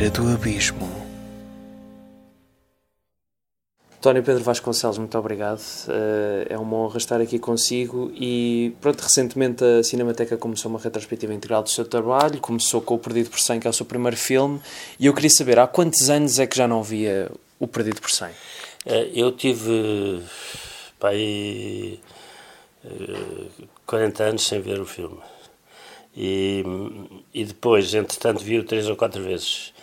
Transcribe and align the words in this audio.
beira 0.00 0.10
do 0.10 0.26
abismo. 0.32 0.88
António 3.98 4.22
Pedro 4.22 4.42
Vasconcelos, 4.42 4.96
muito 4.96 5.18
obrigado. 5.18 5.60
Uh, 5.60 6.46
é 6.48 6.56
uma 6.56 6.74
honra 6.78 6.96
estar 6.96 7.20
aqui 7.20 7.38
consigo 7.38 8.10
e 8.14 8.74
pronto, 8.80 8.98
recentemente 9.02 9.62
a 9.62 9.82
Cinemateca 9.82 10.38
começou 10.38 10.70
uma 10.70 10.80
retrospectiva 10.80 11.34
integral 11.34 11.62
do 11.62 11.68
seu 11.68 11.84
trabalho, 11.84 12.40
começou 12.40 12.80
com 12.80 12.94
o 12.94 12.98
Perdido 12.98 13.28
por 13.28 13.40
100, 13.40 13.60
que 13.60 13.66
é 13.66 13.70
o 13.70 13.74
seu 13.74 13.84
primeiro 13.84 14.16
filme, 14.16 14.58
e 14.98 15.04
eu 15.04 15.12
queria 15.12 15.28
saber, 15.28 15.58
há 15.58 15.66
quantos 15.66 16.08
anos 16.08 16.38
é 16.38 16.46
que 16.46 16.56
já 16.56 16.66
não 16.66 16.82
via 16.82 17.30
o 17.58 17.68
Perdido 17.68 18.00
por 18.00 18.10
100? 18.10 18.28
Uh, 18.28 18.32
eh, 18.86 19.10
eu 19.14 19.32
tive, 19.32 20.22
pai, 20.98 22.00
uh, 22.86 23.68
40 23.84 24.22
anos 24.22 24.46
sem 24.46 24.62
ver 24.62 24.80
o 24.80 24.86
filme. 24.86 25.18
E, 26.16 26.64
e 27.34 27.44
depois, 27.44 27.92
entretanto, 27.92 28.42
vi-o 28.42 28.64
três 28.64 28.88
ou 28.88 28.96
quatro 28.96 29.22
vezes. 29.22 29.74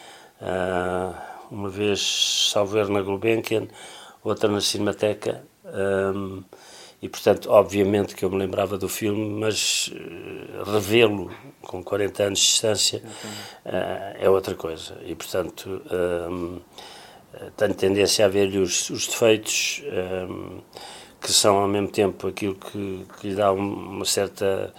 Uh, 0.41 1.14
uma 1.50 1.70
vez, 1.70 2.50
salvo 2.52 2.76
na 2.90 3.02
Gulbenkian, 3.02 3.68
outra 4.23 4.50
na 4.50 4.62
Cinemateca. 4.62 5.44
Um, 5.66 6.44
e, 7.02 7.08
portanto, 7.08 7.50
obviamente 7.52 8.16
que 8.16 8.26
eu 8.26 8.30
me 8.30 8.38
lembrava 8.38 8.78
do 8.78 8.90
filme, 8.90 9.40
mas 9.40 9.88
uh, 9.90 10.72
revê-lo 10.72 11.31
com 11.62 11.84
40 11.84 12.23
anos 12.23 12.40
de 12.40 12.45
distância 12.45 13.04
uh, 13.66 14.18
é 14.20 14.30
outra 14.30 14.55
coisa. 14.55 14.98
E, 15.05 15.14
portanto, 15.14 15.81
um, 16.30 16.59
tenho 17.56 17.73
tendência 17.76 18.26
a 18.26 18.28
ver-lhe 18.28 18.58
os, 18.58 18.90
os, 18.90 19.08
defeitos 19.08 19.84
um, 20.30 20.59
que 21.22 21.31
são, 21.31 21.58
ao 21.58 21.67
mesmo 21.67 21.90
tempo, 21.90 22.28
aquilo 22.28 22.56
que, 22.56 23.06
que 23.20 23.30
lhe 23.30 23.36
dá 23.36 23.52
uma 23.52 24.06
certa. 24.06 24.73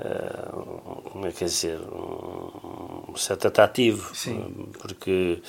Uh, 0.00 1.02
como 1.10 1.26
é 1.26 1.32
que 1.32 1.44
é 1.44 1.46
dizer? 1.46 1.78
Um, 1.80 3.14
certo 3.16 3.48
atrativo. 3.48 4.14
Sim. 4.14 4.68
Porque 4.78 5.40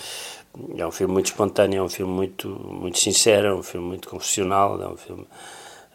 é 0.78 0.86
um 0.86 0.92
filme 0.92 1.14
muito 1.14 1.28
espontâneo, 1.28 1.80
é 1.80 1.84
um 1.84 1.90
filme 1.90 2.14
muito, 2.14 2.48
muito 2.50 3.00
sincero, 3.00 3.48
é 3.48 3.56
um 3.56 3.64
filme 3.64 3.88
muito 3.88 4.08
confessional, 4.08 4.82
é 4.82 4.88
um 4.88 4.98
filme 4.98 5.28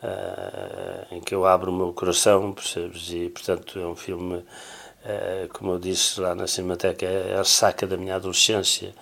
uh, 0.02 1.14
em 1.14 1.20
que 1.20 1.34
eu 1.34 1.46
abro 1.46 1.70
o 1.70 1.74
meu 1.74 1.92
coração, 1.92 2.52
percebes? 2.52 3.10
E, 3.12 3.28
portanto, 3.28 3.78
é 3.78 3.86
um 3.86 3.96
filme, 3.96 4.36
uh, 4.36 5.48
como 5.52 5.72
eu 5.72 5.78
disse 5.78 6.20
lá 6.20 6.34
na 6.34 6.46
Cinemateca, 6.46 7.06
é 7.06 7.38
a 7.38 7.44
saca 7.44 7.86
da 7.86 7.96
minha 7.96 8.16
adolescência. 8.16 8.92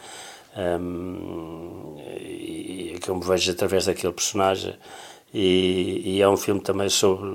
Um, 0.57 1.97
e, 2.19 2.95
e 2.95 2.99
que 2.99 3.09
eu 3.09 3.15
me 3.15 3.25
vejo 3.25 3.51
através 3.51 3.87
daquele 3.87 4.13
personagem. 4.13 4.77
E, 5.33 6.03
e, 6.05 6.23
é 6.23 6.29
um 6.29 6.39
filme 6.39 6.61
também 6.61 6.89
sobre, 6.89 7.31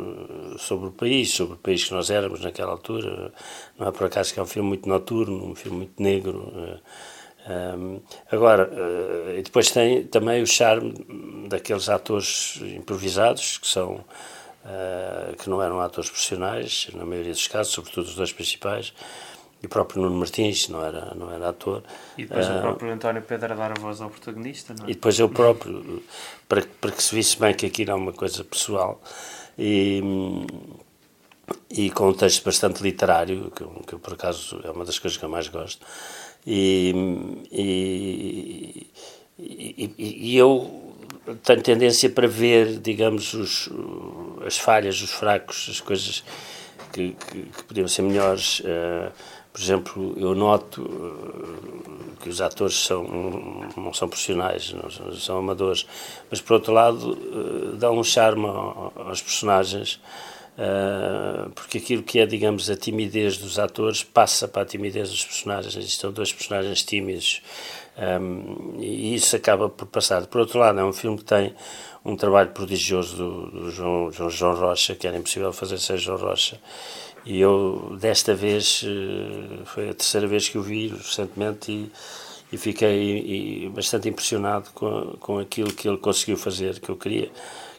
sobre 0.58 0.88
o 0.88 0.92
país, 0.92 1.32
sobre 1.32 1.54
o 1.54 1.58
país 1.58 1.84
que 1.84 1.94
nós 1.94 2.10
éramos 2.10 2.42
naquela 2.42 2.72
altura. 2.72 3.32
Não 3.78 3.88
é 3.88 3.92
por 3.92 4.08
acaso 4.08 4.34
que 4.34 4.40
é 4.40 4.44
um 4.44 4.48
filme 4.48 4.70
muito 4.70 4.90
noturno, 4.90 5.46
um 5.46 5.54
filme 5.54 5.78
muito 5.78 6.02
negro. 6.02 6.80
Um, 7.48 8.00
agora, 8.32 8.70
uh, 8.70 9.38
e 9.38 9.42
depois 9.42 9.70
tem 9.70 10.06
também 10.06 10.42
o 10.42 10.48
charme 10.48 10.94
daqueles 11.50 11.90
atores 11.90 12.60
improvisados, 12.62 13.58
que 13.58 13.68
são 13.68 13.96
uh, 14.64 15.36
que 15.38 15.50
não 15.50 15.62
eram 15.62 15.82
atores 15.82 16.10
profissionais, 16.10 16.88
na 16.94 17.06
maioria 17.06 17.34
dos 17.34 17.48
casos, 17.48 17.74
sobretudo 17.74 18.06
os 18.06 18.16
dois 18.16 18.32
principais, 18.32 18.94
e 19.62 19.66
o 19.66 19.70
próprio 19.70 20.02
Nuno 20.02 20.18
Martins 20.18 20.70
não 20.70 20.84
era, 20.84 21.14
não 21.16 21.32
era 21.32 21.50
ator. 21.50 21.84
E 22.18 22.26
depois 22.26 22.48
uh, 22.48 22.58
o 22.58 22.62
próprio 22.62 22.92
António 22.92 23.22
Pedro 23.22 23.54
a 23.54 23.56
dar 23.56 23.72
a 23.72 23.80
voz 23.80 24.00
ao 24.00 24.10
protagonista, 24.10 24.74
não 24.78 24.86
é? 24.86 24.92
E 24.92 24.94
depois 24.94 25.20
eu 25.20 25.28
próprio, 25.28 26.02
para, 26.54 26.62
para 26.80 26.92
que 26.92 27.02
se 27.02 27.16
visse 27.16 27.40
bem 27.40 27.52
que 27.54 27.66
aquilo 27.66 27.92
é 27.92 27.96
uma 27.96 28.14
coisa 28.14 28.44
pessoal. 28.44 29.02
E, 29.58 30.02
e 31.72 31.90
com 31.90 32.09
um 32.09 32.14
texto 32.14 32.44
bastante 32.44 32.84
literário, 32.84 33.52
que, 33.56 33.64
que 33.88 33.96
por 33.96 34.14
acaso 34.14 34.62
é 34.64 34.70
uma 34.70 34.86
das 34.86 35.00
coisas 35.00 35.18
que 35.18 35.26
eu 35.26 35.30
mais 35.30 35.48
gosto. 35.48 35.84
E, 36.46 36.94
e, 37.52 38.88
e, 39.40 39.94
e 39.97 40.38
eu 40.38 40.94
tenho 41.44 41.62
tendência 41.64 42.09
para 42.09 42.28
ver, 42.28 42.80
digamos, 42.80 43.34
os, 43.34 43.70
as 44.46 44.59
falhas, 44.59 45.02
os 45.02 45.09
fracos, 45.09 45.68
as 45.72 45.81
coisas 45.81 46.24
que, 46.91 47.16
que, 47.31 47.41
que 47.46 47.64
podiam 47.64 47.88
ser 47.88 48.03
melhores. 48.03 48.59
Uh, 48.59 49.12
por 49.53 49.62
exemplo, 49.62 50.14
eu 50.18 50.34
noto 50.34 50.81
uh, 50.81 52.18
que 52.19 52.28
os 52.28 52.41
atores 52.41 52.75
são, 52.75 53.03
não 53.78 53.94
são 53.94 54.09
profissionais, 54.09 54.74
não 54.74 55.14
são, 55.14 55.38
amadores, 55.38 55.86
mas 56.31 56.41
por 56.41 56.56
outro 56.56 56.74
lado 56.74 57.12
uh, 57.12 57.75
dão 57.78 58.00
um 58.00 58.03
charme 58.03 58.47
aos 58.47 59.22
personagens 59.22 60.02
Uh, 60.53 61.50
porque 61.56 61.80
aquilo 61.80 62.03
que 62.03 62.19
é, 62.19 62.28
digamos, 62.28 62.69
a 62.69 62.75
timidez 62.75 63.40
dos 63.40 63.58
atores 63.58 64.03
passa 64.03 64.47
para 64.47 64.62
a 64.62 64.66
timidez 64.66 65.09
dos 65.09 65.25
personagens. 65.25 65.75
Estão 65.75 66.12
dois 66.12 66.31
personagens 66.31 66.84
tímidos 66.84 67.41
um, 67.97 68.75
e 68.80 69.16
isso 69.16 69.35
acaba 69.35 69.68
por 69.68 69.88
passar. 69.88 70.28
Por 70.28 70.41
outro 70.41 70.59
lado, 70.59 70.80
é 70.80 70.84
um 70.84 70.94
filme 70.94 71.18
que 71.18 71.25
tem 71.25 71.56
um 72.06 72.16
trabalho 72.16 72.50
prodigioso 72.50 73.16
do, 73.16 73.52
do 73.52 73.72
João, 73.72 74.12
João, 74.12 74.56
Rocha, 74.56 74.94
que 74.94 75.08
era 75.08 75.18
impossível 75.18 75.52
fazer 75.53 75.80
sem 75.80 75.97
João 75.97 76.18
Rocha. 76.18 76.59
E 77.25 77.39
eu, 77.39 77.95
desta 78.00 78.35
vez, 78.35 78.84
uh, 78.84 79.66
foi 79.66 79.89
a 79.89 79.94
terceira 79.94 80.28
vez 80.28 80.50
que 80.50 80.57
o 80.57 80.61
vi 80.61 80.88
recentemente 80.88 81.72
e, 81.72 81.91
e 82.51 82.57
fiquei 82.57 83.66
e, 83.66 83.69
bastante 83.69 84.09
impressionado 84.09 84.69
com, 84.73 85.16
com 85.19 85.39
aquilo 85.39 85.72
que 85.73 85.88
ele 85.88 85.97
conseguiu 85.97 86.38
fazer, 86.38 86.79
que 86.79 86.89
eu 86.89 86.97
queria 86.97 87.31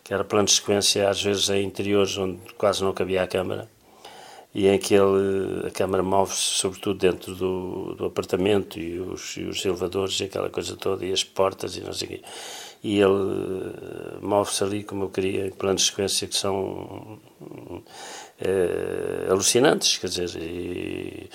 que 0.04 0.12
era 0.12 0.22
plano 0.22 0.44
de 0.44 0.52
sequência, 0.52 1.08
às 1.08 1.22
vezes 1.22 1.48
em 1.48 1.64
interiores 1.64 2.16
onde 2.18 2.38
quase 2.58 2.84
não 2.84 2.92
cabia 2.92 3.22
a 3.22 3.26
câmara, 3.26 3.70
e 4.54 4.68
em 4.68 4.78
que 4.78 4.94
ele, 4.94 5.66
a 5.66 5.70
câmara 5.70 6.02
move-se 6.02 6.40
sobretudo 6.40 6.98
dentro 6.98 7.34
do, 7.34 7.94
do 7.94 8.04
apartamento 8.04 8.78
e 8.78 9.00
os, 9.00 9.36
e 9.38 9.44
os, 9.44 9.64
elevadores 9.64 10.20
e 10.20 10.24
aquela 10.24 10.50
coisa 10.50 10.76
toda, 10.76 11.04
e 11.06 11.12
as 11.12 11.24
portas 11.24 11.76
e 11.76 11.80
não 11.80 11.92
sei 11.92 12.06
o 12.06 12.10
quê. 12.10 12.22
E 12.84 12.98
ele 12.98 13.14
eh, 13.14 14.18
move-se 14.20 14.62
ali 14.62 14.84
como 14.84 15.04
eu 15.04 15.08
queria, 15.08 15.46
em 15.46 15.50
planos 15.50 15.82
de 15.82 15.88
sequência 15.88 16.28
que 16.28 16.36
são 16.36 17.18
é, 18.40 19.30
alucinantes, 19.30 19.98
quer 19.98 20.08
dizer, 20.08 20.40
e, 20.40 21.30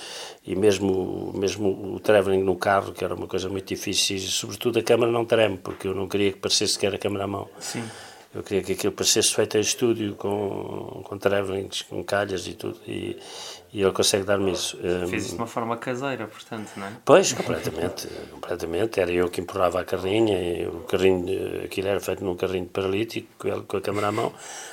e, 0.46 0.54
mesmo, 0.54 1.32
mesmo 1.34 1.94
o 1.94 2.00
travelling 2.00 2.42
no 2.42 2.56
carro, 2.56 2.92
que 2.92 3.04
era 3.04 3.14
uma 3.14 3.26
coisa 3.26 3.48
muito 3.48 3.66
difícil, 3.66 4.16
e 4.16 4.20
sobretudo 4.20 4.78
a 4.78 4.82
câmara 4.82 5.10
não 5.10 5.24
treme, 5.24 5.56
porque 5.58 5.88
eu 5.88 5.94
não 5.94 6.08
queria 6.08 6.32
que 6.32 6.38
parecesse 6.38 6.78
que 6.78 6.86
era 6.86 6.96
a 6.96 6.98
câmara 6.98 7.24
à 7.24 7.26
mão. 7.26 7.48
Sim. 7.58 7.82
Eu 8.32 8.44
queria 8.44 8.62
que 8.62 8.72
aquilo 8.72 8.92
parecesse 8.92 9.34
feito 9.34 9.56
em 9.56 9.60
estúdio, 9.60 10.14
com, 10.14 11.02
com 11.04 11.18
travelings, 11.18 11.82
com 11.82 12.04
calhas 12.04 12.46
e 12.46 12.52
tudo, 12.52 12.78
e, 12.86 13.18
e 13.72 13.82
ele 13.82 13.92
consegue 13.92 14.24
dar-me 14.24 14.52
isso. 14.52 14.76
Fiz 15.08 15.24
isso 15.24 15.34
de 15.34 15.40
uma 15.40 15.46
forma 15.46 15.76
caseira, 15.76 16.26
portanto, 16.26 16.70
não 16.76 16.86
é? 16.86 16.92
Pois, 17.04 17.32
completamente, 17.32 18.08
completamente. 18.30 19.00
Era 19.00 19.12
eu 19.12 19.28
que 19.28 19.40
empurrava 19.40 19.80
a 19.80 19.84
carrinha, 19.84 20.68
o 20.68 20.80
carrinho, 20.80 21.64
aquilo 21.64 21.88
era 21.88 22.00
feito 22.00 22.24
num 22.24 22.34
carrinho 22.34 22.66
paralítico, 22.66 23.28
com 23.66 23.76
a 23.76 23.80
câmera 23.80 24.08
à 24.08 24.12
mão, 24.12 24.32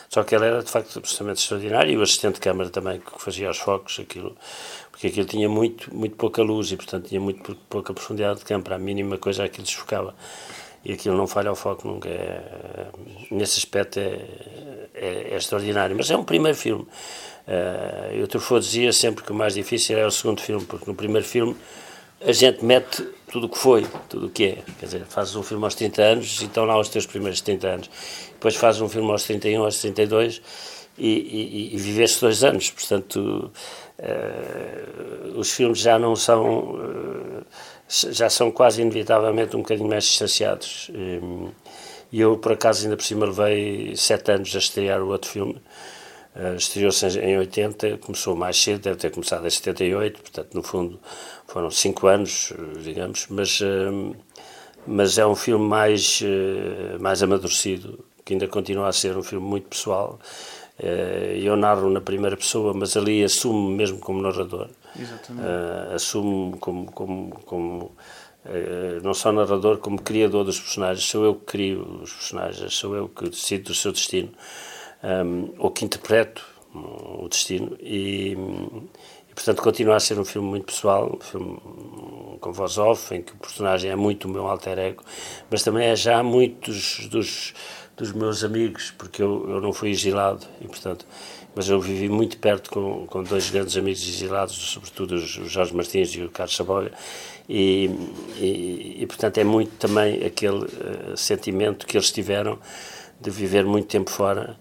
só 0.10 0.24
que 0.24 0.36
ele 0.36 0.46
era 0.46 0.64
de 0.64 0.72
facto 0.72 1.00
absolutamente 1.00 1.42
extraordinário, 1.42 1.92
e 1.92 1.98
o 1.98 2.02
assistente 2.02 2.36
de 2.36 2.42
câmara 2.42 2.70
também, 2.70 3.00
que 3.00 3.22
fazia 3.22 3.50
os 3.50 3.58
focos, 3.58 4.00
aquilo, 4.00 4.36
porque 4.92 5.08
aquilo 5.08 5.28
tinha 5.28 5.48
muito, 5.48 5.94
muito 5.94 6.16
pouca 6.16 6.42
luz 6.42 6.72
e, 6.72 6.78
portanto, 6.78 7.08
tinha 7.08 7.22
muito 7.22 7.56
pouca 7.70 7.94
profundidade 7.94 8.40
de 8.40 8.46
câmara, 8.46 8.76
a 8.76 8.80
mínima 8.80 9.18
coisa 9.18 9.44
aquilo 9.44 9.64
desfocava 9.64 10.16
e 10.88 10.94
aquilo 10.94 11.18
não 11.18 11.28
falha 11.28 11.50
ao 11.50 11.56
foco 11.56 11.86
nunca. 11.86 12.08
É, 12.08 12.88
nesse 13.30 13.60
aspecto 13.60 14.00
é, 14.00 14.22
é, 14.94 15.34
é, 15.34 15.36
extraordinário. 15.36 15.94
Mas 15.96 16.10
é 16.10 16.16
um 16.16 16.24
primeiro 16.24 16.58
filme. 16.58 16.88
Uh, 17.48 18.14
eu 18.14 18.28
Truffaut 18.28 18.64
dizia 18.64 18.92
sempre 18.92 19.24
que 19.24 19.32
o 19.32 19.36
mais 19.36 19.54
difícil 19.54 19.98
é 19.98 20.06
o 20.06 20.12
segundo 20.12 20.42
filme, 20.42 20.66
porque 20.66 20.86
no 20.86 20.96
primeiro 20.96 21.26
filme 21.26 21.56
a 22.26 22.32
gente 22.32 22.66
mete 22.66 23.04
tudo 23.32 23.46
o 23.46 23.50
que 23.50 23.58
foi, 23.58 23.86
tudo 24.10 24.28
o 24.28 24.30
que 24.30 24.46
é. 24.46 24.58
Quer 24.80 24.86
dizer, 24.86 25.06
fazes 25.06 25.36
um 25.36 25.44
filme 25.44 25.64
aos 25.64 25.76
30 25.76 26.02
anos 26.02 26.42
e 26.42 26.46
estão 26.46 26.66
lá 26.66 26.78
os 26.80 26.90
teus 26.90 27.06
primeiros 27.06 27.42
30 27.42 27.68
anos. 27.68 27.90
Depois 28.34 28.56
fazes 28.56 28.82
um 28.82 28.90
filme 28.90 29.10
aos 29.12 29.24
31, 29.24 29.64
aos 29.64 29.80
32 29.80 30.42
e, 30.98 31.08
e, 31.08 31.76
e 31.76 31.78
viveste 31.78 32.22
dois 32.22 32.44
anos. 32.44 32.70
Portanto, 32.72 33.52
uh, 34.00 35.40
os 35.40 35.52
filmes 35.52 35.80
já 35.80 35.98
não 36.00 36.16
são. 36.16 36.76
Uh, 36.76 37.46
já 37.90 38.30
são 38.30 38.52
quase 38.52 38.82
inevitavelmente 38.82 39.56
um 39.56 39.60
bocadinho 39.60 39.88
mais 39.88 40.04
distanciados. 40.04 40.92
Hum, 40.94 41.52
e 42.12 42.20
eu, 42.20 42.38
por 42.38 42.52
acaso, 42.52 42.84
ainda 42.84 42.98
por 42.98 43.04
cima 43.04 43.26
levei 43.26 43.96
sete 43.96 44.32
anos 44.32 44.54
a 44.56 44.60
estrear 44.60 45.02
o 45.02 45.08
outro 45.08 45.30
filme. 45.30 45.62
Uh, 46.38 46.56
Estreou-se 46.56 47.20
em 47.20 47.36
80, 47.36 47.98
começou 47.98 48.36
mais 48.36 48.62
cedo, 48.62 48.82
deve 48.82 48.98
ter 48.98 49.10
começado 49.10 49.48
em 49.48 49.50
78, 49.50 50.22
portanto, 50.22 50.54
no 50.54 50.62
fundo, 50.62 51.00
foram 51.48 51.72
cinco 51.72 52.06
anos, 52.06 52.54
digamos, 52.84 53.26
mas, 53.28 53.60
uh, 53.62 54.16
mas 54.86 55.18
é 55.18 55.26
um 55.26 55.36
filme 55.36 55.68
mais, 55.68 56.22
mais 57.00 57.24
amadurecido, 57.24 58.06
que 58.24 58.34
ainda 58.34 58.48
continua 58.48 58.88
a 58.88 58.94
ser 58.94 59.18
um 59.18 59.24
filme 59.24 59.46
muito 59.46 59.68
pessoal. 59.68 60.20
Eu 61.42 61.58
narro 61.58 61.90
na 61.90 62.00
primeira 62.00 62.38
pessoa, 62.38 62.74
mas 62.74 62.96
ali 62.96 63.24
assumo 63.24 63.70
mesmo 63.70 64.00
como 64.00 64.22
narrador. 64.22 64.70
Assumo 65.94 66.56
como, 66.58 66.90
como, 66.92 67.32
como 67.46 67.92
não 69.04 69.14
só 69.14 69.34
narrador, 69.34 69.80
como 69.80 70.02
criador 70.02 70.46
dos 70.46 70.58
personagens. 70.58 71.06
Sou 71.06 71.26
eu 71.26 71.36
que 71.36 71.46
crio 71.46 72.00
os 72.02 72.14
personagens, 72.14 72.74
sou 72.76 72.96
eu 72.96 73.10
que 73.10 73.30
decido 73.30 73.72
o 73.72 73.76
seu 73.76 73.92
destino, 73.92 74.32
um, 75.08 75.54
ou 75.58 75.72
que 75.72 75.86
interpreto 75.86 76.46
o 76.74 77.28
destino. 77.30 77.78
E, 77.80 78.34
e 79.30 79.34
portanto, 79.34 79.62
continua 79.62 79.96
a 79.96 80.00
ser 80.00 80.20
um 80.20 80.26
filme 80.26 80.48
muito 80.48 80.66
pessoal, 80.66 81.16
um 81.16 81.24
filme 81.24 81.58
com 82.40 82.52
voz 82.52 82.78
off, 82.78 83.16
em 83.16 83.22
que 83.22 83.34
o 83.34 83.38
personagem 83.38 83.90
é 83.90 83.96
muito 83.96 84.28
o 84.28 84.32
meu 84.32 84.48
alter 84.48 84.78
ego, 84.78 85.04
mas 85.50 85.64
também 85.64 85.88
é 85.88 85.96
já 85.96 86.22
muitos 86.22 87.08
dos, 87.08 87.54
dos 87.96 88.12
meus 88.12 88.44
amigos, 88.44 88.94
porque 88.98 89.22
eu, 89.22 89.50
eu 89.50 89.62
não 89.62 89.74
fui 89.74 89.90
exilado 89.90 90.46
e, 90.62 90.68
portanto, 90.68 91.06
mas 91.56 91.68
eu 91.68 91.82
vivi 91.82 92.08
muito 92.08 92.38
perto 92.38 92.70
com, 92.70 93.08
com 93.08 93.24
dois 93.24 93.50
grandes 93.50 93.76
amigos 93.76 94.08
exilados, 94.08 94.56
sobretudo 94.56 95.16
o 95.16 95.18
Jorge 95.18 95.76
Martins 95.76 96.10
e 96.10 96.22
o 96.22 96.30
Carlos 96.30 96.56
Saboga, 96.56 96.92
e, 97.50 97.90
e, 98.38 98.98
e, 99.00 99.08
portanto 99.08 99.40
é 99.40 99.44
muito 99.44 99.72
também 99.78 100.24
aquele 100.24 100.66
uh, 100.66 101.18
sentimento 101.18 101.88
que 101.88 101.98
eles 101.98 102.12
tiveram 102.12 102.60
de 103.20 103.32
viver 103.32 103.66
muito 103.66 103.88
tempo 103.88 104.12
fora, 104.12 104.58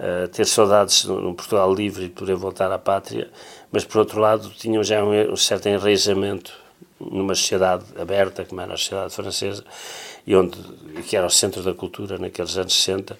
uh, 0.00 0.28
ter 0.28 0.46
saudades 0.46 1.04
num 1.04 1.34
Portugal 1.34 1.72
livre 1.72 2.06
e 2.06 2.08
poder 2.08 2.34
voltar 2.34 2.72
à 2.72 2.78
pátria, 2.78 3.30
mas 3.70 3.84
por 3.84 3.98
outro 3.98 4.18
lado 4.18 4.50
tinham 4.50 4.82
já 4.82 5.04
um, 5.04 5.32
um 5.32 5.36
certo 5.36 5.68
enraizamento 5.68 6.52
numa 6.98 7.34
sociedade 7.34 7.84
aberta, 7.98 8.44
como 8.44 8.60
era 8.60 8.74
a 8.74 8.76
sociedade 8.76 9.14
francesa, 9.14 9.64
e 10.26 10.34
onde, 10.34 10.58
que 11.06 11.16
era 11.16 11.26
o 11.26 11.30
centro 11.30 11.62
da 11.62 11.72
cultura 11.72 12.18
naqueles 12.18 12.56
anos 12.56 12.74
60, 12.74 13.18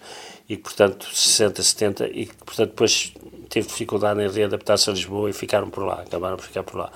e 0.49 0.57
portanto, 0.57 1.07
60, 1.13 1.63
70, 1.63 2.09
e 2.09 2.27
portanto, 2.27 2.71
depois 2.71 3.13
teve 3.49 3.67
dificuldade 3.69 4.21
em 4.23 4.29
readaptar-se 4.29 4.91
a 4.91 4.93
Lisboa 4.93 5.31
e 5.31 5.33
ficaram 5.33 5.71
por 5.71 5.85
lá, 5.85 6.03
acabaram 6.03 6.37
por 6.37 6.45
ficar 6.45 6.63
por 6.63 6.79
lá. 6.79 6.93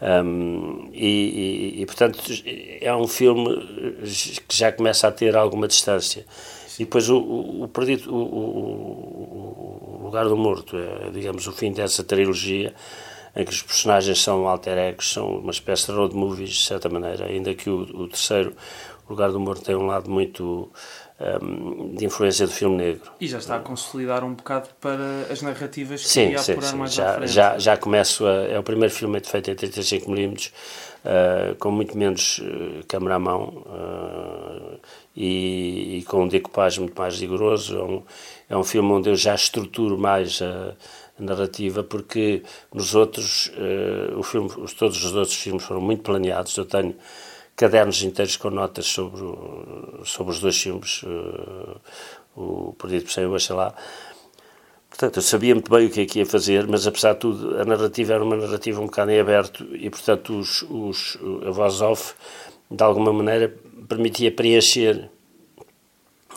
Um, 0.00 0.90
e, 0.92 1.74
e, 1.76 1.82
e, 1.82 1.86
portanto, 1.86 2.22
é 2.80 2.94
um 2.94 3.08
filme 3.08 4.04
que 4.46 4.56
já 4.56 4.70
começa 4.70 5.08
a 5.08 5.12
ter 5.12 5.36
alguma 5.36 5.66
distância. 5.66 6.24
E 6.78 6.84
depois 6.84 7.08
o, 7.08 7.18
o, 7.18 7.68
perdido, 7.68 8.14
o, 8.14 8.18
o, 8.18 10.00
Lugar 10.04 10.26
do 10.28 10.36
Morto, 10.36 10.76
é, 10.76 11.10
digamos, 11.10 11.46
o 11.46 11.52
fim 11.52 11.72
dessa 11.72 12.02
trilogia, 12.04 12.74
em 13.36 13.44
que 13.44 13.50
os 13.50 13.62
personagens 13.62 14.22
são 14.22 14.46
alter 14.48 14.78
egos, 14.78 15.12
são 15.12 15.38
uma 15.38 15.50
espécie 15.50 15.86
de 15.86 15.92
road 15.92 16.14
movies, 16.14 16.50
de 16.50 16.64
certa 16.64 16.88
maneira, 16.88 17.26
ainda 17.26 17.54
que 17.54 17.68
o, 17.68 17.80
o 17.82 18.08
terceiro, 18.08 18.54
o 19.06 19.10
Lugar 19.10 19.30
do 19.30 19.40
Morto, 19.40 19.62
tem 19.62 19.74
um 19.74 19.86
lado 19.86 20.10
muito 20.10 20.70
um, 21.42 21.94
de 21.94 22.04
influência 22.04 22.46
do 22.46 22.52
filme 22.52 22.76
negro. 22.76 23.10
E 23.20 23.26
já 23.26 23.38
está 23.38 23.56
a 23.56 23.60
consolidar 23.60 24.22
um 24.24 24.34
bocado 24.34 24.68
para 24.80 25.26
as 25.30 25.42
narrativas 25.42 26.02
que 26.02 26.08
sim, 26.08 26.30
ia 26.30 26.38
sim, 26.38 26.52
apurar 26.52 26.68
sim. 26.68 26.76
mais 26.76 26.94
já, 26.94 27.10
à 27.10 27.14
frente. 27.14 27.32
Já, 27.32 27.58
já 27.58 27.76
começo 27.76 28.26
a, 28.26 28.32
é 28.44 28.58
o 28.58 28.62
primeiro 28.62 28.94
filme 28.94 29.20
feito 29.20 29.50
em 29.50 29.54
35mm, 29.54 30.50
uh, 30.50 31.54
com 31.56 31.70
muito 31.70 31.98
menos 31.98 32.38
uh, 32.38 32.84
câmera 32.86 33.16
à 33.16 33.18
mão 33.18 33.64
uh, 33.66 34.80
e, 35.20 35.98
e, 35.98 36.02
com 36.04 36.22
um 36.22 36.28
decupagem 36.28 36.84
muito 36.84 36.96
mais 36.96 37.18
rigoroso. 37.18 37.76
É 37.76 37.82
um, 37.82 38.02
é 38.50 38.56
um 38.56 38.62
filme 38.62 38.92
onde 38.92 39.10
eu 39.10 39.16
já 39.16 39.34
estruturo 39.34 39.98
mais 39.98 40.40
a, 40.40 40.76
a 41.18 41.22
narrativa, 41.22 41.82
porque 41.82 42.44
nos 42.72 42.94
outros, 42.94 43.48
uh, 43.48 44.16
o 44.16 44.22
filme, 44.22 44.48
todos 44.78 45.04
os 45.04 45.12
outros 45.16 45.34
filmes 45.34 45.64
foram 45.64 45.80
muito 45.80 46.04
planeados. 46.04 46.56
Eu 46.56 46.64
tenho 46.64 46.94
cadernos 47.56 48.00
inteiros 48.04 48.36
com 48.36 48.48
notas 48.48 48.86
sobre, 48.86 49.20
sobre 50.04 50.32
os 50.32 50.38
dois 50.40 50.56
filmes, 50.56 51.02
uh, 51.02 51.80
o 52.36 52.72
Perdido 52.74 53.06
por 53.06 53.10
Sem 53.10 53.26
o 53.26 53.56
lá. 53.56 53.74
Portanto, 54.88 55.16
eu 55.16 55.22
sabia 55.22 55.54
muito 55.54 55.70
bem 55.70 55.86
o 55.86 55.90
que 55.90 56.00
é 56.00 56.06
que 56.06 56.20
ia 56.20 56.26
fazer, 56.26 56.66
mas 56.68 56.86
apesar 56.86 57.14
de 57.14 57.20
tudo, 57.20 57.60
a 57.60 57.64
narrativa 57.64 58.14
era 58.14 58.22
uma 58.22 58.36
narrativa 58.36 58.80
um 58.80 58.86
bocado 58.86 59.10
em 59.10 59.18
aberto 59.18 59.66
e, 59.74 59.90
portanto, 59.90 60.38
os, 60.38 60.62
os, 60.62 61.18
a 61.44 61.50
voz 61.50 61.80
off, 61.80 62.14
de 62.70 62.82
alguma 62.82 63.12
maneira, 63.12 63.54
permitia 63.88 64.30
preencher 64.30 65.10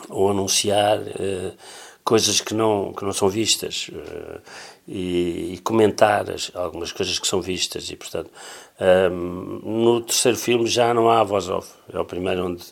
ou 0.08 0.30
anunciar 0.30 0.98
uh, 0.98 1.52
coisas 2.04 2.40
que 2.40 2.54
não, 2.54 2.92
que 2.92 3.04
não 3.04 3.12
são 3.12 3.28
vistas. 3.28 3.88
Uh, 3.88 4.40
e, 4.86 5.54
e 5.54 5.58
comentar 5.58 6.30
as, 6.30 6.50
algumas 6.54 6.92
coisas 6.92 7.18
que 7.18 7.26
são 7.26 7.40
vistas 7.40 7.88
e 7.90 7.96
portanto 7.96 8.30
um, 9.10 9.60
no 9.62 10.00
terceiro 10.00 10.36
filme 10.36 10.66
já 10.66 10.92
não 10.92 11.08
há 11.08 11.22
voz 11.22 11.48
off 11.48 11.68
é 11.92 11.98
o 11.98 12.04
primeiro 12.04 12.46
onde 12.46 12.64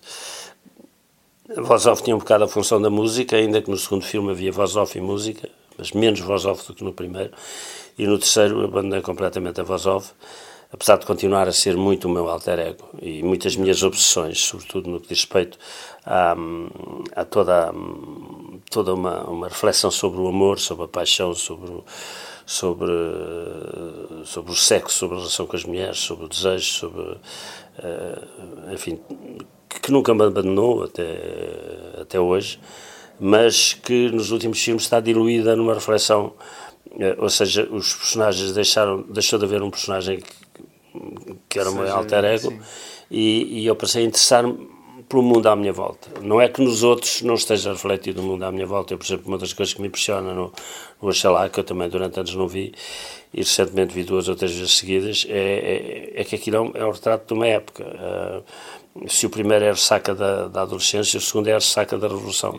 a 1.57 1.61
voz 1.61 1.87
off 1.87 2.03
tinha 2.03 2.17
um 2.17 2.19
bocado 2.19 2.45
a 2.45 2.49
função 2.49 2.81
da 2.81 2.91
música 2.91 3.37
ainda 3.37 3.63
que 3.63 3.71
no 3.71 3.77
segundo 3.77 4.05
filme 4.05 4.31
havia 4.31 4.51
voz 4.51 4.77
off 4.77 4.99
e 4.99 5.01
música 5.01 5.49
mas 5.79 5.93
menos 5.93 6.21
voz 6.21 6.45
off 6.45 6.67
do 6.67 6.75
que 6.75 6.83
no 6.83 6.93
primeiro 6.93 7.31
e 7.97 8.07
no 8.07 8.19
terceiro 8.19 8.65
abandonei 8.65 9.03
completamente 9.03 9.61
a 9.61 9.65
voz 9.65 9.87
off 9.87 10.13
apesar 10.73 10.99
de 10.99 11.07
continuar 11.07 11.49
a 11.49 11.53
ser 11.53 11.77
muito 11.77 12.07
o 12.07 12.11
meu 12.11 12.29
alter 12.29 12.59
ego 12.59 12.89
e 13.03 13.23
muitas 13.23 13.57
minhas 13.57 13.83
obsessões, 13.83 14.41
sobretudo 14.41 14.89
no 14.89 15.01
que 15.01 15.09
diz 15.09 15.21
respeito 15.21 15.59
a, 16.05 16.35
a 17.17 17.25
toda, 17.25 17.73
toda 18.71 18.95
uma, 18.95 19.25
uma 19.25 19.49
reflexão 19.49 19.91
sobre 19.91 20.21
o 20.21 20.29
amor, 20.29 20.59
sobre 20.59 20.85
a 20.85 20.89
paixão, 20.89 21.35
sobre, 21.35 21.83
sobre, 22.47 22.93
sobre 24.25 24.53
o 24.53 24.55
sexo, 24.55 24.99
sobre 24.99 25.17
a 25.17 25.19
relação 25.19 25.47
com 25.47 25.57
as 25.57 25.65
mulheres, 25.65 25.99
sobre 25.99 26.27
o 26.27 26.29
desejo, 26.29 26.65
sobre, 26.65 27.17
eh, 27.79 28.73
enfim, 28.73 29.01
que 29.69 29.91
nunca 29.91 30.15
me 30.15 30.23
abandonou 30.23 30.85
até, 30.85 31.19
até 32.01 32.21
hoje, 32.21 32.61
mas 33.19 33.75
que 33.75 34.09
nos 34.11 34.31
últimos 34.31 34.63
filmes 34.63 34.85
está 34.85 35.01
diluída 35.01 35.57
numa 35.57 35.75
reflexão 35.75 36.33
eh, 36.99 37.17
ou 37.19 37.29
seja, 37.29 37.69
os 37.71 37.95
personagens 37.95 38.53
deixaram, 38.53 39.03
deixou 39.03 39.39
de 39.39 39.45
haver 39.45 39.63
um 39.63 39.71
personagem 39.71 40.19
que, 40.21 40.40
que 41.49 41.59
era 41.59 41.71
o 41.71 41.75
meu 41.75 41.93
alter 41.93 42.25
ego, 42.25 42.53
e, 43.11 43.63
e, 43.63 43.67
eu 43.67 43.77
passei 43.77 44.05
a 44.05 44.07
interessar-me 44.07 44.69
pelo 45.09 45.23
mundo 45.23 45.49
à 45.49 45.57
minha 45.57 45.73
volta. 45.73 46.09
Não 46.23 46.41
é 46.41 46.49
que 46.49 46.63
nos 46.63 46.85
outros 46.85 47.23
não 47.23 47.35
esteja 47.35 47.73
refletido 47.73 48.21
o 48.21 48.25
mundo 48.25 48.45
à 48.45 48.53
minha 48.53 48.67
volta. 48.67 48.95
Eu, 48.95 48.99
por 48.99 49.05
exemplo, 49.05 49.27
uma 49.27 49.39
das 49.39 49.53
coisas 49.53 49.75
que 49.75 49.81
me 49.81 49.89
impressiona 49.89 50.33
no, 50.33 50.53
no 51.03 51.09
Oxalá, 51.09 51.49
que 51.49 51.59
eu 51.59 51.65
também 51.65 51.89
durante 51.89 52.21
anos 52.21 52.35
não 52.37 52.47
vi, 52.47 52.73
e 53.35 53.39
recentemente 53.39 53.93
vi 53.93 54.05
duas 54.05 54.29
ou 54.29 54.37
três 54.37 54.55
vezes 54.55 54.75
seguidas, 54.75 55.27
é, 55.29 56.13
é, 56.15 56.21
é 56.21 56.25
que 56.25 56.37
aquilo 56.37 56.57
é 56.57 56.61
um, 56.61 56.71
é 56.75 56.87
um, 56.87 56.93
retrato 56.93 57.27
de 57.27 57.33
uma 57.35 57.47
época. 57.47 57.85
Uh, 57.85 58.45
se 59.07 59.25
o 59.25 59.31
primeiro 59.31 59.65
é 59.65 59.69
a 59.69 59.73
ressaca 59.73 60.15
da, 60.15 60.49
da, 60.49 60.63
adolescência, 60.63 61.19
o 61.19 61.21
segundo 61.21 61.49
é 61.49 61.53
a 61.53 61.59
ressaca 61.59 61.97
da 61.97 62.09
revolução. 62.09 62.59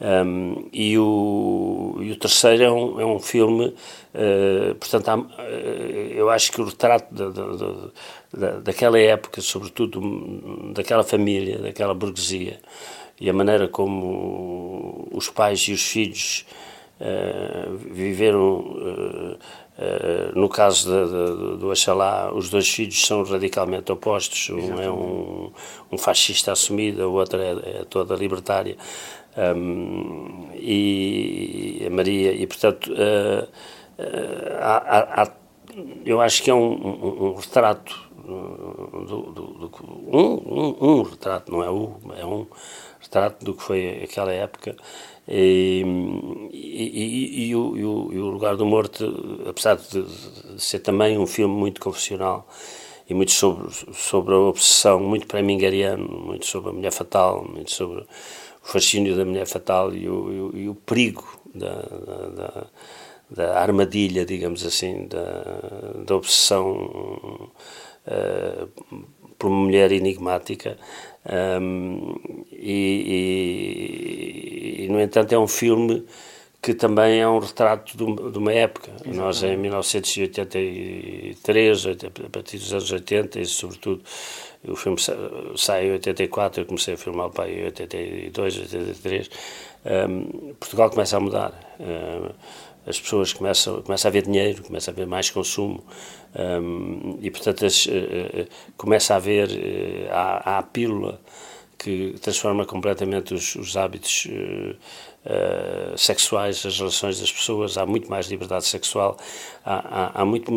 Um, 0.00 0.68
e, 0.72 0.98
o, 0.98 1.98
e 2.00 2.10
o 2.10 2.16
terceiro 2.16 2.62
é 2.62 2.70
um, 2.70 3.00
é 3.00 3.06
um 3.06 3.20
filme, 3.20 3.66
uh, 3.66 4.74
portanto, 4.74 5.08
há, 5.08 5.16
uh, 5.16 5.42
eu 6.10 6.30
acho 6.30 6.50
que 6.50 6.60
o 6.60 6.64
retrato 6.64 7.14
da, 7.14 7.28
da, 7.30 7.90
da, 8.32 8.60
daquela 8.60 8.98
época, 8.98 9.40
sobretudo 9.40 10.00
daquela 10.74 11.04
família, 11.04 11.58
daquela 11.58 11.94
burguesia, 11.94 12.60
e 13.20 13.30
a 13.30 13.32
maneira 13.32 13.68
como 13.68 15.08
os 15.12 15.30
pais 15.30 15.60
e 15.68 15.72
os 15.72 15.82
filhos 15.82 16.44
viveram 17.90 18.60
Uh, 18.60 19.38
no 20.34 20.48
caso 20.48 20.90
de, 20.90 21.06
de, 21.06 21.56
do 21.58 21.70
Achalá, 21.70 22.32
os 22.32 22.50
dois 22.50 22.68
filhos 22.68 23.00
são 23.04 23.22
radicalmente 23.24 23.90
opostos. 23.90 24.50
Um 24.50 24.58
Exatamente. 24.58 24.86
é 24.86 24.90
um, 24.90 25.52
um, 25.90 25.98
fascista 25.98 26.52
assumido, 26.52 27.08
o 27.08 27.14
outro 27.14 27.40
é, 27.40 27.80
é 27.80 27.84
toda 27.88 28.14
libertária. 28.14 28.76
Um, 29.36 30.48
e 30.54 31.82
a 31.86 31.90
Maria, 31.90 32.32
e 32.32 32.46
portanto, 32.46 32.92
uh, 32.92 33.44
uh, 33.44 34.58
há, 34.60 35.22
há, 35.22 35.32
eu 36.04 36.20
acho 36.20 36.42
que 36.42 36.50
é 36.50 36.54
um, 36.54 37.30
um 37.30 37.34
retrato, 37.34 38.10
do, 38.22 39.32
do, 39.32 39.46
do 39.68 39.70
um, 40.06 40.76
um, 40.80 41.02
retrato, 41.02 41.52
não 41.52 41.62
é 41.62 41.70
o, 41.70 41.96
é 42.16 42.24
um 42.24 42.46
retrato 43.00 43.44
do 43.44 43.54
que 43.54 43.62
foi 43.62 44.02
aquela 44.02 44.32
época. 44.32 44.76
E, 45.28 45.84
e, 46.52 47.48
e, 47.48 47.56
o, 47.56 47.76
e, 47.76 47.84
o, 47.84 48.26
Lugar 48.26 48.56
do 48.56 48.66
Morto, 48.66 49.44
apesar 49.48 49.76
de 49.76 50.04
ser 50.58 50.80
também 50.80 51.16
um 51.16 51.26
filme 51.26 51.54
muito 51.54 51.80
confessional 51.80 52.48
e 53.08 53.14
muito 53.14 53.32
sobre, 53.32 53.68
sobre 53.92 54.34
a 54.34 54.38
obsessão, 54.38 55.00
muito 55.00 55.26
premingariano, 55.26 56.08
muito 56.08 56.46
sobre 56.46 56.70
a 56.70 56.72
mulher 56.72 56.92
fatal, 56.92 57.44
muito 57.44 57.70
sobre 57.70 58.00
o 58.00 58.06
fascínio 58.66 59.16
da 59.16 59.24
mulher 59.24 59.46
fatal 59.46 59.94
e 59.94 60.08
o, 60.08 60.56
e 60.56 60.68
o 60.68 60.74
perigo 60.74 61.24
da, 61.54 61.82
da, 61.82 62.28
da, 62.28 62.66
da, 63.30 63.58
armadilha, 63.60 64.24
digamos 64.24 64.64
assim, 64.64 65.06
da, 65.06 66.02
da 66.04 66.16
obsessão 66.16 67.50
por 69.38 69.48
uma 69.48 69.64
mulher 69.64 69.92
enigmática. 69.92 70.76
Um, 71.60 72.16
e, 72.50 74.78
e, 74.78 74.84
e, 74.84 74.88
no 74.88 75.00
entanto, 75.00 75.32
é 75.32 75.38
um 75.38 75.48
filme 75.48 76.04
que 76.60 76.74
também 76.74 77.20
é 77.20 77.28
um 77.28 77.38
retrato 77.40 77.96
de, 77.96 78.04
uma 78.38 78.52
época. 78.52 78.90
Exatamente. 78.90 79.16
Nós, 79.16 79.42
em 79.42 79.56
1983, 79.56 81.86
a 81.86 81.94
partir 82.30 82.58
dos 82.58 82.72
anos 82.72 82.92
80, 82.92 83.40
e 83.40 83.46
sobretudo, 83.46 84.02
o 84.68 84.76
filme 84.76 84.96
sai 85.56 85.88
em 85.88 85.92
84, 85.92 86.62
eu 86.62 86.66
comecei 86.66 86.94
a 86.94 86.96
filmar 86.96 87.26
o 87.26 87.30
pai 87.30 87.52
em 87.52 87.64
82, 87.64 88.58
83, 88.72 89.28
um, 89.84 90.54
Portugal 90.54 90.88
começa 90.88 91.16
a 91.16 91.20
mudar. 91.20 91.76
Um, 91.80 92.30
as 92.86 93.00
pessoas 93.00 93.32
começam, 93.32 93.82
começa 93.82 94.06
a 94.06 94.10
haver 94.10 94.22
dinheiro, 94.22 94.62
começa 94.62 94.90
a 94.90 94.92
haver 94.92 95.06
mais 95.06 95.30
consumo 95.30 95.84
um, 96.34 97.18
e, 97.20 97.30
portanto, 97.30 97.66
as, 97.66 97.86
uh, 97.86 98.48
começa 98.76 99.12
a 99.12 99.16
haver 99.16 99.48
uh, 99.48 100.08
a, 100.10 100.58
a 100.58 100.62
pílula 100.62 101.20
que 101.78 102.14
transforma 102.22 102.64
completamente 102.64 103.34
os, 103.34 103.56
os 103.56 103.76
hábitos 103.76 104.26
uh, 104.26 105.98
sexuais, 105.98 106.64
as 106.64 106.78
relações 106.78 107.18
das 107.18 107.30
pessoas, 107.30 107.76
há 107.76 107.84
muito 107.84 108.08
mais 108.08 108.28
liberdade 108.28 108.64
sexual, 108.66 109.16
há, 109.64 109.74
há, 109.74 110.22
há 110.22 110.24
muito. 110.24 110.52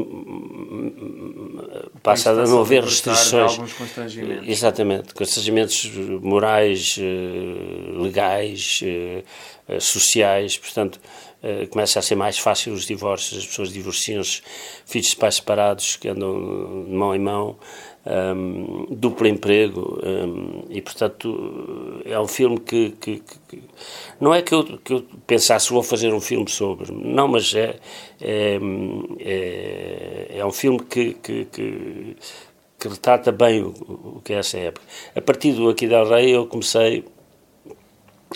passa 2.04 2.30
a 2.30 2.46
não 2.46 2.62
haver 2.62 2.84
restrições. 2.84 3.54
Alguns 3.54 3.74
constrangimentos. 3.74 4.48
Exatamente, 4.48 5.14
constrangimentos 5.16 5.92
morais, 6.22 7.00
legais, 7.98 8.84
sociais, 9.80 10.58
portanto. 10.58 11.00
Começa 11.70 12.00
a 12.00 12.02
ser 12.02 12.16
mais 12.16 12.38
fácil 12.38 12.74
os 12.74 12.86
divórcios, 12.86 13.40
as 13.40 13.46
pessoas 13.46 13.72
divorciam-se, 13.72 14.42
filhos 14.86 15.10
de 15.10 15.16
pais 15.16 15.36
separados 15.36 15.96
que 15.96 16.08
andam 16.08 16.86
de 16.86 16.92
mão 16.92 17.16
em 17.16 17.20
mão, 17.20 17.58
um, 18.06 18.86
duplo 18.90 19.28
emprego 19.28 20.00
um, 20.04 20.64
e 20.70 20.80
portanto 20.82 22.04
é 22.06 22.20
um 22.20 22.28
filme 22.28 22.60
que, 22.60 22.92
que, 22.92 23.24
que, 23.48 23.64
não 24.22 24.34
é 24.34 24.44
que 24.44 24.54
eu, 24.54 24.64
que 24.64 24.94
eu 24.94 25.06
pensasse 25.26 25.72
vou 25.72 25.82
fazer 25.82 26.14
um 26.14 26.22
filme 26.22 26.48
sobre 26.48 26.92
não 26.92 27.28
mas 27.28 27.54
é 27.56 27.78
é, 28.22 28.60
é, 29.20 30.38
é 30.38 30.46
um 30.46 30.52
filme 30.52 30.80
que, 30.84 31.14
que, 31.16 31.46
que, 31.46 32.16
que 32.80 32.88
retrata 32.88 33.32
bem 33.32 33.64
o, 33.64 33.70
o, 33.70 34.22
que 34.24 34.34
é 34.34 34.38
essa 34.38 34.58
época. 34.58 34.86
A 35.16 35.22
partir 35.22 35.54
do 35.54 35.70
Aqui 35.70 35.88
del 35.88 36.08
Rei 36.08 36.36
eu 36.36 36.46
comecei 36.46 37.04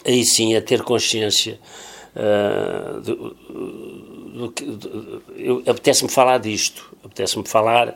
aí 0.04 0.26
sim 0.26 0.56
a 0.56 0.62
ter 0.62 0.82
consciência 0.82 1.60
uh, 2.16 3.02
do, 3.02 3.36
do, 4.34 4.48
do, 4.48 5.64
apetece-me 5.70 6.10
falar 6.10 6.38
disto 6.40 6.96
apetece-me 7.04 7.48
falar 7.48 7.96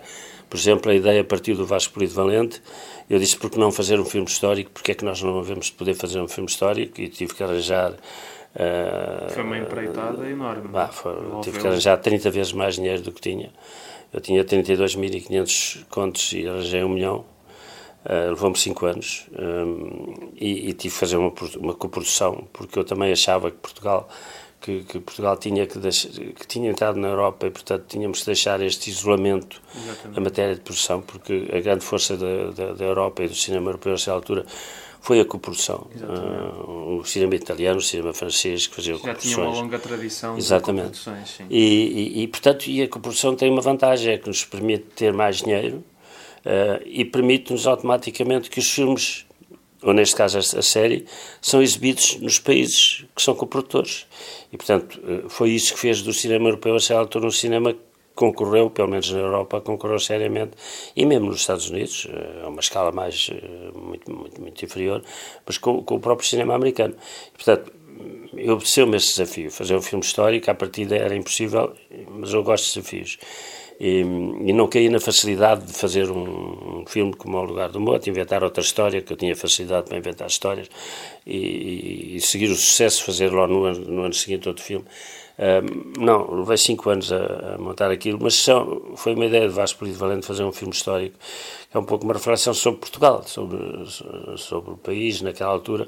por 0.53 0.60
exemplo, 0.60 0.91
a 0.91 0.93
ideia 0.93 1.24
partiu 1.24 1.55
do 1.55 1.65
Vasco 1.65 1.96
Polivalente. 1.96 2.62
Eu 3.10 3.17
disse, 3.17 3.36
por 3.36 3.50
que 3.50 3.58
não 3.58 3.72
fazer 3.72 4.00
um 4.00 4.05
filme 4.05 4.27
histórico? 4.27 4.70
Porque 4.70 4.91
é 4.91 4.93
que 4.93 5.03
nós 5.03 5.20
não 5.20 5.41
devemos 5.41 5.72
poder 5.72 5.96
fazer 5.96 6.22
um 6.22 6.27
filme 6.27 6.48
histórico? 6.48 7.01
E 7.01 7.10
tive 7.10 7.34
que 7.34 7.41
arranjar... 7.41 7.93
Uh, 7.93 9.32
foi 9.32 9.41
uma 9.41 9.58
empreitada 9.58 10.29
enorme. 10.29 10.67
Bah, 10.67 10.89
foi, 10.89 11.15
tive 11.41 11.60
que 11.60 11.65
arranjar 11.65 11.98
30 11.98 12.29
vezes 12.29 12.53
mais 12.53 12.75
dinheiro 12.75 13.01
do 13.01 13.12
que 13.12 13.20
tinha. 13.20 13.50
Eu 14.13 14.22
tinha 14.22 14.46
32.500 14.46 15.86
contos 15.89 16.34
e 16.34 16.48
arranjei 16.48 16.84
um 16.84 16.89
milhão. 16.89 17.25
Uh, 18.05 18.31
Levou-me 18.31 18.57
5 18.57 18.86
anos 18.86 19.27
um, 19.31 20.31
e, 20.36 20.69
e, 20.69 20.74
tive 20.74 20.93
que 20.93 21.00
fazer 21.00 21.15
uma, 21.15 21.31
uma 21.57 21.74
coprodução, 21.74 22.48
porque 22.51 22.77
eu 22.77 22.83
também 22.83 23.13
achava 23.13 23.50
que 23.50 23.57
Portugal 23.57 24.10
que, 24.63 24.83
que, 24.83 25.00
Portugal 25.00 25.36
tinha 25.36 25.67
que, 25.67 25.77
deixar, 25.77 26.10
que 26.10 26.48
tinha 26.48 26.72
entrado 26.72 26.98
na 26.98 27.10
Europa 27.10 27.48
e, 27.48 27.51
portanto, 27.51 27.83
tínhamos 27.88 28.19
de 28.19 28.25
deixar 28.25 28.62
este 28.62 28.89
isolamento 28.89 29.62
Exatamente. 29.75 30.15
na 30.15 30.24
matéria 30.24 30.55
de 30.55 30.62
produção, 30.62 31.01
porque 31.01 31.50
a 31.53 31.60
grande 31.60 31.83
força 31.83 32.15
da, 32.15 32.51
da, 32.51 32.74
da 32.74 32.86
Europa 32.86 33.24
e 33.24 33.27
do 33.27 33.36
cinema 33.36 33.69
europeu 33.69 33.91
nessa 33.91 34.13
altura 34.13 34.45
foi 35.01 35.19
a 35.19 35.25
coprodução. 35.25 35.86
Uh, 35.98 36.98
o 36.98 37.03
cinema 37.03 37.36
italiano, 37.36 37.79
o 37.79 37.81
cinema 37.81 38.13
francês, 38.13 38.65
que 38.65 38.75
faziam 38.75 38.98
Já 39.00 39.13
tinha 39.13 39.38
uma 39.38 39.50
longa 39.50 39.77
tradição 39.77 40.38
Exatamente. 40.38 40.91
de 40.91 41.00
coproduções. 41.00 41.29
Sim. 41.29 41.45
E, 41.50 42.19
e, 42.19 42.24
e, 42.24 42.27
portanto, 42.29 42.67
e 42.67 42.81
a 42.81 42.88
coprodução 42.88 43.36
tem 43.36 43.51
uma 43.51 43.62
vantagem, 43.62 44.13
é 44.13 44.17
que 44.17 44.29
nos 44.29 44.45
permite 44.45 44.86
ter 44.95 45.12
mais 45.12 45.38
dinheiro 45.41 45.83
uh, 46.45 46.81
e 46.85 47.05
permite-nos 47.05 47.67
automaticamente 47.67 48.50
que 48.50 48.59
os 48.59 48.69
filmes 48.69 49.25
ou 49.83 49.93
neste 49.93 50.15
caso 50.15 50.38
a 50.38 50.62
série, 50.62 51.05
são 51.41 51.62
exibidos 51.62 52.17
nos 52.21 52.39
países 52.39 53.05
que 53.15 53.21
são 53.21 53.35
coprodutores. 53.35 54.07
E, 54.51 54.57
portanto, 54.57 55.00
eh, 55.05 55.23
foi 55.27 55.51
isso 55.51 55.73
que 55.73 55.79
fez 55.79 56.01
do 56.01 56.13
cinema 56.13 56.47
europeu 56.47 56.75
a 56.75 56.79
ser 56.79 56.93
altura 56.93 57.27
um 57.27 57.31
cinema 57.31 57.73
que 57.73 57.79
concorreu, 58.15 58.69
pelo 58.69 58.88
menos 58.88 59.12
na 59.12 59.19
Europa, 59.19 59.59
concorreu 59.59 60.00
seriamente, 60.00 60.51
e 60.95 61.05
mesmo 61.05 61.27
nos 61.27 61.41
Estados 61.41 61.69
Unidos, 61.69 62.07
eh, 62.09 62.43
a 62.45 62.47
uma 62.47 62.62
escala 62.62 62.91
mais, 62.91 63.29
muito, 63.75 64.09
muito, 64.09 64.41
muito 64.41 64.63
inferior, 64.65 65.03
mas 65.45 65.57
com, 65.57 65.83
com 65.83 65.95
o 65.95 66.00
próprio 66.00 66.27
cinema 66.27 66.55
americano. 66.55 66.95
E, 67.27 67.31
portanto, 67.31 67.73
obedeceu-me 68.33 68.95
esse 68.95 69.09
desafio, 69.09 69.51
fazer 69.51 69.75
um 69.75 69.81
filme 69.81 70.03
histórico, 70.03 70.50
à 70.50 70.55
partida 70.55 70.95
era 70.95 71.13
impossível, 71.13 71.73
mas 72.09 72.33
eu 72.33 72.41
gosto 72.41 72.67
de 72.67 72.73
desafios. 72.75 73.17
E, 73.86 74.00
e, 74.00 74.54
não 74.54 74.70
caí 74.70 74.88
na 74.88 74.98
facilidade 74.98 75.66
de 75.66 75.74
fazer 75.74 76.10
um, 76.10 76.80
um, 76.80 76.86
filme 76.88 77.13
como 77.13 77.36
ao 77.36 77.44
lugar 77.44 77.70
do 77.70 77.82
moto, 77.82 78.10
inventar 78.10 78.42
outra 78.42 78.63
história, 78.63 79.02
que 79.02 79.12
eu 79.12 79.18
tinha 79.18 79.36
facilidade 79.36 79.90
para 79.90 79.98
inventar 79.98 80.25
histórias, 80.25 80.70
e, 81.28 82.16
e 82.16 82.22
seguir 82.22 82.50
o 82.50 82.56
sucesso, 82.56 83.04
fazer 83.04 83.30
logo 83.30 83.54
no 83.54 83.74
no 83.74 84.04
ano 84.04 84.13
seguinte 84.13 84.48
outro 84.48 84.63
filme. 84.63 84.86
Não, 85.98 86.32
levei 86.32 86.58
cinco 86.58 86.90
anos 86.92 87.12
a, 87.12 87.56
a, 87.56 87.58
montar 87.58 87.90
aquilo, 87.90 88.20
mas 88.22 88.36
são, 88.36 88.94
foi 88.96 89.16
uma 89.16 89.25
ideia 89.25 89.48
de 89.48 89.54
Vasco 89.54 89.80
Polido 89.80 89.98
Valente 89.98 90.28
fazer 90.28 90.44
um 90.44 90.52
filme 90.52 90.74
histórico, 90.74 91.18
que 91.72 91.75
é 91.75 91.80
um 91.80 91.86
pouco 91.86 92.06
uma 92.06 92.13
reflexão 92.13 92.54
sobre 92.54 92.80
Portugal, 92.80 93.24
sobre, 93.25 93.58
sobre 94.38 94.74
o 94.74 94.78
país 94.78 95.22
naquela 95.22 95.52
altura, 95.52 95.88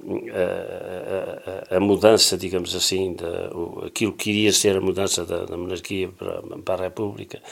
a, 0.00 1.74
a, 1.74 1.76
a 1.76 1.80
mudança, 1.80 2.36
digamos 2.38 2.74
assim, 2.74 3.12
da, 3.12 3.50
o, 3.54 3.84
aquilo 3.86 4.12
que 4.12 4.30
iria 4.30 4.52
ser 4.52 4.76
a 4.76 4.80
mudança 4.80 5.24
da, 5.24 5.44
da 5.44 5.56
monarquia 5.56 6.08
para, 6.08 6.42
para 6.64 6.82
a 6.82 6.84
República, 6.86 7.42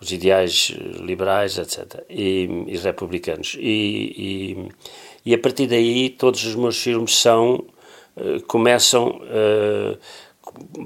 os 0.00 0.10
ideais 0.10 0.72
liberais, 0.98 1.58
etc., 1.58 2.04
e, 2.08 2.48
e 2.68 2.76
republicanos. 2.78 3.54
E, 3.60 4.56
e, 5.26 5.30
e, 5.30 5.34
a 5.34 5.38
partir 5.38 5.66
daí, 5.66 6.08
todos 6.08 6.42
os 6.42 6.54
meus 6.54 6.82
filmes 6.82 7.18
são, 7.18 7.66
uh, 8.16 8.42
começam. 8.46 9.08
Uh, 9.08 9.98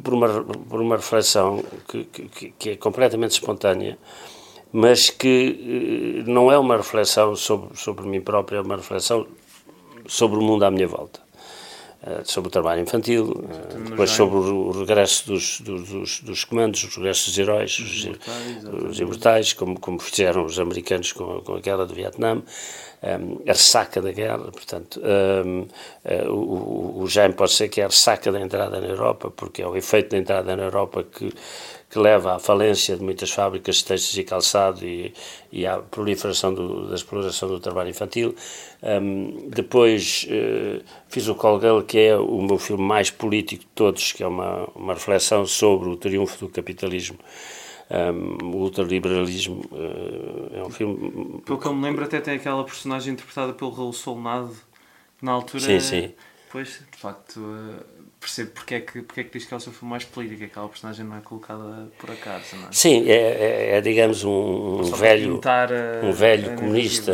por 0.02 0.14
uma, 0.14 0.42
por 0.42 0.80
uma 0.80 0.96
reflexão 0.96 1.62
que, 1.88 2.04
que, 2.04 2.50
que 2.58 2.70
é 2.70 2.76
completamente 2.76 3.32
espontânea, 3.32 3.98
mas 4.72 5.08
que 5.08 6.24
eh, 6.26 6.30
não 6.30 6.50
é 6.50 6.58
uma 6.58 6.76
reflexão 6.76 7.36
sobre, 7.36 7.76
sobre 7.76 8.06
mim 8.06 8.20
próprio, 8.20 8.58
é 8.58 8.60
uma 8.60 8.76
reflexão 8.76 9.26
sobre 10.06 10.38
o 10.38 10.42
mundo 10.42 10.64
à 10.64 10.70
minha 10.70 10.88
volta. 10.88 11.24
Eh, 12.06 12.22
sobre 12.24 12.48
o 12.48 12.50
trabalho 12.50 12.82
infantil, 12.82 13.46
eh, 13.48 13.78
depois 13.90 14.10
sobre 14.10 14.36
o 14.36 14.72
regresso 14.72 15.26
dos, 15.26 15.60
dos, 15.60 16.20
dos 16.20 16.44
comandos, 16.44 16.84
os 16.84 16.96
regressos 16.96 17.28
dos 17.28 17.38
heróis, 17.38 17.78
os, 17.78 18.90
os 18.90 19.00
imortais, 19.00 19.54
como, 19.54 19.80
como 19.80 19.98
fizeram 19.98 20.44
os 20.44 20.58
americanos 20.58 21.12
com, 21.12 21.40
com 21.40 21.54
a 21.54 21.60
guerra 21.60 21.86
do 21.86 21.94
Vietnã, 21.94 22.42
a 23.04 23.52
ressaca 23.52 24.00
da 24.00 24.12
guerra, 24.12 24.50
portanto, 24.50 25.00
um, 25.44 25.66
eh, 26.04 26.24
o, 26.26 27.02
o 27.02 27.06
Jaime 27.06 27.34
pode 27.34 27.52
ser 27.52 27.68
que 27.68 27.82
é 27.82 27.84
a 27.84 27.88
ressaca 27.88 28.32
da 28.32 28.40
entrada 28.40 28.80
na 28.80 28.86
Europa, 28.86 29.30
porque 29.30 29.60
é 29.60 29.66
o 29.66 29.76
efeito 29.76 30.10
da 30.10 30.18
entrada 30.18 30.56
na 30.56 30.62
Europa 30.62 31.04
que, 31.04 31.30
que 31.90 31.98
leva 31.98 32.34
à 32.34 32.38
falência 32.38 32.96
de 32.96 33.02
muitas 33.02 33.30
fábricas 33.30 33.76
de 33.76 33.84
textos 33.84 34.16
e 34.16 34.24
calçado 34.24 34.86
e, 34.86 35.12
e 35.52 35.66
à 35.66 35.78
proliferação 35.78 36.54
do, 36.54 36.88
da 36.88 36.94
exploração 36.94 37.48
do 37.48 37.60
trabalho 37.60 37.90
infantil. 37.90 38.34
Um, 38.82 39.50
depois 39.50 40.26
uh, 40.30 40.82
fiz 41.08 41.28
o 41.28 41.34
Colgal, 41.34 41.82
que 41.82 41.98
é 41.98 42.16
o 42.16 42.40
meu 42.40 42.58
filme 42.58 42.82
mais 42.82 43.10
político 43.10 43.64
de 43.64 43.70
todos, 43.74 44.12
que 44.12 44.22
é 44.22 44.26
uma, 44.26 44.66
uma 44.74 44.94
reflexão 44.94 45.46
sobre 45.46 45.90
o 45.90 45.96
triunfo 45.96 46.46
do 46.46 46.48
capitalismo 46.48 47.18
um, 47.90 48.46
o 48.46 48.56
ultraliberalismo 48.62 49.62
uh, 49.70 50.50
é 50.54 50.62
um 50.62 50.70
filme. 50.70 51.40
Pelo 51.44 51.58
que 51.58 51.66
eu 51.66 51.74
me 51.74 51.82
lembro, 51.82 52.04
até 52.04 52.20
tem 52.20 52.34
aquela 52.34 52.64
personagem 52.64 53.12
interpretada 53.12 53.52
pelo 53.52 53.70
Raul 53.70 53.92
Solnado, 53.92 54.54
na 55.20 55.32
altura. 55.32 55.62
Sim, 55.62 55.80
sim. 55.80 56.12
Pois, 56.50 56.80
de 56.90 56.98
facto, 56.98 57.40
uh, 57.40 57.84
percebo 58.20 58.52
porque 58.52 58.76
é, 58.76 58.80
que, 58.80 59.02
porque 59.02 59.20
é 59.20 59.24
que 59.24 59.38
diz 59.38 59.46
que 59.46 59.52
é 59.52 59.56
o 59.56 59.60
seu 59.60 59.72
filme 59.72 59.90
mais 59.90 60.04
político, 60.04 60.44
aquela 60.44 60.68
personagem 60.68 61.04
não 61.04 61.16
é 61.16 61.20
colocada 61.20 61.88
por 61.98 62.10
acaso, 62.10 62.56
não 62.56 62.68
é? 62.68 62.72
Sim, 62.72 63.08
é, 63.08 63.12
é, 63.12 63.76
é 63.76 63.80
digamos 63.80 64.24
um, 64.24 64.80
um 64.80 64.82
velho, 64.84 65.40
um 66.02 66.12
velho 66.12 66.56
comunista 66.56 67.12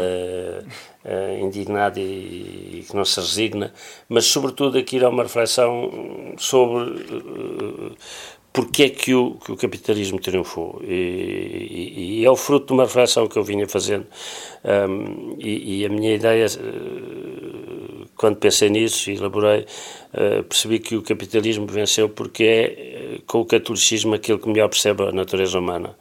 indignado 1.41 1.99
e, 1.99 2.81
e, 2.81 2.87
que 2.87 2.95
não 2.95 3.07
se 3.07 3.19
resigna, 3.19 3.73
mas 4.07 4.27
sobretudo 4.27 4.77
aquilo 4.77 5.07
é 5.07 5.09
uma 5.09 5.23
reflexão 5.23 6.35
sobre 6.37 6.91
uh, 7.17 7.97
porque 8.53 8.85
é 8.85 8.89
que 8.89 9.15
o, 9.15 9.35
que 9.35 9.53
o 9.53 9.57
capitalismo 9.57 10.19
triunfou. 10.19 10.81
E, 10.83 10.93
e, 10.93 12.21
e, 12.21 12.25
é 12.25 12.31
o 12.31 12.37
fruto 12.37 12.67
de 12.67 12.73
uma 12.73 12.85
reflexão 12.85 13.29
que 13.29 13.39
eu 13.39 13.45
vinha 13.45 13.69
fazendo. 13.69 14.07
Um, 14.65 15.37
e, 15.39 15.81
e, 15.81 15.87
a 15.87 15.89
minha 15.89 16.15
ideia, 16.15 16.47
eh, 16.47 18.07
quando 18.17 18.37
pensei 18.37 18.69
nisso 18.69 19.11
e 19.11 19.15
elaborei, 19.15 19.61
uh, 20.13 20.43
percebi 20.45 20.81
que 20.81 20.97
o 20.97 21.03
capitalismo 21.03 21.67
venceu 21.67 22.09
porque 22.09 22.45
é, 22.45 22.65
eh, 22.65 23.21
com 23.27 23.41
o 23.41 23.45
catolicismo, 23.45 24.15
aquilo 24.15 24.39
que 24.39 24.49
melhor 24.49 24.69
percebe 24.69 25.05
a 25.05 25.13
natureza 25.13 25.59
humana. 25.59 25.97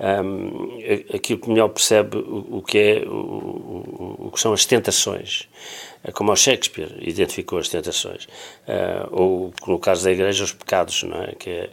Um, 0.00 0.80
aquilo 1.14 1.38
que 1.38 1.48
melhor 1.50 1.68
percebe 1.68 2.16
o, 2.16 2.58
o 2.58 2.62
que 2.62 2.78
é 2.78 3.04
o, 3.06 3.12
o, 3.12 4.16
o 4.26 4.30
que 4.32 4.40
são 4.40 4.52
as 4.52 4.64
tentações 4.64 5.48
como 6.10 6.32
o 6.32 6.36
Shakespeare 6.36 6.96
identificou 7.00 7.58
as 7.58 7.68
tentações, 7.68 8.24
uh, 8.24 9.08
ou 9.10 9.54
no 9.66 9.78
caso 9.78 10.02
da 10.04 10.10
Igreja, 10.10 10.42
os 10.42 10.52
pecados, 10.52 11.04
não 11.04 11.22
é? 11.22 11.34
Que 11.34 11.50
é, 11.50 11.70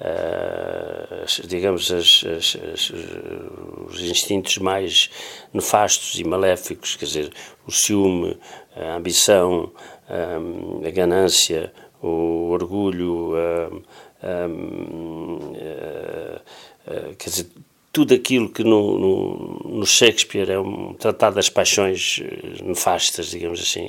uh, 0.00 1.46
digamos, 1.46 1.90
as, 1.90 2.24
as, 2.24 2.56
as, 2.72 2.90
os 2.90 4.00
instintos 4.02 4.58
mais 4.58 5.08
nefastos 5.52 6.18
e 6.18 6.24
maléficos, 6.24 6.96
quer 6.96 7.06
dizer, 7.06 7.32
o 7.66 7.72
ciúme, 7.72 8.38
a 8.76 8.96
ambição, 8.96 9.72
um, 10.10 10.86
a 10.86 10.90
ganância, 10.90 11.72
o 12.02 12.50
orgulho, 12.50 13.34
um, 13.34 13.82
um, 14.22 15.52
uh, 15.52 17.14
quer 17.16 17.30
dizer, 17.30 17.46
tudo 17.92 18.14
aquilo 18.14 18.48
que 18.48 18.62
no, 18.62 18.98
no, 18.98 19.78
no, 19.78 19.86
Shakespeare 19.86 20.50
é 20.50 20.58
um 20.58 20.94
tratado 20.94 21.36
das 21.36 21.48
paixões 21.48 22.22
eh, 22.22 22.62
nefastas, 22.62 23.30
digamos 23.30 23.60
assim, 23.60 23.88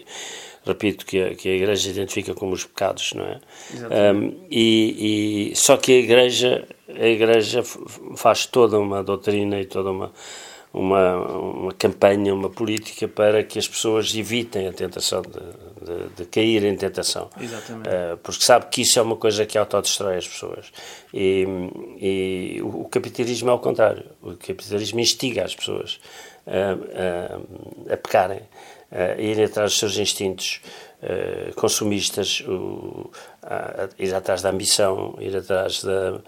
repito, 0.65 1.05
que 1.05 1.22
a, 1.22 1.36
que 1.36 1.50
a 1.50 1.53
Igreja 1.53 1.89
identifica 1.89 2.34
como 2.34 2.53
os 2.53 2.65
pecados, 2.65 3.13
não 3.13 3.25
é? 3.25 3.39
Um, 4.13 4.46
e, 4.50 5.51
e, 5.51 5.55
só 5.55 5.77
que 5.77 5.91
a 5.91 6.00
Igreja, 6.00 6.67
a 6.89 7.08
Igreja 7.08 7.63
faz 8.15 8.46
toda 8.46 8.79
uma 8.79 9.03
doutrina 9.03 9.60
e 9.60 9.65
toda 9.65 9.91
uma 9.91 10.12
uma, 10.74 11.15
uma 11.17 11.74
campanha, 11.74 12.34
uma 12.34 12.50
política 12.50 13.08
para 13.08 13.43
que 13.43 13.60
as 13.60 13.67
pessoas 13.67 14.15
evitem 14.15 14.67
a 14.67 14.74
tentação 14.74 15.22
de, 15.22 15.39
de, 15.83 16.09
de 16.15 16.25
cair 16.25 16.63
em 16.63 16.75
tentação. 16.75 17.29
Exatamente. 17.39 17.89
Uh, 17.89 18.17
porque 18.17 18.43
sabe 18.43 18.67
que 18.67 18.81
isso 18.81 19.00
é 19.00 19.01
uma 19.01 19.15
coisa 19.15 19.45
que 19.45 19.57
autodestrói 19.57 20.17
as 20.17 20.27
pessoas. 20.27 20.71
E, 21.13 21.45
e 22.00 22.61
o, 22.61 22.81
o, 22.81 22.89
capitalismo 22.89 23.50
é 23.50 23.51
ao 23.51 23.59
contrário. 23.59 24.05
O 24.21 24.35
capitalismo 24.35 25.00
instiga 25.00 25.43
as 25.43 25.55
pessoas 25.55 26.00
a, 26.45 27.91
a, 27.91 27.93
a 27.93 27.97
pecarem, 27.97 28.41
a 28.91 29.21
irem 29.21 29.45
atrás 29.45 29.71
dos 29.71 29.79
seus 29.79 29.97
instintos 29.97 30.61
uh, 31.01 31.53
consumistas, 31.55 32.41
o, 32.47 33.09
a, 33.43 33.89
ir 33.97 34.13
atrás 34.13 34.41
da 34.41 34.50
ambição, 34.50 35.15
ir 35.19 35.35
atrás 35.35 35.83
da, 35.83 36.21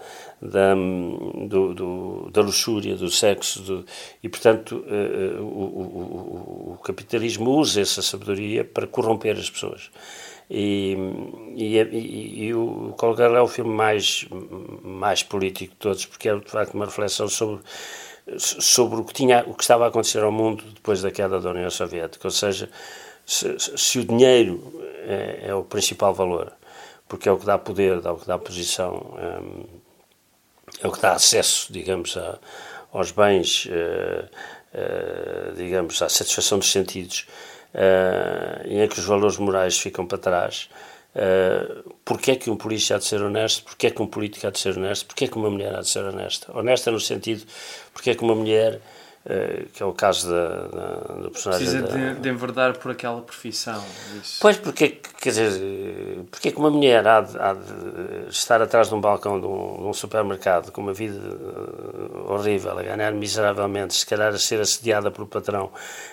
da, 0.44 0.74
do, 0.74 1.74
do, 1.74 2.30
da 2.30 2.42
luxúria, 2.42 2.96
do 2.96 3.10
sexo, 3.10 3.62
do, 3.62 3.86
e 4.22 4.28
portanto 4.28 4.84
uh, 4.86 5.42
o, 5.42 5.46
o, 5.46 6.72
o, 6.74 6.78
capitalismo 6.84 7.50
usa 7.50 7.80
essa 7.80 8.02
sabedoria 8.02 8.64
para 8.64 8.86
corromper 8.86 9.36
as 9.38 9.48
pessoas. 9.48 9.90
E, 10.50 10.94
e, 11.56 11.78
e, 11.78 12.44
e 12.44 12.54
o 12.54 12.94
Colgar 12.98 13.32
é 13.32 13.40
o 13.40 13.48
filme 13.48 13.72
mais, 13.72 14.26
mais 14.82 15.22
político 15.22 15.72
de 15.72 15.78
todos, 15.78 16.04
porque 16.04 16.28
é 16.28 16.36
de 16.36 16.50
facto 16.50 16.74
uma 16.74 16.84
reflexão 16.84 17.26
sobre 17.28 17.62
sobre 18.38 19.00
o 19.00 19.04
que 19.04 19.12
tinha 19.12 19.44
o 19.46 19.54
que 19.54 19.62
estava 19.62 19.84
a 19.84 19.88
acontecer 19.88 20.22
ao 20.22 20.32
mundo 20.32 20.64
depois 20.74 21.02
da 21.02 21.10
queda 21.10 21.40
da 21.40 21.50
União 21.50 21.68
Soviética, 21.70 22.26
ou 22.26 22.30
seja, 22.30 22.70
se, 23.26 23.56
se 23.58 23.98
o 23.98 24.04
dinheiro 24.04 24.62
é, 25.06 25.48
é, 25.48 25.54
o 25.54 25.62
principal 25.62 26.14
valor, 26.14 26.52
porque 27.06 27.28
é 27.28 27.32
o 27.32 27.38
que 27.38 27.44
dá 27.44 27.58
poder, 27.58 28.00
é 28.04 28.10
o 28.10 28.16
que 28.16 28.26
dá 28.26 28.38
posição, 28.38 29.14
é, 29.18 29.83
é 30.84 30.88
o 30.88 30.92
que 30.92 31.00
dá 31.00 31.12
acesso, 31.12 31.72
digamos, 31.72 32.16
a, 32.16 32.38
aos 32.92 33.10
bens, 33.10 33.66
é, 33.70 34.24
é, 34.72 35.52
digamos, 35.56 36.00
à 36.02 36.08
satisfação 36.08 36.58
dos 36.58 36.70
sentidos, 36.70 37.26
é, 37.72 38.62
e 38.66 38.80
em 38.80 38.88
que 38.88 38.98
os 38.98 39.04
valores 39.04 39.38
morais 39.38 39.78
ficam 39.78 40.06
para 40.06 40.18
trás. 40.18 40.68
Uh, 41.14 41.94
porque 42.04 42.32
é 42.32 42.36
que 42.36 42.50
um 42.50 42.56
polícia 42.56 42.96
há 42.96 42.98
de 42.98 43.04
ser 43.04 43.22
honesto, 43.22 43.62
porque 43.62 43.86
é 43.86 43.90
que 43.90 44.02
um 44.02 44.06
político 44.06 44.48
há 44.48 44.50
de 44.50 44.58
ser 44.58 44.76
honesto, 44.76 45.06
porque 45.06 45.26
é 45.26 45.28
que 45.28 45.36
uma 45.36 45.48
mulher 45.48 45.72
há 45.72 45.80
de 45.80 45.88
ser 45.88 46.04
honesta. 46.04 46.50
Honesta 46.52 46.90
no 46.90 46.98
sentido, 46.98 47.44
porque 47.92 48.10
é 48.10 48.14
que 48.16 48.24
uma 48.24 48.34
mulher 48.34 48.74
eh, 48.74 48.80
que 49.72 49.82
é 49.82 49.86
o 49.86 49.92
caso 49.92 50.28
da, 50.28 50.48
da, 50.66 50.96
do 51.14 51.30
personagem. 51.30 51.66
Precisa 51.66 51.82
da... 51.82 52.12
de, 52.12 52.20
de 52.20 52.28
enverdar 52.28 52.76
por 52.76 52.90
aquela 52.90 53.22
profissão. 53.22 53.82
Isso. 54.22 54.38
Pois, 54.40 54.58
porque, 54.58 55.00
quer 55.18 55.30
dizer, 55.30 56.20
porque 56.30 56.48
é 56.48 56.52
que 56.52 56.58
uma 56.58 56.70
mulher 56.70 57.06
há 57.06 57.22
de, 57.22 57.38
há 57.38 57.54
de 57.54 58.28
estar 58.28 58.60
atrás 58.60 58.88
de 58.88 58.94
um 58.94 59.00
balcão 59.00 59.40
de 59.40 59.46
um, 59.46 59.76
de 59.78 59.84
um, 59.84 59.92
supermercado 59.94 60.70
com 60.70 60.82
uma 60.82 60.92
vida 60.92 61.18
eh, 61.18 62.32
horrível, 62.32 62.78
a 62.78 62.82
ganhar 62.82 63.12
miseravelmente, 63.12 63.94
se 63.94 64.04
calhar 64.04 64.34
a 64.34 64.38
ser 64.38 64.60
assediada 64.60 65.10
pelo 65.10 65.26
patrão, 65.26 65.72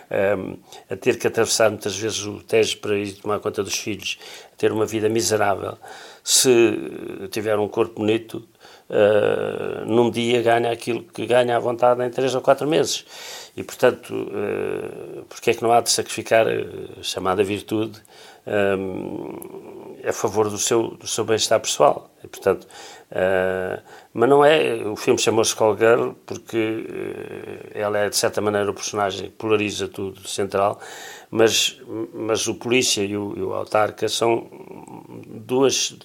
um, 0.10 0.16
ehm, 0.16 0.56
a 0.90 0.96
ter 0.96 1.18
que 1.20 1.28
atravessar 1.28 1.70
muitas 1.70 1.98
vezes 1.98 2.24
o 2.24 2.40
Tejo 2.42 2.78
para 2.78 2.98
ir 2.98 3.14
tomar 3.14 3.40
conta 3.42 3.62
dos 3.62 3.76
filhos, 3.76 4.18
a 4.54 4.56
ter 4.56 4.72
uma 4.72 4.86
vida 4.86 5.10
miserável, 5.10 5.78
se 6.24 7.28
tiver 7.30 7.58
um 7.60 7.68
corpo 7.68 7.96
bonito 7.96 8.48
num 9.86 10.12
dia 10.12 10.42
ganha 10.42 10.72
aquilo 10.72 11.04
que 11.04 11.26
ganha 11.26 11.56
à 11.56 11.60
vontade 11.60 12.04
em 12.04 12.10
três 12.10 12.36
ou 12.36 12.42
quatro 12.42 12.68
meses. 12.68 13.06
E, 13.56 13.64
portanto, 13.64 14.14
uh, 14.14 15.26
porque 15.26 15.52
é 15.52 15.54
que 15.54 15.62
não 15.62 15.72
há 15.72 15.82
de 15.82 15.90
sacrificar 15.90 16.48
a 16.48 17.04
chamada 17.04 17.44
virtude 17.44 18.02
um, 18.48 19.98
a 20.08 20.14
favor 20.14 20.50
do 20.50 20.58
seu, 20.58 20.90
do 20.92 21.06
seu 21.06 21.26
bem-estar 21.26 21.60
pessoal? 21.60 22.10
E, 22.24 22.28
portanto, 22.28 22.66
uh, 23.12 23.82
mas 24.14 24.30
não 24.30 24.44
é. 24.46 24.76
O 24.86 24.96
filme 24.96 25.20
chamou-se 25.20 25.54
Call 25.54 25.78
Girl 25.78 26.12
porque 26.26 26.86
ela 27.74 27.98
é, 27.98 28.10
de 28.10 28.16
certa 28.16 28.40
maneira, 28.40 28.72
o 28.72 28.74
personagem 28.74 29.30
que 29.30 29.36
polariza 29.36 29.88
tudo, 29.90 30.26
central, 30.28 30.80
mas, 31.30 31.78
mas 32.14 32.48
o 32.48 32.56
polícia 32.56 33.04
e 33.04 33.18
o, 33.18 33.34
e 33.38 33.42
o 33.42 33.54
autarca 33.54 34.08
são 34.08 34.48
duas, 35.28 35.98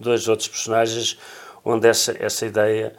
dois 0.00 0.28
outros 0.28 0.48
personagens 0.48 1.18
onde 1.66 1.88
essa, 1.88 2.16
essa 2.18 2.46
ideia, 2.46 2.94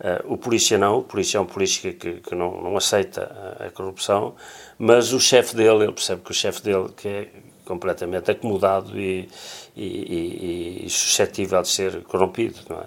uh, 0.00 0.32
o 0.32 0.38
polícia 0.38 0.78
não, 0.78 0.98
o 0.98 1.02
polícia 1.02 1.38
é 1.38 1.40
um 1.40 1.46
polícia 1.46 1.92
que, 1.92 2.20
que 2.20 2.34
não, 2.34 2.62
não 2.62 2.76
aceita 2.76 3.56
a, 3.60 3.66
a 3.66 3.70
corrupção, 3.70 4.34
mas 4.78 5.12
o 5.12 5.20
chefe 5.20 5.56
dele, 5.56 5.84
ele 5.84 5.92
percebe 5.92 6.22
que 6.22 6.30
o 6.30 6.34
chefe 6.34 6.62
dele, 6.62 6.88
que 6.96 7.08
é 7.08 7.28
completamente 7.64 8.30
acomodado 8.30 8.98
e, 8.98 9.28
e, 9.76 9.84
e, 9.84 10.86
e 10.86 10.90
suscetível 10.90 11.60
de 11.62 11.68
ser 11.68 12.02
corrompido, 12.04 12.60
não 12.68 12.78
é? 12.78 12.86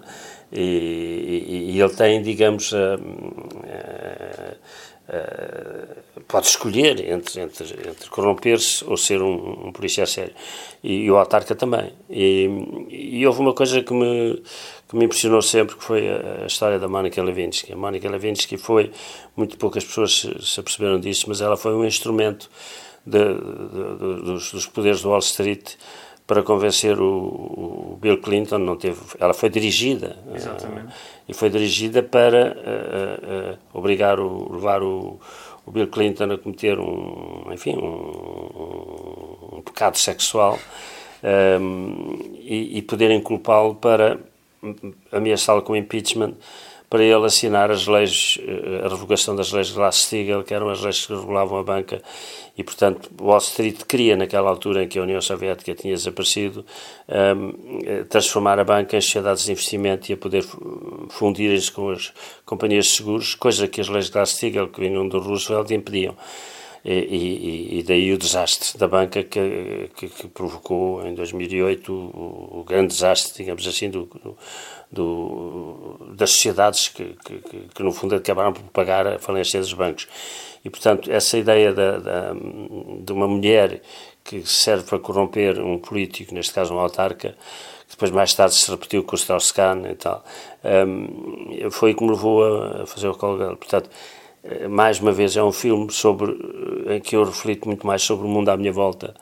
E, 0.51 1.77
ele 1.79 1.93
tem, 1.95 2.21
digamos, 2.21 2.71
uh, 2.71 2.95
uh, 2.95 4.55
uh, 5.09 6.21
pode 6.27 6.47
escolher 6.47 6.99
entre, 7.09 7.41
entre, 7.41 7.65
entre 7.87 8.09
corromper-se 8.09 8.83
ou 8.85 8.97
ser 8.97 9.21
um, 9.21 9.67
um 9.67 9.71
polícia 9.71 10.05
sério. 10.05 10.33
E, 10.83 11.05
e, 11.05 11.11
o 11.11 11.17
autarca 11.17 11.55
também. 11.55 11.93
E, 12.09 12.49
e 12.89 13.27
houve 13.27 13.39
uma 13.39 13.53
coisa 13.53 13.81
que 13.81 13.93
me, 13.93 14.41
que 14.87 14.95
me 14.95 15.05
impressionou 15.05 15.41
sempre, 15.41 15.75
que 15.75 15.83
foi 15.83 16.07
a, 16.09 16.43
a 16.43 16.45
história 16.45 16.79
da 16.79 16.87
Mónica 16.87 17.21
Levinsky. 17.23 17.73
A 17.73 17.75
Mónica 17.75 18.09
Levinsky 18.09 18.57
foi, 18.57 18.91
muito 19.35 19.57
poucas 19.57 19.83
pessoas 19.83 20.19
se, 20.19 20.41
se 20.41 20.59
aperceberam 20.59 20.99
disso, 20.99 21.25
mas 21.27 21.41
ela 21.41 21.57
foi 21.57 21.73
um 21.73 21.85
instrumento 21.85 22.49
de, 23.05 23.19
de, 23.19 23.35
de, 23.35 24.21
dos, 24.23 24.51
dos, 24.51 24.65
poderes 24.65 25.01
do 25.01 25.09
Wall 25.09 25.19
Street 25.19 25.75
para 26.27 26.41
convencer 26.41 26.99
o, 26.99 27.05
o, 27.05 27.97
Bill 28.01 28.19
Clinton. 28.21 28.57
Não 28.57 28.75
teve, 28.75 28.99
ela 29.19 29.33
foi 29.33 29.49
dirigida. 29.49 30.17
Exatamente. 30.33 30.87
Uh, 30.87 30.91
e 31.29 31.33
foi 31.33 31.49
dirigida 31.49 32.03
para 32.03 32.55
uh, 32.55 33.53
uh, 33.53 33.57
obrigar 33.77 34.19
o, 34.19 34.53
levar 34.53 34.81
o, 34.81 35.19
o, 35.65 35.71
Bill 35.71 35.87
Clinton 35.87 36.31
a 36.31 36.37
cometer 36.37 36.79
um, 36.79 37.51
enfim, 37.51 37.75
um, 37.77 39.57
um 39.57 39.61
pecado 39.61 39.97
sexual 39.97 40.59
um, 41.61 42.17
e, 42.33 42.77
e 42.77 42.81
poderem 42.81 43.21
culpá-lo 43.21 43.75
para 43.75 44.19
ameaçá-lo 45.11 45.61
com 45.61 45.75
impeachment 45.75 46.33
para 46.95 47.03
ele 47.03 47.25
assinar 47.25 47.69
as 47.71 47.87
leis, 47.87 48.39
eh, 48.39 48.85
a 48.85 48.87
revogação 48.87 49.35
das 49.35 49.51
leis 49.51 49.67
de 49.67 49.73
Glass-Steagall, 49.73 50.43
que 50.45 50.53
eram 50.53 50.69
as 50.69 50.81
leis 50.81 51.05
que 51.05 51.13
regulavam 51.13 51.57
a 51.57 51.63
banca, 51.63 52.01
e, 52.57 52.63
portanto, 52.63 53.11
Wall 53.19 53.37
Street 53.39 53.83
queria, 53.83 54.15
naquela 54.15 54.49
altura 54.49 54.83
em 54.83 54.87
que 54.87 54.97
a 54.97 55.01
União 55.01 55.19
Soviética 55.19 55.75
tinha 55.75 55.93
desaparecido, 55.93 56.65
um, 57.09 57.81
eh, 57.85 58.05
transformar 58.05 58.57
a 58.59 58.63
banca 58.63 58.95
em 58.95 59.01
sociedades 59.01 59.43
de 59.43 59.51
investimento 59.51 60.09
e 60.09 60.13
a 60.13 60.17
poder 60.17 60.45
fundirem-se 61.09 61.69
com 61.69 61.89
as 61.89 62.13
companhias 62.45 62.85
de 62.85 62.91
seguros, 62.91 63.35
coisa 63.35 63.67
que 63.67 63.81
as 63.81 63.89
leis 63.89 64.05
de 64.05 64.13
Glass-Steagall, 64.13 64.69
que 64.69 64.79
vinham 64.79 65.05
do 65.05 65.19
Roosevelt, 65.19 65.69
impediam. 65.71 66.15
E, 66.87 67.79
e, 67.79 67.83
daí 67.83 68.13
o 68.13 68.17
desastre 68.17 68.77
da 68.77 68.87
banca 68.87 69.23
que, 69.23 69.89
que, 69.95 70.07
que 70.07 70.27
provocou 70.27 71.03
em 71.03 71.15
2008 71.15 71.91
o, 71.91 72.59
o, 72.59 72.63
grande 72.63 72.89
desastre, 72.89 73.37
digamos 73.37 73.65
assim, 73.65 73.89
do, 73.89 74.07
do, 74.91 76.13
das 76.15 76.29
sociedades 76.29 76.89
que, 76.89 77.15
que, 77.25 77.39
que, 77.73 77.81
no 77.81 77.91
fundo 77.91 78.13
acabaram 78.13 78.53
por 78.53 78.61
pagar 78.65 79.07
a 79.07 79.17
falência 79.17 79.59
dos 79.59 79.73
bancos. 79.73 80.07
E, 80.63 80.69
portanto, 80.69 81.11
essa 81.11 81.39
ideia 81.39 81.73
da, 81.73 81.97
da, 81.97 82.33
de 82.33 83.11
uma 83.11 83.27
mulher 83.27 83.81
que 84.23 84.47
serve 84.47 84.83
para 84.83 84.99
corromper 84.99 85.59
um 85.59 85.79
político, 85.79 86.35
neste 86.35 86.53
caso 86.53 86.71
um 86.71 86.79
autarca, 86.79 87.35
que 87.87 87.95
depois 87.95 88.11
mais 88.11 88.31
tarde 88.35 88.53
se 88.53 88.69
repetiu 88.69 89.03
com 89.03 89.15
o 89.15 89.17
Strauss-Kahn 89.17 89.87
e 89.89 89.95
tal, 89.95 90.23
um, 90.63 91.71
foi 91.71 91.95
que 91.95 92.03
me 92.03 92.11
levou 92.11 92.43
a 92.43 92.85
fazer 92.85 93.07
o 93.07 93.15
Colgate. 93.15 93.55
Portanto, 93.55 93.89
mais 94.69 94.99
uma 94.99 95.11
vez, 95.11 95.35
é 95.35 95.43
um 95.43 95.51
filme 95.51 95.91
sobre, 95.91 96.31
eh, 96.87 96.95
em 96.97 97.01
que 97.01 97.15
eu 97.15 97.23
reflito 97.23 97.67
muito 97.67 97.85
mais 97.85 98.01
sobre 98.01 98.25
o 98.25 98.29
mundo 98.29 98.49
à 98.49 98.57
minha 98.57 98.71
volta 98.71 99.15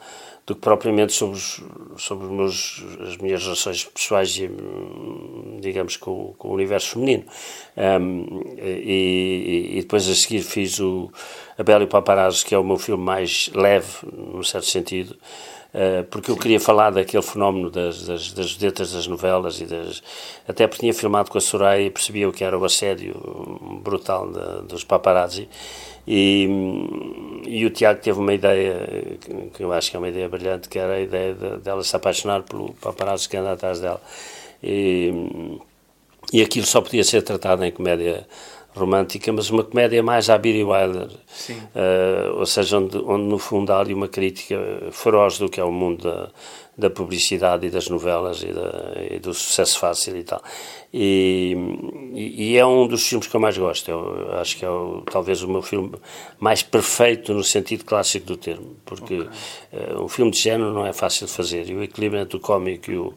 do 0.46 0.56
que 0.56 0.62
propriamente 0.62 1.14
sobre, 1.14 1.38
os, 1.38 1.64
sobre 1.98 2.26
os 2.26 2.32
meus, 2.32 2.86
as 3.00 3.18
minhas 3.18 3.42
relações 3.44 3.86
pessoais 3.86 4.36
e, 4.38 4.50
digamos, 5.62 5.96
com, 5.96 6.34
com 6.38 6.50
o 6.50 6.54
universo 6.54 6.92
feminino. 6.92 7.24
Um, 7.78 8.42
e, 8.58 9.78
e, 9.78 9.82
depois 9.82 10.08
a 10.10 10.14
seguir 10.14 10.42
fiz 10.42 10.80
o 10.80 11.10
A 11.58 11.64
Bela 11.64 11.84
e 11.84 11.86
o 11.86 11.90
Paparazzo, 11.90 12.46
que 12.46 12.54
é 12.54 12.58
o 12.58 12.64
meu 12.64 12.78
filme 12.78 13.02
mais 13.02 13.50
leve, 13.56 14.00
num 14.12 14.44
certo 14.44 14.68
sentido, 14.68 15.16
eh, 15.16 15.53
porque 16.12 16.30
eu 16.30 16.38
queria 16.38 16.60
falar 16.60 16.92
daquele 16.92 17.24
fenómeno 17.24 17.72
das, 17.72 18.06
das, 18.06 18.32
das 18.32 18.54
vedetas 18.54 18.94
das 18.94 19.08
novelas 19.08 19.60
e 19.60 19.66
das... 19.66 20.04
Até 20.48 20.68
porque 20.68 20.82
tinha 20.82 20.94
filmado 20.94 21.32
com 21.32 21.38
a 21.38 21.42
Soraya 21.42 21.82
e 21.82 21.90
percebia 21.90 22.30
o 22.30 22.32
que 22.32 22.44
era 22.44 22.58
o 22.58 22.64
assédio 22.64 23.16
brutal 23.84 24.32
de, 24.32 24.68
dos 24.68 24.84
paparazzi. 24.84 25.50
E, 26.08 26.48
e 27.48 27.66
o 27.66 27.70
Tiago 27.72 28.02
teve 28.02 28.20
uma 28.20 28.34
ideia, 28.34 29.18
que 29.54 29.64
eu 29.64 29.72
acho 29.74 29.90
que 29.90 29.96
é 29.96 30.00
uma 30.00 30.10
ideia 30.10 30.30
brilhante, 30.30 30.70
que 30.70 30.78
era 30.78 30.94
a 30.94 31.00
ideia 31.00 31.34
de, 31.34 31.58
dela 31.58 31.84
se 31.84 31.96
apaixonar 31.96 32.44
pelo 32.44 32.74
paparazzi 32.74 33.28
que 33.28 33.38
anda 33.38 33.54
atrás 33.54 33.80
dela. 33.80 34.02
E, 34.62 35.12
e 36.32 36.42
aquilo 36.42 36.66
só 36.66 36.82
podia 36.82 37.04
ser 37.04 37.22
tratado 37.22 37.64
em 37.64 37.72
comédia 37.72 38.28
romântica, 38.76 39.32
mas 39.32 39.50
uma 39.50 39.64
comédia 39.64 40.02
mais 40.02 40.30
à 40.30 40.38
Billy 40.38 40.64
Wilder. 40.64 41.10
Uh, 41.10 42.38
ou 42.40 42.46
seja, 42.46 42.78
onde, 42.78 42.98
onde 42.98 43.24
no 43.24 43.38
fundo 43.38 43.72
há 43.72 43.80
ali 43.80 43.94
uma 43.94 44.08
crítica 44.08 44.58
feroz 44.92 45.38
do 45.38 45.50
que 45.50 45.60
é 45.60 45.64
o 45.64 45.72
mundo 45.72 46.04
da, 46.04 46.30
da 46.76 46.90
publicidade 46.90 47.68
e 47.68 47.70
das 47.70 47.88
novelas 47.88 48.42
e, 48.42 48.52
da, 48.52 48.94
e, 49.12 49.20
do 49.20 49.34
sucesso 49.34 49.80
fácil 49.80 50.18
e 50.18 50.24
tal. 50.24 50.42
E, 50.92 51.56
e, 52.14 52.58
é 52.58 52.66
um 52.66 52.88
dos 52.88 53.08
filmes 53.08 53.28
que 53.28 53.36
eu 53.36 53.40
mais 53.40 53.58
gosto. 53.58 53.90
Eu 53.90 54.34
acho 54.40 54.58
que 54.58 54.66
é 54.66 54.70
o, 54.70 55.02
talvez 55.02 55.44
o 55.44 55.48
meu 55.48 55.62
filme 55.62 55.92
mais 56.40 56.64
perfeito 56.64 57.34
no 57.34 57.44
sentido 57.44 57.86
clássico 57.86 58.26
do 58.26 58.38
termo, 58.38 58.76
porque 58.86 59.20
okay. 59.20 59.96
uh, 59.96 60.04
um 60.04 60.08
filme 60.08 60.32
de 60.32 60.40
género 60.40 60.74
não 60.74 60.86
é 60.86 60.94
fácil 60.94 61.28
de 61.28 61.32
fazer 61.32 61.70
e 61.70 61.76
o 61.76 61.84
equilíbrio 61.84 62.22
entre 62.22 62.38
o 62.38 62.40
cómico 62.40 62.92
e 62.92 62.98
o, 62.98 63.14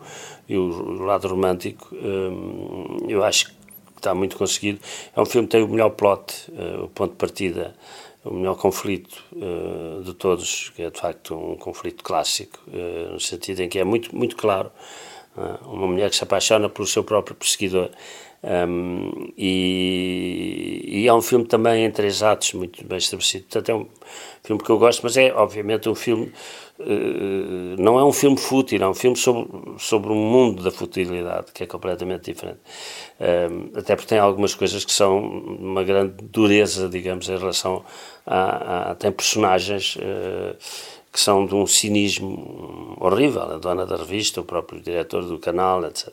e 0.48 0.56
o 0.56 1.02
lado 1.02 1.26
romântico, 1.26 1.94
um, 1.94 2.98
eu 3.08 3.24
acho 3.24 3.46
que 3.46 3.55
está 3.98 4.14
muito 4.14 4.36
conseguido. 4.36 4.80
É 5.14 5.20
um 5.20 5.26
filme 5.26 5.46
que 5.46 5.52
tem 5.52 5.62
o 5.62 5.68
melhor 5.68 5.90
plot, 5.90 6.50
uh, 6.50 6.84
o 6.84 6.88
ponto 6.88 7.12
de 7.12 7.16
partida, 7.16 7.74
o 8.24 8.34
melhor 8.34 8.56
conflito 8.56 9.24
uh, 9.32 10.02
de 10.02 10.14
todos, 10.14 10.70
que 10.70 10.82
é 10.82 10.90
de 10.90 11.00
facto 11.00 11.34
um 11.34 11.56
conflito 11.56 12.02
clássico, 12.02 12.58
uh, 12.68 13.12
no 13.12 13.20
sentido 13.20 13.60
em 13.60 13.68
que 13.68 13.78
é 13.78 13.84
muito, 13.84 14.14
muito 14.14 14.36
claro. 14.36 14.70
uma 15.66 15.86
mulher 15.86 16.10
que 16.10 16.16
se 16.16 16.24
apaixona 16.24 16.68
pelo 16.68 16.86
seu 16.86 17.04
próprio 17.04 17.36
perseguidor. 17.36 17.90
Um, 18.42 19.32
e, 19.36 20.82
e, 20.86 21.08
é 21.08 21.12
um 21.12 21.22
filme 21.22 21.46
também 21.46 21.84
em 21.84 21.90
três 21.90 22.22
atos, 22.22 22.52
muito 22.52 22.84
bem 22.84 22.98
estabelecido. 22.98 23.44
Portanto, 23.44 23.68
é 23.70 23.74
um 23.74 23.88
filme 24.44 24.62
que 24.62 24.70
eu 24.70 24.78
gosto, 24.78 25.02
mas 25.02 25.16
é 25.16 25.32
obviamente 25.34 25.88
um 25.88 25.94
filme 25.94 26.32
não 27.78 27.98
é 27.98 28.04
um 28.04 28.12
filme 28.12 28.36
fútil, 28.36 28.82
é 28.82 28.88
um 28.88 28.94
filme 28.94 29.16
sobre, 29.16 29.48
sobre 29.78 30.12
um 30.12 30.16
mundo 30.16 30.62
da 30.62 30.70
futilidade, 30.70 31.52
que 31.52 31.64
é 31.64 31.66
completamente 31.66 32.30
diferente. 32.30 32.60
Eh, 33.18 33.48
até 33.74 33.96
porque 33.96 34.10
tem 34.10 34.18
algumas 34.18 34.54
coisas 34.54 34.84
que 34.84 34.92
são 34.92 35.18
uma 35.18 35.82
grande 35.82 36.14
dureza, 36.22 36.88
digamos, 36.88 37.28
em 37.28 37.36
relação 37.36 37.84
a. 38.26 38.90
a 38.90 38.94
tem 38.94 39.10
personagens 39.10 39.96
uh, 39.96 40.56
que 41.12 41.20
são 41.20 41.46
de 41.46 41.54
um 41.54 41.66
cinismo 41.66 42.94
horrível, 43.00 43.42
a 43.42 43.56
dona 43.56 43.86
da 43.86 43.96
revista, 43.96 44.42
o 44.42 44.44
próprio 44.44 44.80
diretor 44.82 45.24
do 45.24 45.38
canal, 45.38 45.82
etc. 45.86 46.08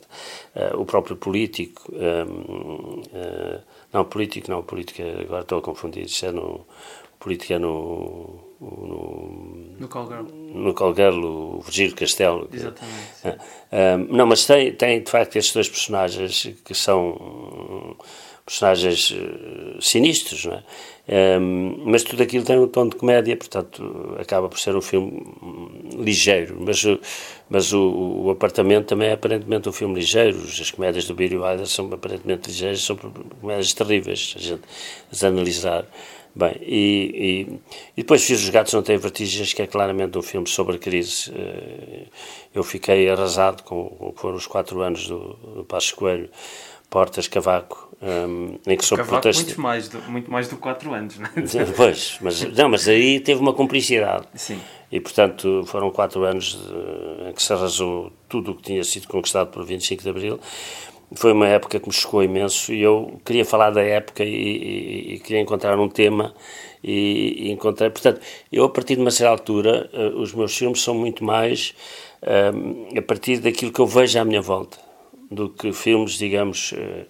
Uh, 0.56 0.80
o 0.80 0.86
próprio 0.86 1.17
político. 1.17 1.91
não, 3.91 4.06
político 4.06 4.49
não, 4.49 4.63
político, 4.63 5.02
agora 5.19 5.41
estou 5.41 5.60
a 5.60 5.62
confundir, 5.62 6.06
isso 6.06 6.26
é 6.26 6.32
no. 6.32 6.65
Político 7.19 7.54
é 7.54 7.60
no 7.60 8.53
no, 8.63 9.76
no 9.80 9.88
Call 9.88 10.08
Girl. 10.08 10.23
No 10.23 10.73
Call 10.73 10.95
Girl, 10.95 11.26
o 11.26 11.62
Virgílio 11.62 11.95
Castelo. 11.95 12.49
Exatamente. 12.52 13.21
Que, 13.21 13.28
ah, 13.71 13.97
não, 14.10 14.26
mas 14.26 14.45
tem, 14.45 14.73
tem 14.73 15.02
de 15.02 15.10
facto 15.10 15.36
estes 15.36 15.54
dois 15.54 15.69
personagens 15.69 16.49
que 16.63 16.73
são 16.73 17.95
personagens 18.45 19.12
uh, 19.12 19.82
sinistros, 19.82 20.45
não 20.45 20.54
é? 20.54 20.63
Um, 21.06 21.84
mas 21.86 22.02
tudo 22.02 22.23
aquilo 22.23 22.45
tem 22.45 22.58
um 22.58 22.67
tom 22.67 22.88
de 22.88 22.95
comédia, 22.95 23.36
portanto 23.36 24.15
acaba 24.17 24.47
por 24.47 24.58
ser 24.58 24.73
um 24.76 24.82
filme 24.82 25.21
ligeiro. 25.97 26.58
Mas, 26.60 26.84
mas 27.49 27.73
o, 27.73 28.23
o 28.26 28.30
apartamento 28.30 28.88
também 28.88 29.10
é 29.10 29.13
aparentemente 29.13 29.67
um 29.67 29.73
filme 29.73 29.95
ligeiro. 29.95 30.38
As 30.41 30.71
comédias 30.71 31.06
do 31.06 31.13
Billy 31.13 31.38
Wilder 31.38 31.67
são 31.67 31.91
aparentemente 31.91 32.49
ligeiras, 32.49 32.82
são 32.82 32.95
comédias 32.95 33.73
terríveis, 33.73 34.34
a 34.38 34.39
gente 34.39 34.62
as 35.12 35.23
analisar. 35.23 35.86
Bem, 36.36 36.56
e, 36.62 37.48
e, 37.48 37.60
e, 37.96 38.02
depois 38.02 38.24
fiz 38.24 38.41
Os 38.41 38.50
Gatos 38.50 38.74
Não 38.74 38.82
Têm 38.82 38.98
Vertigens, 38.98 39.54
que 39.54 39.62
é 39.62 39.67
claramente 39.67 40.17
um 40.17 40.22
filme 40.24 40.48
sobre 40.48 40.78
a 40.78 40.80
crise. 40.80 41.32
Eh, 41.36 42.08
eu 42.56 42.63
fiquei 42.63 43.08
arrasado 43.08 43.62
com, 43.62 44.13
foram 44.15 44.36
os 44.36 44.48
quatro 44.48 44.82
anos 44.82 45.08
do, 45.08 45.19
do 45.56 45.63
Passo 45.63 45.96
Coelho, 45.96 46.30
Portas, 46.89 47.28
Cavaco, 47.28 47.89
um, 48.02 48.58
em 48.65 48.76
que 48.76 48.84
sob 48.84 49.04
protesto... 49.04 49.43
Muito 49.43 49.62
mais, 49.62 49.88
do, 49.88 50.02
muito 50.04 50.32
mais 50.32 50.48
do 50.48 50.56
que 50.56 50.62
quatro 50.62 50.91
anos, 50.93 51.19
não 51.19 51.28
é? 51.28 51.65
Pois, 51.78 52.17
mas, 52.19 52.41
não, 52.41 52.69
mas 52.69 52.88
aí 52.88 53.19
teve 53.19 53.39
uma 53.39 53.54
cumplicidade. 53.54 54.28
Sim. 54.34 54.60
E, 54.91 55.00
portanto, 55.00 55.63
foram 55.67 55.91
quatro 55.91 56.24
anos 56.24 56.56
de, 56.56 57.30
em 57.30 57.34
que 57.34 57.41
se 57.41 57.54
arrasou 57.54 58.12
tudo 58.28 58.52
o 58.52 58.56
que 58.56 58.63
tinha 58.63 58.84
sido 58.84 59.08
conquistado 59.08 59.52
por 59.52 59.63
25 59.65 60.04
de 60.04 60.10
Abril 60.10 60.39
foi 61.15 61.32
uma 61.32 61.47
época 61.47 61.80
que 61.80 61.88
me 61.88 61.93
chocou 61.93 62.23
imenso 62.23 62.73
e 62.73 62.82
eu 62.82 63.19
queria 63.26 63.45
falar 63.45 63.71
da 63.71 63.82
época 63.82 64.23
e, 64.23 64.30
e, 64.30 65.13
e 65.13 65.19
queria 65.19 65.41
encontrar 65.41 65.80
um 65.80 65.89
tema 65.89 66.34
e, 66.84 67.47
e, 67.47 67.52
encontrei, 67.52 67.89
portanto, 67.89 68.19
eu 68.52 68.65
a 68.65 68.69
partir 68.69 68.95
de 68.95 69.02
uma 69.02 69.12
certa 69.12 69.32
altura, 69.32 69.89
uh, 69.93 70.19
os 70.19 70.34
meus 70.34 70.56
filmes 70.56 70.82
são 70.82 70.93
muito 70.93 71.23
mais 71.23 71.73
uh, 72.21 72.97
a 72.97 73.02
partir 73.02 73.39
daquilo 73.39 73.71
que 73.71 73.80
eu 73.80 73.88
vejo 73.88 74.19
à 74.19 74.26
minha 74.26 74.41
volta, 74.41 74.78
do 75.32 75.49
que 75.49 75.71
filmes, 75.71 76.13
digamos, 76.13 76.73
uh, 76.73 77.08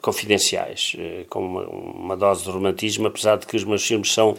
confidenciais, 0.00 0.94
com 1.30 1.40
uma, 1.40 1.62
uma, 1.62 2.16
dose 2.16 2.44
de 2.44 2.50
romantismo, 2.50 3.06
apesar 3.06 3.36
de 3.36 3.46
que 3.46 3.56
os 3.56 3.64
meus 3.64 3.84
filmes 3.84 4.12
são 4.12 4.36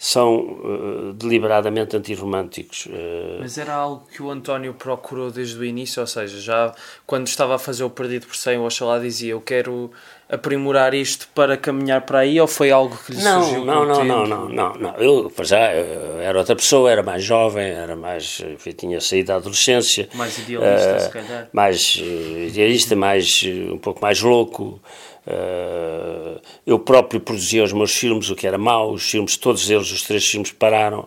são 0.00 0.36
uh, 0.38 1.12
deliberadamente 1.12 1.96
antirromânticos. 1.96 2.86
Uh... 2.86 3.40
Mas 3.40 3.58
era 3.58 3.74
algo 3.74 4.06
que 4.14 4.22
o 4.22 4.30
António 4.30 4.72
procurou 4.72 5.28
desde 5.28 5.58
o 5.58 5.64
início, 5.64 6.00
ou 6.00 6.06
seja, 6.06 6.40
já 6.40 6.72
quando 7.04 7.26
estava 7.26 7.56
a 7.56 7.58
fazer 7.58 7.82
o 7.82 7.90
Perdido 7.90 8.28
por 8.28 8.36
100, 8.36 8.58
o 8.58 8.64
Oxalá 8.64 9.00
dizia 9.00 9.32
eu 9.32 9.40
quero 9.40 9.90
aprimorar 10.28 10.94
isto 10.94 11.28
para 11.34 11.56
caminhar 11.56 12.02
para 12.02 12.20
aí, 12.20 12.40
ou 12.40 12.46
foi 12.46 12.70
algo 12.70 12.96
que 13.04 13.12
lhe 13.12 13.22
não, 13.22 13.42
surgiu 13.42 13.64
não, 13.64 13.84
não, 13.84 14.04
não, 14.04 14.26
não, 14.26 14.48
não, 14.48 14.74
não, 14.74 14.94
eu, 14.98 15.32
já, 15.42 15.74
eu 15.74 16.20
era 16.20 16.38
outra 16.38 16.54
pessoa, 16.54 16.92
era 16.92 17.02
mais 17.02 17.24
jovem, 17.24 17.66
era 17.66 17.96
mais, 17.96 18.40
enfim, 18.52 18.70
tinha 18.70 19.00
saído 19.00 19.28
da 19.28 19.36
adolescência. 19.36 20.08
Mais 20.14 20.38
idealista, 20.38 20.96
uh, 20.96 21.00
se 21.00 21.10
calhar. 21.10 21.48
Mais 21.52 21.96
idealista, 21.96 22.94
mais, 22.94 23.42
um 23.72 23.78
pouco 23.78 24.00
mais 24.00 24.20
louco, 24.20 24.80
Uh, 25.28 26.40
eu 26.66 26.78
próprio 26.78 27.20
produzia 27.20 27.62
os 27.62 27.72
meus 27.72 27.92
filmes, 27.92 28.30
o 28.30 28.34
que 28.34 28.46
era 28.46 28.56
mau. 28.56 28.92
Os 28.92 29.10
filmes, 29.10 29.36
todos 29.36 29.68
eles, 29.68 29.92
os 29.92 30.02
três 30.02 30.26
filmes, 30.26 30.52
pararam. 30.52 31.06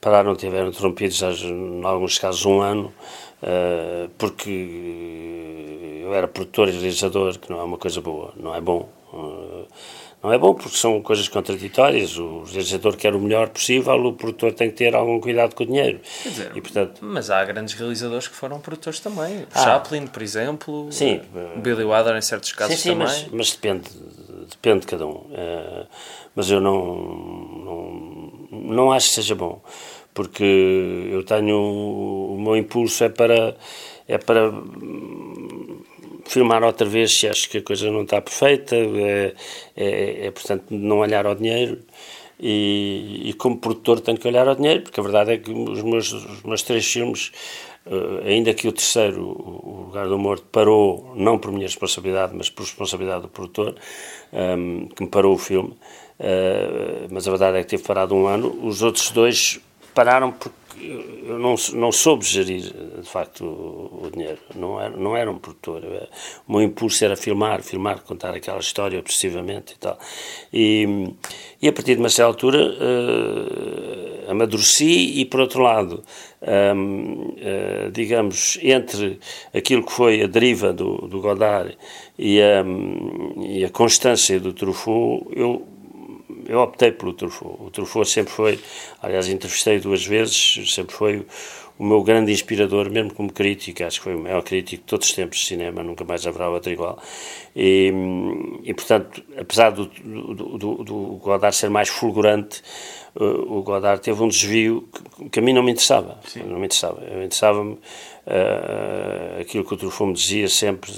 Pararam, 0.00 0.34
tiveram 0.34 0.68
interrompidos, 0.68 1.22
em 1.22 1.84
alguns 1.84 2.18
casos, 2.18 2.44
um 2.44 2.60
ano, 2.60 2.92
uh, 3.42 4.08
porque 4.18 6.00
eu 6.02 6.12
era 6.12 6.26
produtor 6.26 6.68
e 6.68 6.72
realizador, 6.72 7.38
que 7.38 7.48
não 7.48 7.60
é 7.60 7.62
uma 7.62 7.78
coisa 7.78 8.00
boa, 8.00 8.32
não 8.36 8.52
é 8.52 8.60
bom. 8.60 8.88
Uh, 9.12 9.64
não 10.22 10.32
é 10.32 10.38
bom 10.38 10.54
porque 10.54 10.76
são 10.76 11.02
coisas 11.02 11.26
contraditórias. 11.28 12.16
O 12.16 12.44
realizador 12.44 12.96
quer 12.96 13.14
o 13.14 13.20
melhor 13.20 13.48
possível, 13.48 13.94
o 13.94 14.12
produtor 14.12 14.52
tem 14.52 14.70
que 14.70 14.76
ter 14.76 14.94
algum 14.94 15.18
cuidado 15.20 15.54
com 15.54 15.64
o 15.64 15.66
dinheiro. 15.66 16.00
Dizer, 16.22 16.52
e, 16.54 16.60
portanto... 16.60 17.00
Mas 17.02 17.28
há 17.28 17.44
grandes 17.44 17.74
realizadores 17.74 18.28
que 18.28 18.34
foram 18.34 18.60
produtores 18.60 19.00
também. 19.00 19.44
Ah, 19.52 19.64
Chaplin, 19.64 20.06
por 20.06 20.22
exemplo. 20.22 20.86
Sim. 20.92 21.20
Billy 21.56 21.84
Wilder, 21.84 22.16
em 22.16 22.22
certos 22.22 22.52
casos 22.52 22.76
sim, 22.76 22.82
sim, 22.82 22.88
também. 22.90 23.06
Mas, 23.06 23.28
mas, 23.32 23.50
depende, 23.50 23.90
depende 24.48 24.80
de 24.80 24.86
cada 24.86 25.06
um. 25.06 25.10
Uh, 25.10 25.86
mas 26.36 26.50
eu 26.50 26.60
não, 26.60 26.96
não, 27.64 28.48
não 28.52 28.92
acho 28.92 29.08
que 29.08 29.14
seja 29.16 29.34
bom. 29.34 29.60
Porque 30.14 31.08
eu 31.10 31.24
tenho. 31.24 31.56
O 31.56 32.38
meu 32.38 32.56
impulso 32.56 33.02
é 33.02 33.08
para. 33.08 33.56
É 34.06 34.18
para 34.18 34.52
filmar 36.32 36.62
outra 36.64 36.86
vez 36.86 37.18
se 37.18 37.28
acho 37.28 37.48
que 37.48 37.58
a 37.58 37.62
coisa 37.62 37.90
não 37.90 38.02
está 38.02 38.20
perfeita, 38.20 38.74
é, 38.74 39.34
é, 39.76 40.26
é 40.26 40.30
portanto 40.30 40.64
não 40.70 40.98
olhar 40.98 41.26
ao 41.26 41.34
dinheiro. 41.34 41.78
E, 42.40 43.28
e, 43.28 43.32
como 43.34 43.58
produtor 43.58 44.00
tenho 44.00 44.18
que 44.18 44.26
olhar 44.26 44.48
ao 44.48 44.56
dinheiro, 44.56 44.82
porque 44.82 44.98
a 44.98 45.02
verdade 45.02 45.32
é 45.32 45.38
que 45.38 45.52
os 45.52 45.80
meus, 45.82 46.12
os 46.12 46.42
meus 46.42 46.62
três 46.62 46.84
filmes, 46.84 47.30
uh, 47.86 48.26
ainda 48.26 48.52
que 48.52 48.66
o 48.66 48.72
terceiro, 48.72 49.22
O 49.22 49.84
Lugar 49.86 50.08
do 50.08 50.18
Morto, 50.18 50.44
parou, 50.50 51.12
não 51.14 51.38
por 51.38 51.52
minha 51.52 51.66
responsabilidade, 51.66 52.34
mas 52.34 52.50
por 52.50 52.62
responsabilidade 52.62 53.22
do 53.22 53.28
produtor, 53.28 53.76
um, 54.32 54.38
ehm, 54.38 54.86
que 54.88 55.04
me 55.04 55.08
parou 55.08 55.34
o 55.34 55.38
filme, 55.38 55.70
uh, 56.18 57.06
mas 57.10 57.28
a 57.28 57.30
verdade 57.30 57.58
é 57.58 57.62
que 57.62 57.68
teve 57.68 57.84
parado 57.84 58.12
um 58.12 58.26
ano. 58.26 58.58
Os 58.60 58.82
outros 58.82 59.12
dois 59.12 59.60
pararam 59.94 60.32
porque 60.32 60.56
eu 60.80 61.38
não, 61.38 61.54
não 61.74 61.92
soube 61.92 62.24
gerir, 62.24 62.72
de 63.00 63.08
facto, 63.08 63.44
o, 63.44 64.06
o 64.06 64.10
dinheiro. 64.10 64.38
Não 64.54 64.80
era, 64.80 64.96
não 64.96 65.16
era 65.16 65.30
um 65.30 65.38
produtor. 65.38 65.82
o 66.46 66.52
meu 66.52 66.62
impulso 66.62 67.04
era 67.04 67.16
filmar, 67.16 67.62
filmar, 67.62 68.02
contar 68.02 68.34
aquela 68.34 68.58
história 68.58 68.98
obsessivamente 68.98 69.74
e 69.74 69.78
tal. 69.78 69.98
E, 70.52 71.12
e 71.60 71.68
a 71.68 71.72
partir 71.72 71.94
de 71.94 72.00
uma 72.00 72.08
certa 72.08 72.28
altura 72.28 72.58
uh, 72.58 74.30
amadureci 74.30 75.20
e, 75.20 75.24
por 75.24 75.40
outro 75.40 75.62
lado, 75.62 76.02
um, 76.42 77.12
uh, 77.12 77.34
eh, 77.38 77.90
digamos, 77.92 78.58
entre 78.62 79.20
aquilo 79.54 79.84
que 79.84 79.92
foi 79.92 80.22
a 80.22 80.26
deriva 80.26 80.72
do, 80.72 81.08
do 81.08 81.20
Godard 81.20 81.76
e 82.18 82.40
a, 82.40 82.64
e 83.40 83.64
a 83.64 83.70
constância 83.70 84.40
do 84.40 84.52
Truffaut, 84.52 85.26
eu 85.36 85.66
eu 86.52 86.60
optei 86.60 86.92
pelo 86.92 87.14
Truffaut. 87.14 87.56
O 87.62 87.70
Truffaut 87.70 88.06
sempre 88.06 88.30
foi, 88.30 88.60
aliás, 89.00 89.26
entrevistei 89.26 89.80
duas 89.80 90.04
vezes, 90.04 90.74
sempre 90.74 90.94
foi 90.94 91.26
o 91.78 91.84
meu 91.84 92.02
grande 92.02 92.30
inspirador, 92.30 92.90
mesmo 92.90 93.14
como 93.14 93.32
crítico, 93.32 93.82
acho 93.82 93.98
que 93.98 94.04
foi 94.04 94.14
o 94.14 94.18
maior 94.18 94.42
crítico 94.42 94.82
de 94.82 94.86
todos 94.86 95.08
os 95.08 95.14
tempos 95.14 95.38
de 95.38 95.46
cinema, 95.46 95.82
nunca 95.82 96.04
mais 96.04 96.26
haverá 96.26 96.50
outro 96.50 96.70
igual. 96.70 97.02
E, 97.56 97.90
e 98.64 98.74
portanto, 98.74 99.24
apesar 99.34 99.70
do, 99.70 99.86
do, 99.86 100.58
do, 100.58 100.84
do 100.84 100.96
Godard 101.22 101.56
ser 101.56 101.70
mais 101.70 101.88
fulgurante, 101.88 102.62
o 103.14 103.62
Godard 103.62 104.00
teve 104.00 104.22
um 104.22 104.28
desvio 104.28 104.88
que, 105.16 105.28
que 105.28 105.38
a 105.38 105.42
mim 105.42 105.52
não 105.52 105.62
me 105.62 105.72
interessava. 105.72 106.18
Sim. 106.26 106.40
Não 106.40 106.58
me 106.58 106.64
interessava. 106.64 107.02
Interessava-me 107.04 107.72
uh, 107.74 109.40
aquilo 109.40 109.64
que 109.64 109.74
o 109.74 109.76
Truffaut 109.76 110.12
dizia 110.12 110.48
sempre, 110.48 110.90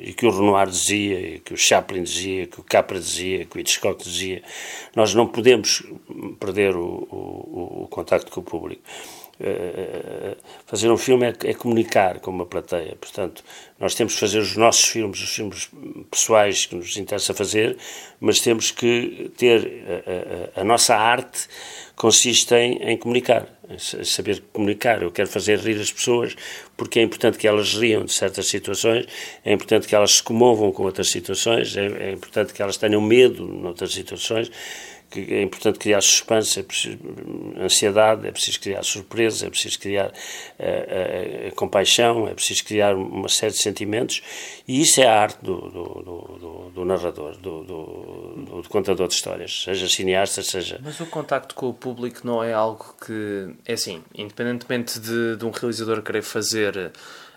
e 0.00 0.12
que 0.12 0.26
o 0.26 0.30
Renoir 0.30 0.68
dizia, 0.68 1.18
e 1.18 1.38
que 1.38 1.54
o 1.54 1.56
Chaplin 1.56 2.02
dizia, 2.02 2.46
que 2.46 2.60
o 2.60 2.62
Capra 2.62 2.98
dizia, 2.98 3.44
que 3.46 3.56
o 3.56 3.60
Hitchcock 3.60 4.02
dizia. 4.02 4.42
Nós 4.94 5.14
não 5.14 5.26
podemos 5.26 5.82
perder 6.38 6.76
o, 6.76 7.08
o, 7.10 7.82
o 7.84 7.88
contacto 7.88 8.30
com 8.30 8.40
o 8.40 8.44
público. 8.44 8.82
Uh, 9.40 10.36
fazer 10.64 10.90
um 10.90 10.96
filme 10.96 11.26
é, 11.26 11.34
é, 11.44 11.54
comunicar 11.54 12.20
com 12.20 12.30
uma 12.30 12.46
plateia. 12.46 12.96
Portanto, 13.00 13.42
nós 13.80 13.94
temos 13.94 14.14
que 14.14 14.20
fazer 14.20 14.38
os 14.38 14.56
nossos 14.56 14.84
filmes, 14.84 15.20
os 15.20 15.34
filmes 15.34 15.70
pessoais 16.08 16.66
que 16.66 16.76
nos 16.76 16.96
interessa 16.96 17.34
fazer, 17.34 17.76
mas 18.20 18.38
temos 18.40 18.70
que 18.70 19.32
ter 19.36 19.84
a, 20.54 20.58
a, 20.58 20.62
a 20.62 20.64
nossa 20.64 20.94
arte 20.94 21.48
consiste 21.96 22.54
em, 22.54 22.76
em 22.82 22.96
comunicar, 22.96 23.48
em 23.68 24.04
saber 24.04 24.42
comunicar. 24.52 25.02
Eu 25.02 25.10
quero 25.10 25.28
fazer 25.28 25.58
rir 25.58 25.80
as 25.80 25.90
pessoas 25.90 26.36
porque 26.76 26.98
é 26.98 27.02
importante 27.02 27.36
que 27.36 27.46
elas 27.46 27.74
riam 27.74 28.04
de 28.04 28.12
certas 28.12 28.46
situações, 28.46 29.06
é 29.44 29.52
importante 29.52 29.86
que 29.86 29.94
elas 29.94 30.16
se 30.16 30.22
comovam 30.22 30.72
com 30.72 30.84
outras 30.84 31.08
situações, 31.08 31.76
é, 31.76 31.86
é 31.86 32.12
importante 32.12 32.52
que 32.52 32.62
elas 32.62 32.76
tenham 32.76 33.00
medo 33.00 33.44
noutras 33.44 33.92
situações 33.92 34.50
que 35.14 35.32
é 35.32 35.42
importante 35.42 35.78
criar 35.78 36.00
suspense, 36.00 36.58
é 36.58 36.62
preciso 36.64 36.98
ansiedade, 37.60 38.26
é 38.26 38.32
preciso 38.32 38.60
criar 38.60 38.82
surpresa, 38.82 39.46
é 39.46 39.50
preciso 39.50 39.78
criar 39.78 40.08
uh, 40.08 41.48
uh, 41.48 41.54
compaixão, 41.54 42.26
é 42.26 42.34
preciso 42.34 42.64
criar 42.64 42.96
uma 42.96 43.28
série 43.28 43.52
de 43.52 43.58
sentimentos 43.58 44.22
e 44.66 44.80
isso 44.80 45.00
é 45.00 45.06
a 45.06 45.20
arte 45.20 45.38
do, 45.40 45.60
do, 45.70 45.84
do, 46.02 46.70
do 46.74 46.84
narrador, 46.84 47.36
do, 47.38 47.62
do, 47.62 48.68
contador 48.68 49.06
de 49.06 49.14
histórias, 49.14 49.62
seja 49.62 49.88
cineasta, 49.88 50.42
seja... 50.42 50.80
Mas 50.82 50.98
o 50.98 51.06
contacto 51.06 51.54
com 51.54 51.68
o 51.68 51.74
público 51.74 52.20
não 52.24 52.42
é 52.42 52.52
algo 52.52 52.96
que, 53.06 53.54
é 53.64 53.74
assim, 53.74 54.02
independentemente 54.14 54.98
de, 54.98 55.36
de 55.36 55.44
um 55.44 55.50
realizador 55.50 56.02
querer 56.02 56.22
fazer 56.22 56.90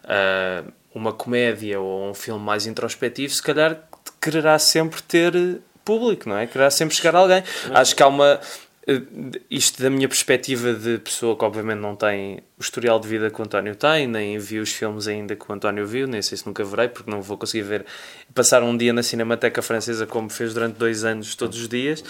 uh, 0.04 0.72
uma 0.96 1.14
comédia 1.14 1.80
ou 1.80 2.10
um 2.10 2.14
filme 2.16 2.44
mais 2.44 2.66
introspectivo, 2.66 3.32
se 3.32 3.44
calhar 3.44 3.88
quererá 4.20 4.58
sempre 4.58 5.02
ter 5.02 5.62
público, 5.88 6.28
não 6.28 6.38
é? 6.38 6.46
Quererá 6.46 6.70
sempre 6.70 6.94
chegar 6.94 7.16
a 7.16 7.20
alguém. 7.20 7.44
Acho 7.74 7.96
que 7.96 8.04
há 8.04 8.08
uma. 8.08 8.40
Eh, 8.86 9.02
isto 9.50 9.82
da 9.82 9.90
minha 9.90 10.08
perspectiva 10.08 10.74
de 10.74 10.98
pessoa 10.98 11.38
que 11.38 11.44
obviamente 11.44 11.80
não 11.80 11.96
tem 11.96 12.40
o 12.58 12.62
historial 12.62 13.00
de 13.00 13.08
vida 13.08 13.30
que 13.30 13.40
o 13.40 13.44
António 13.44 13.76
tem, 13.76 14.08
nem 14.08 14.38
viu 14.40 14.64
os 14.64 14.72
filmes 14.72 15.08
ainda 15.08 15.36
que 15.36 15.50
o 15.50 15.54
António 15.54 15.86
viu, 15.86 16.08
nem 16.08 16.22
sei 16.22 16.38
se 16.38 16.48
nunca 16.48 16.64
verei, 16.64 16.88
porque 16.88 17.12
não 17.12 17.22
vou 17.22 17.38
conseguir 17.38 17.64
ver, 17.64 17.86
passar 18.34 18.64
um 18.64 18.76
dia 18.76 18.94
na 18.94 19.04
Cinemateca 19.04 19.62
Francesa 19.62 20.08
como 20.08 20.30
fez 20.30 20.54
durante 20.54 20.76
dois 20.76 21.04
anos 21.04 21.36
todos 21.36 21.60
os 21.60 21.68
dias, 21.68 22.04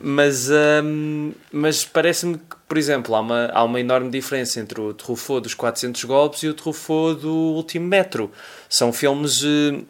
mas, 0.00 0.48
hum, 0.82 1.32
mas 1.52 1.84
parece-me 1.84 2.38
que, 2.38 2.56
por 2.66 2.78
exemplo, 2.78 3.14
há 3.14 3.20
uma, 3.20 3.46
há 3.52 3.62
uma 3.62 3.78
enorme 3.78 4.10
diferença 4.10 4.58
entre 4.58 4.80
o 4.80 4.94
Truffaut 4.94 5.42
dos 5.42 5.54
400 5.54 6.02
golpes 6.04 6.42
e 6.42 6.48
o 6.48 6.54
Truffaut 6.54 7.20
do 7.20 7.32
Último 7.32 7.86
Metro. 7.86 8.32
São 8.68 8.92
filmes 8.92 9.42
eh, 9.44 9.82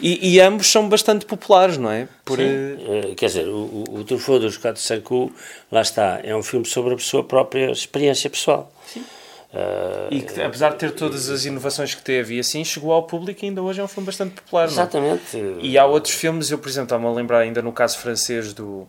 e, 0.00 0.34
e, 0.34 0.40
ambos 0.40 0.70
são 0.70 0.88
bastante 0.88 1.26
populares, 1.26 1.76
não 1.76 1.90
é? 1.90 2.08
Por, 2.24 2.38
Sim. 2.38 2.44
Uh, 2.44 3.14
quer 3.14 3.26
dizer, 3.26 3.48
o, 3.48 3.84
o, 3.88 3.98
o 3.98 4.04
Truffaut 4.04 4.40
dos 4.40 4.56
4 4.56 4.80
Sanku, 4.80 5.32
lá 5.70 5.80
está, 5.80 6.20
é 6.22 6.34
um 6.34 6.42
filme 6.42 6.66
sobre 6.66 6.94
a 6.94 6.98
sua 6.98 7.24
própria 7.24 7.70
experiência 7.70 8.30
pessoal. 8.30 8.72
Sim. 8.86 9.00
Uh, 9.00 10.12
e 10.12 10.20
que, 10.20 10.40
apesar 10.42 10.70
de 10.70 10.76
ter 10.76 10.90
todas 10.92 11.30
as 11.30 11.46
inovações 11.46 11.94
que 11.94 12.02
teve 12.02 12.36
e 12.36 12.40
assim, 12.40 12.62
chegou 12.64 12.92
ao 12.92 13.04
público 13.04 13.42
e 13.44 13.48
ainda 13.48 13.62
hoje 13.62 13.80
é 13.80 13.84
um 13.84 13.88
filme 13.88 14.06
bastante 14.06 14.34
popular. 14.34 14.66
Exatamente. 14.66 15.36
Não? 15.36 15.60
E 15.60 15.78
há 15.78 15.86
outros 15.86 16.14
filmes, 16.14 16.50
eu 16.50 16.58
por 16.58 16.68
exemplo 16.68 16.84
estava-me 16.84 17.08
a 17.08 17.12
lembrar 17.12 17.38
ainda 17.38 17.62
no 17.62 17.72
caso 17.72 17.98
francês 17.98 18.52
do 18.52 18.86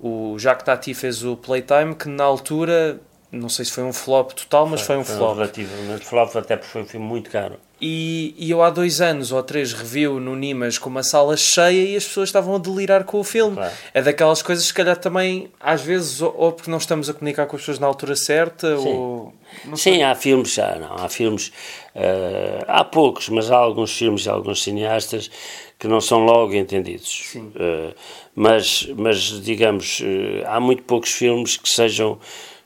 o 0.00 0.38
Jacques 0.38 0.64
Tati 0.64 0.94
fez 0.94 1.22
o 1.22 1.36
Playtime, 1.36 1.94
que 1.94 2.08
na 2.08 2.24
altura, 2.24 2.98
não 3.30 3.48
sei 3.48 3.66
se 3.66 3.70
foi 3.70 3.84
um 3.84 3.92
flop 3.92 4.32
total, 4.32 4.66
mas 4.66 4.80
foi, 4.80 4.96
foi 4.96 4.96
um 4.96 5.04
foi 5.04 5.16
flop. 5.16 5.34
Relativamente 5.36 6.04
flop, 6.06 6.36
até 6.36 6.56
porque 6.56 6.72
foi 6.72 6.82
um 6.82 6.86
filme 6.86 7.06
muito 7.06 7.30
caro. 7.30 7.56
E, 7.80 8.34
e, 8.36 8.50
eu 8.50 8.62
há 8.62 8.68
dois 8.68 9.00
anos 9.00 9.32
ou 9.32 9.42
três 9.42 9.72
reviu 9.72 10.20
no 10.20 10.36
Nimas 10.36 10.76
com 10.76 10.90
uma 10.90 11.02
sala 11.02 11.34
cheia 11.36 11.88
e 11.88 11.96
as 11.96 12.04
pessoas 12.04 12.28
estavam 12.28 12.54
a 12.54 12.58
delirar 12.58 13.04
com 13.04 13.18
o 13.18 13.24
filme. 13.24 13.56
Claro. 13.56 13.72
É 13.94 14.02
daquelas 14.02 14.42
coisas, 14.42 14.66
se 14.66 14.74
calhar 14.74 14.96
também, 14.98 15.50
às 15.58 15.80
vezes, 15.80 16.20
ou, 16.20 16.34
ou, 16.36 16.52
porque 16.52 16.70
não 16.70 16.76
estamos 16.76 17.08
a 17.08 17.14
comunicar 17.14 17.46
com 17.46 17.56
as 17.56 17.62
pessoas 17.62 17.78
na 17.78 17.86
altura 17.86 18.14
certa, 18.14 18.76
Sim. 18.76 18.88
ou. 18.88 19.34
Sim, 19.74 20.02
há 20.02 20.14
filmes, 20.14 20.54
já, 20.54 20.76
não, 20.76 20.94
há 20.94 21.08
filmes, 21.08 21.48
uh, 21.96 22.64
há 22.68 22.84
poucos, 22.84 23.28
mas 23.30 23.50
há 23.50 23.56
alguns 23.56 23.96
filmes 23.96 24.26
e 24.26 24.28
alguns 24.28 24.62
cineastas 24.62 25.30
que 25.78 25.88
não 25.88 26.00
são 26.00 26.20
logo 26.20 26.54
entendidos. 26.54 27.34
Uh, 27.34 27.94
mas, 28.34 28.86
mas, 28.96 29.42
digamos, 29.42 30.00
uh, 30.00 30.46
há 30.46 30.60
muito 30.60 30.82
poucos 30.82 31.10
filmes 31.10 31.56
que 31.56 31.68
sejam 31.68 32.18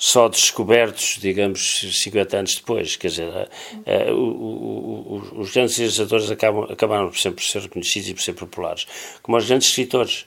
só 0.05 0.29
descobertos, 0.29 1.17
digamos, 1.19 1.81
50 2.03 2.37
anos 2.37 2.57
depois. 2.57 2.95
Quer 2.95 3.09
dizer, 3.09 3.49
uh, 4.11 4.13
uh, 4.13 5.41
os 5.41 5.51
grandes 5.51 5.79
realizadores 5.79 6.31
acabam, 6.31 6.71
acabaram 6.71 7.11
sempre 7.15 7.43
por 7.43 7.51
ser 7.51 7.63
reconhecidos 7.63 8.11
e 8.11 8.15
por 8.15 8.21
ser 8.21 8.35
populares, 8.35 8.87
como 9.23 9.39
os 9.39 9.47
grandes 9.47 9.69
escritores. 9.69 10.27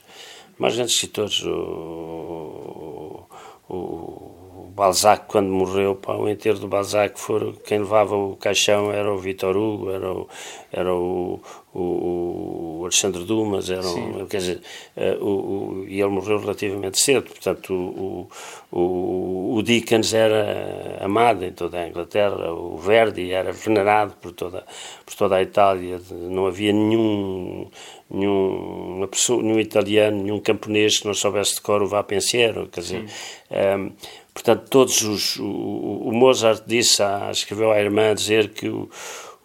Os 0.58 0.74
grandes 0.74 0.96
escritores, 0.96 1.44
o, 1.44 3.24
o, 3.68 4.72
Balzac, 4.74 5.26
quando 5.28 5.48
morreu, 5.48 5.94
pá, 5.94 6.14
o 6.14 6.28
enterro 6.28 6.58
do 6.58 6.66
Balzac, 6.66 7.18
for, 7.18 7.54
quem 7.64 7.78
levava 7.78 8.16
o 8.16 8.34
caixão 8.34 8.90
era 8.90 9.12
o 9.12 9.18
Vitor 9.18 9.56
Hugo, 9.56 9.92
era 9.92 10.12
o, 10.12 10.28
era 10.72 10.92
o, 10.92 11.40
o, 11.74 12.78
o 12.78 12.82
Alexandre 12.84 13.24
Dumas, 13.24 13.68
era 13.70 13.86
um, 13.86 14.26
quer 14.26 14.38
dizer, 14.38 14.62
uh, 14.96 15.24
o, 15.24 15.82
o, 15.82 15.84
e 15.86 16.00
ele 16.00 16.10
morreu 16.10 16.38
relativamente 16.38 16.98
cedo, 16.98 17.28
portanto 17.28 17.74
o, 17.74 18.28
o, 18.72 19.56
o, 19.56 19.62
Dickens 19.62 20.14
era 20.14 20.98
amado 21.00 21.44
em 21.44 21.52
toda 21.52 21.78
a 21.78 21.88
Inglaterra, 21.88 22.52
o 22.52 22.78
Verdi 22.78 23.32
era 23.32 23.52
venerado 23.52 24.14
por 24.20 24.32
toda, 24.32 24.64
por 25.04 25.14
toda 25.14 25.36
a 25.36 25.42
Itália, 25.42 26.00
não 26.10 26.46
havia 26.46 26.72
nenhum, 26.72 27.68
nenhum, 28.10 29.06
pessoa, 29.10 29.42
nenhum 29.42 29.60
italiano, 29.60 30.22
nenhum 30.22 30.40
camponês 30.40 30.98
que 30.98 31.06
não 31.06 31.14
soubesse 31.14 31.56
de 31.56 31.60
cor 31.60 31.82
o 31.82 31.86
Vá 31.86 32.02
Pensiero, 32.02 32.66
quer 32.68 32.80
dizer, 32.80 33.02
um, 33.02 33.06
ehm, 33.50 33.92
portanto 34.32 34.68
todos 34.70 35.02
os, 35.02 35.36
o, 35.36 35.44
o 35.44 36.12
Mozart 36.12 36.62
disse, 36.66 37.02
a, 37.02 37.30
escreveu 37.30 37.70
à 37.72 37.78
irmã 37.78 38.14
dizer 38.14 38.50
que 38.50 38.68
o 38.68 38.88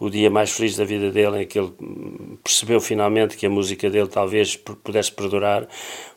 o 0.04 0.10
dia 0.10 0.30
mais 0.30 0.52
feliz 0.52 0.76
da 0.76 0.84
vida 0.84 1.12
dele, 1.12 1.44
em 1.44 1.48
que 1.48 1.58
ele 1.58 1.72
percebeu 2.44 2.82
finalmente 2.82 3.38
que 3.38 3.46
a 3.46 3.50
música 3.50 3.90
dele 3.90 4.10
talvez 4.10 4.58
pudesse 4.58 5.10
perdurar, 5.14 5.66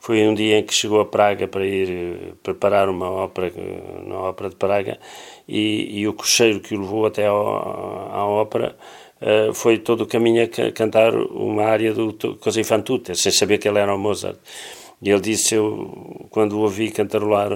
foi 0.00 0.26
um 0.26 0.34
dia 0.34 0.58
em 0.58 0.64
que 0.64 0.74
chegou 0.74 1.00
a 1.00 1.04
Praga 1.04 1.46
para 1.46 1.64
ir 1.64 1.88
eh, 1.88 2.32
preparar 2.42 2.88
uma 2.88 3.08
ópera, 3.08 3.52
na 4.04 4.16
ópera 4.16 4.48
de 4.50 4.56
Praga, 4.56 4.98
e, 5.46 6.00
e 6.00 6.08
o 6.08 6.12
cocheiro 6.12 6.58
que 6.58 6.74
o 6.74 6.80
levou 6.80 7.06
até 7.06 7.26
ao, 7.26 7.46
à 8.12 8.26
ópera 8.26 8.76
uh, 9.22 9.54
foi 9.54 9.78
todo 9.78 10.00
o 10.00 10.06
caminho 10.06 10.42
a 10.42 10.72
cantar 10.72 11.14
uma 11.14 11.62
área 11.64 11.94
do 11.94 12.12
Così 12.40 12.64
fan 12.64 12.80
tutte, 12.80 13.14
sem 13.14 13.30
saber 13.30 13.58
que 13.58 13.68
ele 13.68 13.78
era 13.78 13.94
o 13.94 13.98
Mozart. 13.98 14.36
E 15.02 15.10
ele 15.10 15.20
disse, 15.20 15.54
eu, 15.54 16.26
quando 16.30 16.54
o 16.54 16.60
ouvi 16.60 16.90
cantarolar 16.90 17.50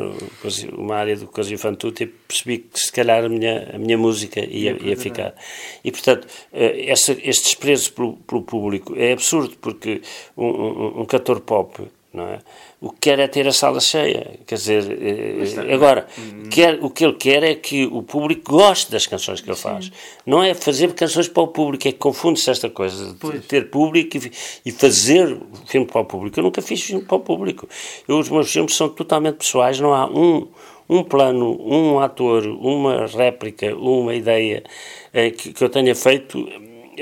uma 0.76 0.96
área 0.96 1.16
do 1.16 1.26
Così 1.26 1.56
fan 1.56 1.74
percebi 1.74 2.58
que 2.58 2.78
se 2.78 2.92
calhar 2.92 3.24
a 3.24 3.28
minha, 3.30 3.70
a 3.74 3.78
minha 3.78 3.96
música 3.96 4.40
ia, 4.40 4.76
ia 4.82 4.96
ficar. 4.96 5.34
E, 5.82 5.90
portanto, 5.90 6.28
eh, 6.52 6.90
essa, 6.90 7.12
este 7.12 7.44
desprezo 7.44 7.92
pelo, 7.94 8.12
pelo 8.18 8.42
público 8.42 8.94
é 8.94 9.12
absurdo, 9.12 9.56
porque 9.58 10.02
um, 10.36 10.46
um, 10.46 11.00
um 11.00 11.04
cantor 11.06 11.40
pop 11.40 11.82
não 12.12 12.26
é? 12.26 12.38
O 12.80 12.90
que 12.90 12.98
quer 13.02 13.18
é 13.20 13.28
ter 13.28 13.46
a 13.46 13.52
sala 13.52 13.78
cheia, 13.80 14.38
quer 14.44 14.56
dizer, 14.56 14.98
eh, 15.00 15.72
agora, 15.72 16.06
hum. 16.18 16.48
quer, 16.50 16.78
o 16.82 16.90
que 16.90 17.04
ele 17.04 17.14
quer 17.14 17.42
é 17.44 17.54
que 17.54 17.86
o 17.86 18.02
público 18.02 18.50
goste 18.50 18.90
das 18.90 19.06
canções 19.06 19.40
que 19.40 19.48
ele 19.48 19.56
Sim. 19.56 19.62
faz. 19.62 19.92
Não 20.26 20.42
é 20.42 20.52
fazer 20.52 20.92
canções 20.94 21.28
para 21.28 21.42
o 21.42 21.48
público, 21.48 21.86
é 21.86 21.92
que 21.92 21.98
confunde-se 21.98 22.50
esta 22.50 22.68
coisa 22.68 23.14
de 23.14 23.40
ter 23.40 23.70
público 23.70 24.16
e, 24.16 24.32
e, 24.66 24.72
fazer 24.72 25.38
filme 25.66 25.86
para 25.86 26.00
o 26.00 26.04
público. 26.04 26.40
Eu 26.40 26.44
nunca 26.44 26.60
fiz 26.60 26.82
filme 26.82 27.04
para 27.04 27.16
o 27.16 27.20
público. 27.20 27.68
Eu, 28.08 28.18
os 28.18 28.28
meus 28.28 28.50
filmes 28.50 28.74
são 28.74 28.88
totalmente 28.88 29.36
pessoais, 29.36 29.78
não 29.78 29.94
há 29.94 30.06
um, 30.06 30.48
um 30.88 31.04
plano, 31.04 31.56
um 31.60 32.00
ator, 32.00 32.44
uma 32.44 33.06
réplica, 33.06 33.72
uma 33.76 34.14
ideia 34.14 34.64
eh, 35.12 35.30
que, 35.30 35.52
que 35.52 35.62
eu 35.62 35.68
tenha 35.68 35.94
feito 35.94 36.44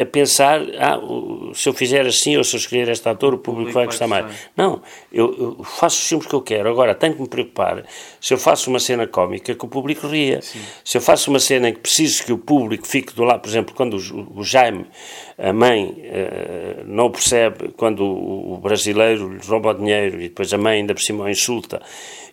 a 0.00 0.06
pensar, 0.06 0.60
ah, 0.78 1.00
se 1.54 1.68
eu 1.68 1.72
fizer 1.72 2.06
assim 2.06 2.36
ou 2.36 2.44
se 2.44 2.54
eu 2.54 2.58
escolher 2.58 2.88
este 2.88 3.08
ator, 3.08 3.34
o 3.34 3.38
público 3.38 3.72
vai 3.72 3.86
gostar 3.86 4.06
mais. 4.06 4.26
Não, 4.56 4.80
eu, 5.12 5.56
eu, 5.58 5.64
faço 5.64 6.00
os 6.00 6.08
filmes 6.08 6.26
que 6.26 6.34
eu 6.34 6.40
quero. 6.40 6.68
Agora, 6.68 6.94
tenho 6.94 7.14
que 7.14 7.22
me 7.22 7.28
preocupar 7.28 7.84
se 8.20 8.32
eu 8.32 8.38
faço 8.38 8.70
uma 8.70 8.78
cena 8.78 9.06
cómica 9.06 9.54
que 9.54 9.64
o 9.64 9.68
público 9.68 10.06
ria. 10.06 10.40
Sim. 10.40 10.60
Se 10.84 10.96
eu 10.96 11.02
faço 11.02 11.30
uma 11.30 11.40
cena 11.40 11.68
em 11.68 11.72
que 11.72 11.80
preciso 11.80 12.24
que 12.24 12.32
o 12.32 12.38
público 12.38 12.86
fique 12.86 13.14
do 13.14 13.24
lado, 13.24 13.40
por 13.40 13.48
exemplo, 13.48 13.74
quando 13.74 13.94
o, 13.94 14.40
o 14.40 14.44
Jaime, 14.44 14.86
a 15.36 15.52
mãe, 15.52 15.86
uh, 15.86 16.84
não 16.86 17.10
percebe, 17.10 17.68
quando 17.76 18.04
o, 18.04 18.54
o 18.54 18.56
brasileiro 18.58 19.32
lhe 19.32 19.44
rouba 19.44 19.70
o 19.70 19.74
dinheiro 19.74 20.16
e 20.20 20.28
depois 20.28 20.52
a 20.52 20.58
mãe 20.58 20.78
ainda 20.78 20.94
por 20.94 21.02
cima 21.02 21.24
o 21.24 21.28
insulta 21.28 21.82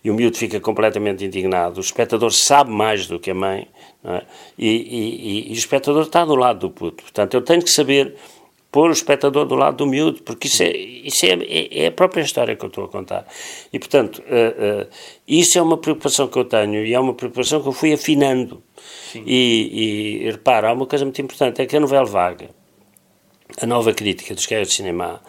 e 0.03 0.11
o 0.11 0.13
miúdo 0.13 0.37
fica 0.37 0.59
completamente 0.59 1.25
indignado, 1.25 1.77
o 1.77 1.81
espectador 1.81 2.31
sabe 2.31 2.69
mais 2.69 3.07
do 3.07 3.19
que 3.19 3.31
a 3.31 3.33
mãe 3.33 3.67
É? 4.07 4.21
E, 4.57 4.67
e, 4.67 5.47
e, 5.47 5.51
o 5.51 5.57
espectador 5.57 6.03
está 6.03 6.23
do 6.23 6.35
lado 6.35 6.59
do 6.59 6.69
puto. 6.69 7.03
Portanto, 7.03 7.33
eu 7.33 7.41
tenho 7.41 7.63
que 7.63 7.71
saber 7.71 8.15
pôr 8.71 8.89
o 8.89 8.93
espectador 8.93 9.45
do 9.45 9.55
lado 9.55 9.77
do 9.77 9.87
miúdo, 9.87 10.21
porque 10.21 10.47
isso 10.47 10.61
é, 10.61 10.69
isso 10.75 11.25
é, 11.25 11.29
é, 11.29 11.85
é 11.85 11.87
a 11.87 11.91
própria 11.91 12.21
história 12.21 12.55
que 12.55 12.63
eu 12.63 12.67
estou 12.67 12.83
a 12.83 12.89
contar. 12.89 13.25
E, 13.71 13.79
portanto, 13.79 14.21
uh, 14.21 14.83
uh, 14.83 14.87
isso 15.25 15.57
é 15.57 15.61
uma 15.61 15.77
preocupação 15.77 16.27
que 16.27 16.37
eu 16.37 16.43
tenho 16.43 16.85
e 16.85 16.93
é 16.93 16.99
uma 16.99 17.13
preocupação 17.13 17.61
que 17.61 17.69
eu 17.69 17.71
fui 17.71 17.93
afinando. 17.93 18.61
E, 19.15 20.25
e, 20.25 20.29
repara, 20.29 20.69
há 20.69 20.73
uma 20.73 20.85
coisa 20.85 21.05
muito 21.05 21.21
importante, 21.21 21.61
é 21.61 21.65
que 21.65 21.77
a 21.77 21.79
novela 21.79 22.05
vaga, 22.05 22.49
a 23.61 23.65
nova 23.65 23.93
crítica 23.93 24.35
dos 24.35 24.45
guerras 24.45 24.67
de 24.67 24.73
cinema, 24.73 25.21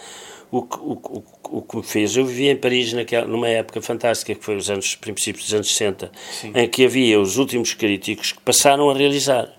o, 0.59 0.69
o, 0.79 0.93
o, 1.19 1.59
o 1.59 1.63
que 1.63 1.77
me 1.77 1.83
fez, 1.83 2.17
eu 2.17 2.25
vivia 2.25 2.53
em 2.53 2.57
Paris 2.57 2.93
naquela, 2.93 3.27
numa 3.27 3.49
época 3.49 3.81
fantástica, 3.81 4.35
que 4.35 4.45
foi 4.45 4.57
os 4.57 4.71
anos, 4.71 4.95
princípios 4.95 5.45
dos 5.45 5.55
anos 5.55 5.69
60, 5.69 6.11
Sim. 6.33 6.53
em 6.55 6.69
que 6.69 6.85
havia 6.85 7.21
os 7.21 7.37
últimos 7.37 7.75
críticos 7.75 8.33
que 8.33 8.41
passaram 8.41 8.91
a 8.91 8.95
realizar 8.95 9.53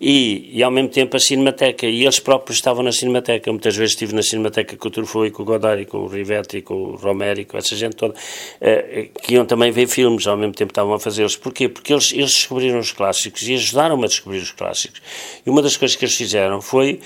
e, 0.00 0.50
e 0.52 0.62
ao 0.62 0.70
mesmo 0.70 0.88
tempo 0.88 1.16
a 1.16 1.20
Cinemateca, 1.20 1.86
e 1.86 2.02
eles 2.02 2.18
próprios 2.18 2.58
estavam 2.58 2.82
na 2.82 2.92
Cinemateca. 2.92 3.48
Eu 3.48 3.54
muitas 3.54 3.76
vezes 3.76 3.92
estive 3.92 4.14
na 4.14 4.22
Cinemateca 4.22 4.76
com 4.76 4.88
o 4.88 4.90
Truffaut 4.90 5.28
e 5.28 5.30
com 5.30 5.42
o 5.42 5.46
Godard 5.46 5.82
e 5.82 5.86
com 5.86 5.98
o 5.98 6.06
Rivetti 6.06 6.58
e 6.58 6.62
com 6.62 6.74
o 6.74 6.96
Romero 6.96 7.40
e 7.40 7.44
com 7.44 7.56
essa 7.56 7.74
gente 7.76 7.96
toda, 7.96 8.14
uh, 8.14 9.20
que 9.20 9.34
iam 9.34 9.46
também 9.46 9.70
ver 9.70 9.86
filmes, 9.86 10.26
ao 10.26 10.36
mesmo 10.36 10.54
tempo 10.54 10.72
estavam 10.72 10.94
a 10.94 11.00
fazê-los. 11.00 11.36
Porquê? 11.36 11.68
Porque 11.68 11.92
eles, 11.92 12.12
eles 12.12 12.32
descobriram 12.32 12.78
os 12.78 12.92
clássicos 12.92 13.42
e 13.48 13.54
ajudaram-me 13.54 14.04
a 14.04 14.08
descobrir 14.08 14.38
os 14.38 14.52
clássicos. 14.52 15.00
E 15.46 15.50
uma 15.50 15.62
das 15.62 15.76
coisas 15.76 15.96
que 15.96 16.04
eles 16.04 16.14
fizeram 16.14 16.60
foi 16.60 17.00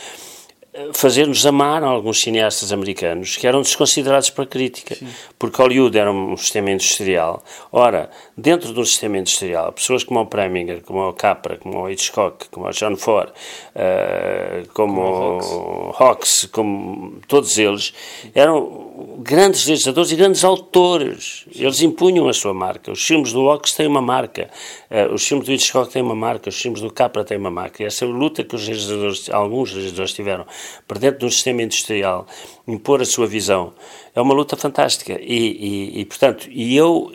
fazer-nos 0.92 1.44
amar 1.46 1.82
alguns 1.82 2.20
cineastas 2.20 2.72
americanos 2.72 3.36
que 3.36 3.46
eram 3.46 3.62
desconsiderados 3.62 4.30
para 4.30 4.44
a 4.44 4.46
crítica, 4.46 4.94
Sim. 4.94 5.08
porque 5.38 5.60
Hollywood 5.60 5.96
era 5.96 6.12
um 6.12 6.36
sistema 6.36 6.70
industrial. 6.70 7.42
Ora, 7.72 8.10
dentro 8.36 8.72
de 8.72 8.80
um 8.80 8.84
sistema 8.84 9.18
industrial, 9.18 9.72
pessoas 9.72 10.04
como 10.04 10.20
o 10.20 10.26
Preminger, 10.26 10.82
como 10.82 11.08
o 11.08 11.12
Capra, 11.12 11.56
como 11.56 11.82
o 11.82 11.90
Hitchcock, 11.90 12.48
como 12.50 12.66
o 12.66 12.70
John 12.70 12.96
Ford, 12.96 13.30
uh, 13.30 14.68
como, 14.72 15.38
como 15.40 15.88
o 15.88 15.94
Hawks, 15.98 16.48
como 16.52 17.20
todos 17.26 17.58
eles, 17.58 17.92
eram 18.34 18.87
grandes 19.18 19.66
legisladores 19.66 20.10
e 20.10 20.16
grandes 20.16 20.44
autores. 20.44 21.44
Eles 21.54 21.80
impunham 21.82 22.28
a 22.28 22.32
sua 22.32 22.52
marca. 22.52 22.90
Os 22.90 23.04
filmes 23.04 23.32
do 23.32 23.48
Hawks 23.48 23.74
têm 23.74 23.86
uma 23.86 24.02
marca, 24.02 24.50
uh, 24.90 25.14
os 25.14 25.26
filmes 25.26 25.46
do 25.46 25.52
Hitchcock 25.52 25.92
têm 25.92 26.02
uma 26.02 26.14
marca, 26.14 26.48
os 26.48 26.60
filmes 26.60 26.80
do 26.80 26.90
Capra 26.90 27.24
têm 27.24 27.38
uma 27.38 27.50
marca. 27.50 27.82
E 27.82 27.86
essa 27.86 28.04
luta 28.04 28.42
que 28.42 28.54
os 28.54 28.66
legisladores, 28.66 29.30
alguns 29.30 29.72
legisladores 29.72 30.12
tiveram 30.12 30.46
para 30.86 30.98
dentro 30.98 31.20
de 31.20 31.26
um 31.26 31.30
sistema 31.30 31.62
industrial, 31.62 32.26
impor 32.66 33.00
a 33.00 33.04
sua 33.04 33.26
visão, 33.26 33.72
é 34.14 34.20
uma 34.20 34.34
luta 34.34 34.56
fantástica. 34.56 35.18
E, 35.20 35.94
e, 35.96 36.00
e 36.00 36.04
portanto, 36.04 36.48
e 36.50 36.76
eu 36.76 37.12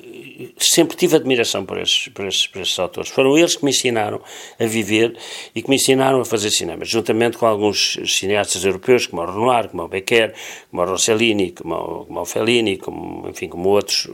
sempre 0.57 0.95
tive 0.95 1.15
admiração 1.15 1.65
por 1.65 1.77
esses, 1.77 2.07
por, 2.09 2.25
esses, 2.27 2.47
por 2.47 2.61
esses 2.61 2.77
autores. 2.79 3.09
Foram 3.09 3.37
eles 3.37 3.55
que 3.55 3.63
me 3.63 3.71
ensinaram 3.71 4.21
a 4.59 4.65
viver 4.65 5.15
e 5.53 5.61
que 5.61 5.69
me 5.69 5.75
ensinaram 5.75 6.21
a 6.21 6.25
fazer 6.25 6.49
cinema, 6.49 6.85
juntamente 6.85 7.37
com 7.37 7.45
alguns 7.45 7.97
cineastas 8.05 8.63
europeus, 8.65 9.07
como 9.07 9.21
o 9.21 9.25
Renoir, 9.25 9.69
como 9.69 9.83
o 9.83 9.87
Becker, 9.87 10.33
como 10.69 10.83
o 10.83 10.85
Rossellini, 10.85 11.51
como 11.51 11.75
o, 11.75 12.05
como 12.05 12.21
o 12.21 12.25
Fellini, 12.25 12.77
como, 12.77 13.27
enfim, 13.29 13.47
como 13.47 13.69
outros, 13.69 14.09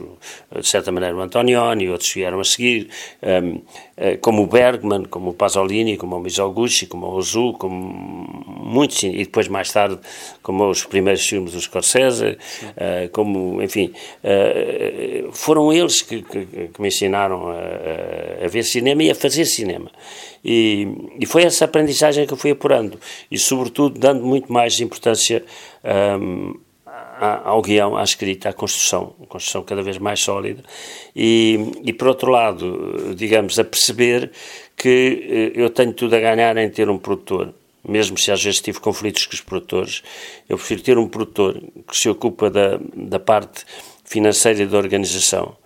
de 0.54 0.66
certa 0.66 0.92
maneira 0.92 1.16
o 1.16 1.20
Antonioni, 1.20 1.88
outros 1.88 2.12
vieram 2.12 2.40
a 2.40 2.44
seguir, 2.44 2.88
um, 3.22 3.60
como 4.20 4.42
o 4.42 4.46
Bergman, 4.46 5.04
como 5.04 5.30
o 5.30 5.34
Pasolini, 5.34 5.96
como 5.96 6.16
o 6.16 6.20
Mizoguchi, 6.20 6.86
como 6.86 7.06
o 7.06 7.16
Ozu, 7.16 7.52
como 7.54 7.76
muitos, 8.70 9.02
e 9.02 9.10
depois 9.10 9.48
mais 9.48 9.70
tarde, 9.72 9.98
como 10.42 10.68
os 10.68 10.84
primeiros 10.84 11.26
filmes 11.26 11.52
do 11.52 11.60
Scorsese, 11.60 12.38
uh, 12.62 13.08
como, 13.12 13.62
enfim, 13.62 13.92
uh, 14.24 15.32
foram 15.32 15.72
eles 15.72 16.02
que, 16.02 16.22
que, 16.22 16.46
que 16.68 16.80
me 16.80 16.88
ensinaram 16.88 17.48
a, 17.48 18.44
a, 18.44 18.48
ver 18.48 18.62
cinema 18.62 19.02
e 19.02 19.10
a 19.10 19.14
fazer 19.14 19.44
cinema. 19.44 19.90
E, 20.42 20.88
e, 21.18 21.26
foi 21.26 21.42
essa 21.42 21.66
aprendizagem 21.66 22.26
que 22.26 22.32
eu 22.32 22.36
fui 22.36 22.52
apurando, 22.52 22.98
e 23.30 23.38
sobretudo 23.38 23.98
dando 23.98 24.24
muito 24.24 24.50
mais 24.50 24.80
importância 24.80 25.44
um, 26.18 26.54
ao 27.20 27.60
guião, 27.60 27.96
à 27.96 28.02
escrita, 28.02 28.48
à 28.48 28.52
construção, 28.52 29.14
uma 29.18 29.26
construção 29.26 29.62
cada 29.62 29.82
vez 29.82 29.98
mais 29.98 30.20
sólida, 30.20 30.62
e, 31.14 31.58
e 31.84 31.92
por 31.92 32.08
outro 32.08 32.30
lado, 32.30 33.14
digamos, 33.14 33.58
a 33.58 33.64
perceber 33.64 34.30
que 34.76 35.52
eh, 35.54 35.62
eu 35.62 35.68
tenho 35.68 35.92
tudo 35.92 36.16
a 36.16 36.20
ganhar 36.20 36.56
em 36.56 36.70
ter 36.70 36.88
um 36.88 36.98
produtor, 36.98 37.52
mesmo 37.86 38.16
se 38.16 38.32
às 38.32 38.42
vezes 38.42 38.60
tive 38.60 38.80
conflitos 38.80 39.26
com 39.26 39.34
os 39.34 39.40
produtores, 39.40 40.02
eu 40.48 40.56
prefiro 40.56 40.82
ter 40.82 40.98
um 40.98 41.08
produtor 41.08 41.60
que 41.86 41.96
se 41.96 42.08
ocupa 42.08 42.48
da, 42.50 42.78
da 42.94 43.18
parte 43.18 43.64
financeira 44.04 44.62
e 44.62 44.66
da 44.66 44.78
organização. 44.78 45.56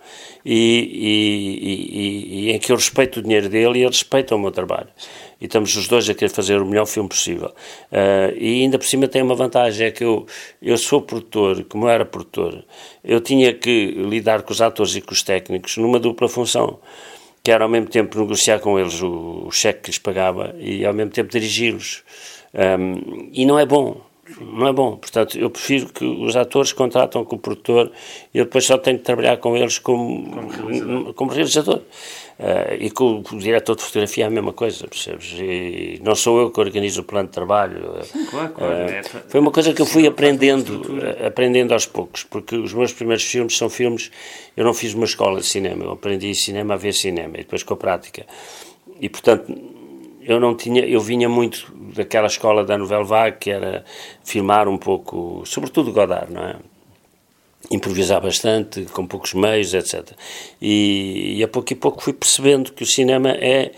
E, 0.45 0.53
e, 0.53 1.69
e, 1.71 2.49
e, 2.49 2.51
em 2.51 2.59
que 2.59 2.71
eu 2.71 2.75
respeito 2.75 3.19
o 3.19 3.23
dinheiro 3.23 3.49
dele 3.49 3.79
e 3.79 3.81
ele 3.81 3.87
respeita 3.87 4.35
o 4.35 4.39
meu 4.39 4.51
trabalho. 4.51 4.89
E 5.39 5.45
estamos 5.45 5.75
os 5.75 5.87
dois 5.87 6.09
a 6.09 6.13
querer 6.13 6.29
fazer 6.29 6.61
o 6.61 6.65
melhor 6.65 6.85
filme 6.85 7.09
possível. 7.09 7.49
Uh, 7.91 8.35
e 8.37 8.63
ainda 8.63 8.77
por 8.77 8.85
cima 8.85 9.07
tem 9.07 9.21
uma 9.21 9.35
vantagem, 9.35 9.87
é 9.87 9.91
que 9.91 10.03
eu, 10.03 10.25
eu 10.61 10.77
sou 10.77 11.01
produtor, 11.01 11.63
como 11.65 11.87
era 11.87 12.05
produtor, 12.05 12.63
eu 13.03 13.19
tinha 13.19 13.53
que 13.53 13.91
lidar 13.91 14.43
com 14.43 14.53
os 14.53 14.61
atores 14.61 14.95
e 14.95 15.01
com 15.01 15.13
os 15.13 15.23
técnicos 15.23 15.77
numa 15.77 15.99
dupla 15.99 16.29
função 16.29 16.79
que 17.45 17.51
era 17.51 17.63
ao 17.63 17.69
mesmo 17.69 17.87
tempo 17.87 18.17
negociar 18.17 18.59
com 18.59 18.79
eles 18.79 18.99
o, 19.03 19.45
o 19.45 19.51
cheque 19.51 19.81
que 19.81 19.91
lhes 19.91 19.99
pagava 19.99 20.55
e 20.57 20.83
ao 20.83 20.91
mesmo 20.91 21.11
tempo 21.11 21.29
dirigi-los. 21.29 22.03
Um, 22.55 23.29
e 23.31 23.45
não 23.45 23.59
é 23.59 23.67
bom, 23.67 24.01
não 24.39 24.67
é 24.67 24.73
bom. 24.73 24.97
Portanto, 24.97 25.37
eu 25.37 25.51
prefiro 25.51 25.93
que 25.93 26.03
os 26.03 26.35
atores 26.35 26.73
contratam 26.73 27.23
com 27.23 27.35
o 27.35 27.39
produtor 27.39 27.91
e 28.33 28.39
eu 28.39 28.45
depois 28.45 28.65
só 28.65 28.79
tenho 28.79 28.97
que 28.97 29.03
trabalhar 29.03 29.37
com 29.37 29.55
eles 29.55 29.77
como, 29.77 30.25
como 30.33 30.59
realizador. 30.59 31.13
Como 31.13 31.31
realizador. 31.31 31.81
Uh, 32.37 32.75
e 32.79 32.91
com 32.91 33.23
o 33.31 33.39
diretor 33.39 33.77
de 33.77 33.83
fotografia 33.83 34.25
é 34.25 34.27
a 34.27 34.29
mesma 34.29 34.51
coisa, 34.51 34.85
percebes? 34.87 35.33
E 35.39 36.01
não 36.03 36.15
sou 36.15 36.41
eu 36.41 36.51
que 36.51 36.59
organizo 36.59 36.99
o 36.99 37.03
plano 37.05 37.29
de 37.29 37.33
trabalho. 37.33 38.03
Sim, 38.03 38.25
claro, 38.25 38.53
claro. 38.53 38.73
Uh, 38.73 38.89
é, 38.89 39.03
foi 39.03 39.39
uma 39.39 39.51
coisa 39.51 39.73
que 39.73 39.81
eu 39.81 39.85
fui 39.85 40.05
aprendendo, 40.05 40.81
aprendendo 41.25 41.73
aos 41.73 41.85
poucos, 41.85 42.23
porque 42.23 42.57
os 42.57 42.73
meus 42.73 42.91
primeiros 42.91 43.23
filmes 43.23 43.57
são 43.57 43.69
filmes. 43.69 44.11
Eu 44.55 44.65
não 44.65 44.73
fiz 44.73 44.93
uma 44.93 45.05
escola 45.05 45.39
de 45.39 45.45
cinema, 45.45 45.85
eu 45.85 45.91
aprendi 45.91 46.35
cinema 46.35 46.73
a 46.73 46.77
ver 46.77 46.93
cinema 46.93 47.35
e 47.35 47.39
depois 47.39 47.63
com 47.63 47.73
a 47.73 47.77
prática. 47.77 48.25
E 48.99 49.07
portanto, 49.07 49.53
eu 50.21 50.37
não 50.37 50.55
tinha, 50.55 50.85
eu 50.85 50.99
vinha 50.99 51.29
muito 51.29 51.71
daquela 51.95 52.27
escola 52.27 52.65
da 52.65 52.77
Nouvelle 52.77 53.05
Vague, 53.05 53.37
que 53.39 53.51
era 53.51 53.85
filmar 54.25 54.67
um 54.67 54.77
pouco, 54.77 55.43
sobretudo 55.45 55.93
Godard, 55.93 56.33
não 56.33 56.43
é? 56.43 56.55
Improvisar 57.71 58.21
bastante, 58.21 58.81
com 58.85 59.05
poucos 59.05 59.33
meios, 59.33 59.73
etc. 59.73 60.11
E, 60.61 61.35
e 61.37 61.43
a 61.43 61.47
pouco 61.47 61.71
e 61.71 61.75
pouco 61.75 62.01
fui 62.01 62.13
percebendo 62.13 62.71
que 62.71 62.83
o 62.83 62.85
cinema 62.85 63.31
é, 63.31 63.71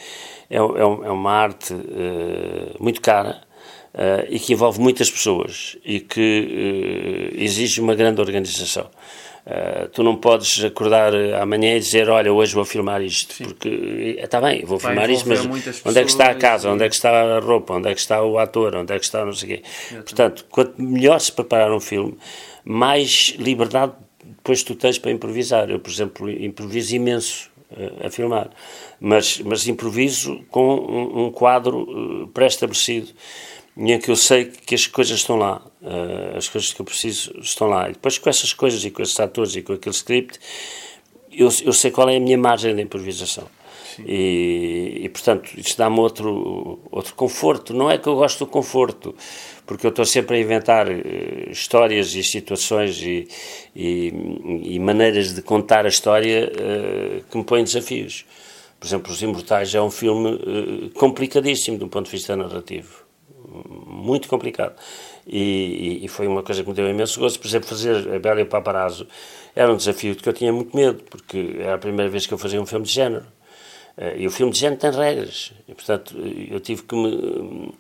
é, 0.50 0.58
é, 0.58 0.60
é 0.60 0.62
uma 0.62 1.32
arte 1.32 1.73
uh, 1.73 2.76
muito 2.80 3.02
cara 3.02 3.41
uh, 3.93 4.26
e 4.30 4.39
que 4.39 4.54
envolve 4.54 4.80
muitas 4.80 5.10
pessoas 5.10 5.78
e 5.84 6.00
que 6.00 7.34
uh, 7.34 7.41
exige 7.41 7.82
uma 7.82 7.95
grande 7.95 8.21
organização. 8.21 8.89
Tu 9.93 10.04
não 10.04 10.17
podes 10.17 10.62
acordar 10.62 11.13
amanhã 11.41 11.78
e 11.78 11.80
dizer, 11.80 12.10
olha, 12.10 12.34
hoje 12.34 12.54
vou 12.54 12.65
filmar 12.65 13.02
isto, 13.02 13.34
Sim. 13.34 13.45
porque 13.45 14.19
está 14.21 14.41
bem, 14.41 14.65
vou 14.65 14.78
Vai 14.78 14.91
filmar 14.91 15.10
isto, 15.10 15.30
mas 15.30 15.39
onde 15.86 16.00
é 16.00 16.04
que 16.04 16.10
está 16.10 16.32
a 16.32 16.36
casa, 16.36 16.69
onde 16.69 16.84
é 16.84 16.89
que 16.89 16.95
está 16.95 17.38
a 17.38 17.39
roupa, 17.39 17.76
onde 17.76 17.88
é 17.88 17.93
que 17.93 18.00
está 18.02 18.21
o 18.21 18.38
ator, 18.38 18.76
onde 18.76 18.93
é 18.93 19.00
que 19.00 19.06
está 19.06 19.23
não 19.23 19.32
sei 19.32 19.54
o 19.54 19.56
quê. 19.56 19.63
Portanto, 20.04 20.45
quanto 20.50 20.82
melhor 20.82 21.17
se 21.21 21.32
preparar 21.32 21.71
um 21.71 21.80
filme, 21.80 22.17
mais 22.67 23.34
liberdade 23.38 23.93
depois 24.47 24.62
tu 24.62 24.75
tens 24.75 24.97
para 24.97 25.12
improvisar. 25.12 25.69
Eu, 25.69 25.80
por 25.80 25.89
exemplo, 25.89 26.30
improviso 26.30 26.95
imenso 26.95 27.49
uh, 27.71 28.08
a 28.08 28.10
filmar, 28.10 28.49
mas, 28.99 29.39
mas 29.39 29.67
improviso 29.67 30.43
com 30.49 30.75
um, 30.75 31.25
um 31.25 31.32
quadro 31.32 32.23
uh, 32.23 32.27
pré-estabelecido 32.27 33.10
em 33.77 33.99
que 33.99 34.10
eu 34.10 34.15
sei 34.15 34.45
que 34.45 34.73
as 34.73 34.88
coisas 34.88 35.19
estão 35.19 35.36
lá, 35.36 35.62
uh, 35.82 36.38
as 36.38 36.49
coisas 36.49 36.73
que 36.73 36.82
eu 36.82 36.86
preciso 36.86 37.38
estão 37.39 37.67
lá. 37.67 37.89
E 37.89 37.93
depois 37.93 38.17
com 38.17 38.30
essas 38.30 38.51
coisas 38.51 38.84
e 38.84 38.91
com 38.91 39.01
esses 39.01 39.19
atores 39.19 39.56
e 39.56 39.62
com 39.62 39.73
aquele 39.73 39.95
script, 39.95 40.39
eu, 41.32 41.49
eu 41.63 41.73
sei 41.73 41.91
qual 41.91 42.10
é 42.10 42.17
a 42.17 42.19
minha 42.19 42.38
margem 42.38 42.75
de 42.75 42.82
improvisação. 42.82 43.47
E, 44.05 45.01
e, 45.03 45.10
portanto, 45.10 45.51
isso 45.57 45.77
dá-me 45.77 45.99
outro, 45.99 46.79
outro 46.91 47.15
conforto. 47.15 47.73
Não 47.73 47.89
é 47.89 47.97
que 47.97 48.07
eu 48.07 48.15
gosto 48.15 48.45
do 48.45 48.47
conforto, 48.47 49.15
porque 49.65 49.86
eu 49.86 49.89
estou 49.89 50.05
sempre 50.05 50.38
a 50.38 50.39
inventar 50.39 50.88
uh, 50.88 51.49
histórias 51.49 52.13
e 52.15 52.23
situações 52.23 53.01
e, 53.01 53.27
e, 53.75 54.13
e, 54.63 54.79
maneiras 54.79 55.33
de 55.33 55.41
contar 55.41 55.86
a 55.86 55.89
história 55.89 56.51
uh, 56.51 57.23
que 57.29 57.38
me 57.38 57.43
põem 57.43 57.63
desafios. 57.63 58.25
Por 58.79 58.88
exemplo, 58.88 59.12
Os 59.12 59.21
Imortais 59.21 59.73
é 59.73 59.81
um 59.81 59.89
filme 59.89 60.36
uh, 60.36 60.89
complicadíssimo 60.91 61.77
do 61.77 61.88
ponto 61.88 62.05
de 62.05 62.12
vista 62.12 62.36
narrativo. 62.36 63.05
Muito 63.88 64.27
complicado. 64.27 64.75
E, 65.25 66.05
e, 66.05 66.07
foi 66.07 66.27
uma 66.27 66.43
coisa 66.43 66.63
que 66.63 66.69
me 66.69 66.75
deu 66.75 66.88
imenso 66.88 67.19
gosto. 67.19 67.39
Por 67.39 67.47
exemplo, 67.47 67.67
fazer 67.67 68.13
A 68.13 68.19
Bela 68.19 68.39
e 68.39 68.43
o 68.43 68.47
Paparazzo 68.47 69.07
era 69.55 69.71
um 69.71 69.75
desafio 69.75 70.15
de 70.15 70.21
que 70.21 70.29
eu 70.29 70.33
tinha 70.33 70.53
muito 70.53 70.75
medo, 70.75 71.03
porque 71.10 71.55
era 71.60 71.75
a 71.75 71.77
primeira 71.77 72.10
vez 72.10 72.25
que 72.25 72.33
eu 72.33 72.38
fazia 72.38 72.62
um 72.62 72.65
filme 72.65 72.86
de 72.86 72.93
género. 72.93 73.25
E 74.15 74.27
o 74.27 74.31
filme 74.31 74.51
de 74.51 74.60
género 74.60 74.80
tem 74.80 74.91
regras. 74.91 75.53
E, 75.67 75.74
portanto, 75.74 76.15
eu 76.17 76.59
tive 76.59 76.84
que 76.84 76.95
me 76.95 77.74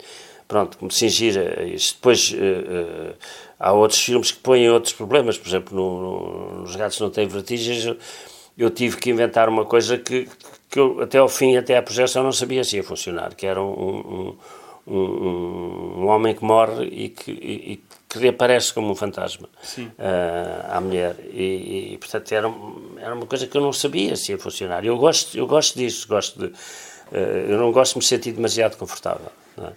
pronto, 0.47 0.77
me 0.83 0.91
cingir 0.91 1.37
a 1.37 1.63
isso. 1.63 1.95
Depois 1.95 2.31
uh, 2.31 2.35
uh, 2.35 3.13
há 3.59 3.73
outros 3.73 4.01
filmes 4.01 4.31
que 4.31 4.39
põem 4.39 4.69
outros 4.69 4.93
problemas, 4.93 5.37
por 5.37 5.47
exemplo, 5.47 5.75
no, 5.75 6.01
no, 6.01 6.61
nos 6.61 6.75
Gatos 6.75 6.99
Não 6.99 7.09
Têm 7.09 7.27
Vertigens, 7.27 7.85
eu, 7.85 7.97
eu, 8.57 8.69
tive 8.69 8.97
que 8.97 9.09
inventar 9.09 9.49
uma 9.49 9.65
coisa 9.65 9.97
que, 9.97 10.27
que 10.69 10.79
eu, 10.79 11.01
até 11.01 11.17
ao 11.17 11.29
fim, 11.29 11.57
até 11.57 11.77
à 11.77 11.81
projeção, 11.81 12.23
não 12.23 12.31
sabia 12.31 12.63
se 12.63 12.77
ia 12.77 12.83
funcionar, 12.83 13.35
que 13.35 13.45
era 13.45 13.61
um, 13.61 14.37
um, 14.87 14.93
um, 14.93 16.03
um 16.03 16.07
homem 16.07 16.33
que 16.33 16.43
morre 16.43 16.85
e 16.85 17.09
que, 17.09 17.31
e, 17.31 17.79
que 18.09 18.17
reaparece 18.19 18.73
como 18.73 18.91
um 18.91 18.95
fantasma 18.95 19.49
uh, 19.77 20.71
à 20.71 20.79
mulher. 20.79 21.15
E, 21.31 21.93
e, 21.93 21.97
portanto, 21.97 22.31
era, 22.31 22.51
era 22.97 23.13
uma 23.13 23.25
coisa 23.25 23.47
que 23.47 23.57
eu 23.57 23.61
não 23.61 23.73
sabia 23.73 24.15
se 24.15 24.31
ia 24.31 24.37
funcionar. 24.37 24.85
Eu 24.85 24.97
gosto, 24.97 25.37
eu 25.37 25.45
gosto 25.45 25.77
disso, 25.77 26.07
gosto 26.07 26.39
de, 26.39 26.45
uh, 26.45 27.15
eu 27.49 27.57
não 27.57 27.71
gosto 27.71 27.93
de 27.93 27.99
me 27.99 28.05
sentir 28.05 28.31
demasiado 28.31 28.77
confortável. 28.77 29.31
É? 29.57 29.71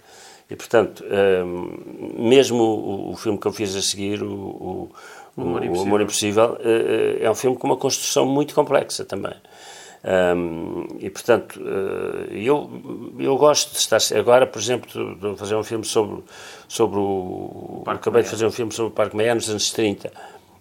E, 0.49 0.55
portanto, 0.55 1.03
uh, 1.03 2.21
mesmo 2.21 2.63
o, 2.63 3.11
o, 3.11 3.17
filme 3.17 3.37
que 3.37 3.47
eu 3.47 3.53
fiz 3.53 3.75
a 3.75 3.81
seguir, 3.81 4.23
o, 4.23 4.31
o, 4.31 4.91
o 5.35 5.41
Amor 5.41 5.63
Impossível, 5.63 5.85
Amor 5.85 6.01
Impossível 6.01 6.57
é 7.19 7.29
um 7.29 7.35
filme 7.35 7.57
com 7.57 7.67
uma 7.67 7.77
construção 7.77 8.25
muito 8.25 8.53
complexa 8.53 9.03
também. 9.03 9.35
Um, 10.03 10.87
e 10.99 11.11
portanto, 11.11 11.61
uh, 11.61 12.33
eu, 12.33 13.13
eu 13.19 13.37
gosto 13.37 13.71
de 13.71 13.77
estar. 13.77 13.99
Agora, 14.17 14.47
por 14.47 14.59
exemplo, 14.59 15.15
de 15.15 15.37
fazer 15.37 15.55
um 15.55 15.63
filme 15.63 15.85
sobre, 15.85 16.23
sobre 16.67 16.97
o. 16.97 17.83
Acabei 17.85 18.23
de 18.23 18.29
fazer 18.29 18.45
um 18.45 18.51
filme 18.51 18.71
sobre 18.71 18.91
o 18.91 18.95
Parque 18.95 19.15
Meia 19.15 19.35
nos 19.35 19.47
anos 19.49 19.69
30, 19.71 20.11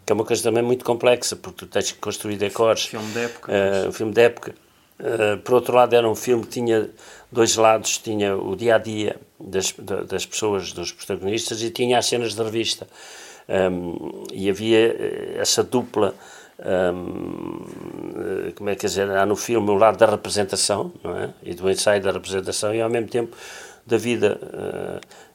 que 0.04 0.12
é 0.12 0.14
uma 0.14 0.24
coisa 0.24 0.42
também 0.42 0.62
muito 0.62 0.84
complexa, 0.84 1.36
porque 1.36 1.64
tu 1.64 1.66
tens 1.66 1.90
que 1.90 1.98
construir 1.98 2.36
decores. 2.36 2.84
Filme 2.84 3.10
de 3.12 3.20
época. 3.20 3.52
Uh, 3.52 3.88
um 3.88 3.92
filme 3.92 4.12
de 4.12 4.20
época. 4.20 4.54
Uh, 4.98 5.38
por 5.38 5.54
outro 5.54 5.74
lado, 5.74 5.94
era 5.96 6.08
um 6.08 6.14
filme 6.14 6.42
que 6.42 6.50
tinha 6.50 6.90
dois 7.32 7.56
lados: 7.56 7.96
tinha 7.96 8.36
o 8.36 8.54
dia 8.54 8.74
a 8.74 8.78
dia 8.78 9.16
das, 9.38 9.72
das 10.06 10.26
pessoas, 10.26 10.72
dos 10.72 10.92
protagonistas, 10.92 11.62
e 11.62 11.70
tinha 11.70 11.96
as 11.96 12.06
cenas 12.06 12.34
de 12.34 12.42
revista. 12.42 12.86
Um, 13.48 14.26
e 14.32 14.48
havia 14.48 15.34
essa 15.36 15.64
dupla 15.64 16.14
como 18.54 18.70
é 18.70 18.74
que 18.74 18.86
dizer, 18.86 19.10
há 19.10 19.24
no 19.24 19.36
filme 19.36 19.70
o 19.70 19.74
lado 19.74 19.96
da 19.98 20.06
representação, 20.06 20.92
não 21.02 21.16
é? 21.16 21.30
E 21.42 21.54
do 21.54 21.70
ensaio 21.70 22.02
da 22.02 22.12
representação 22.12 22.74
e 22.74 22.80
ao 22.80 22.90
mesmo 22.90 23.08
tempo 23.08 23.36
da 23.86 23.96
vida 23.96 24.38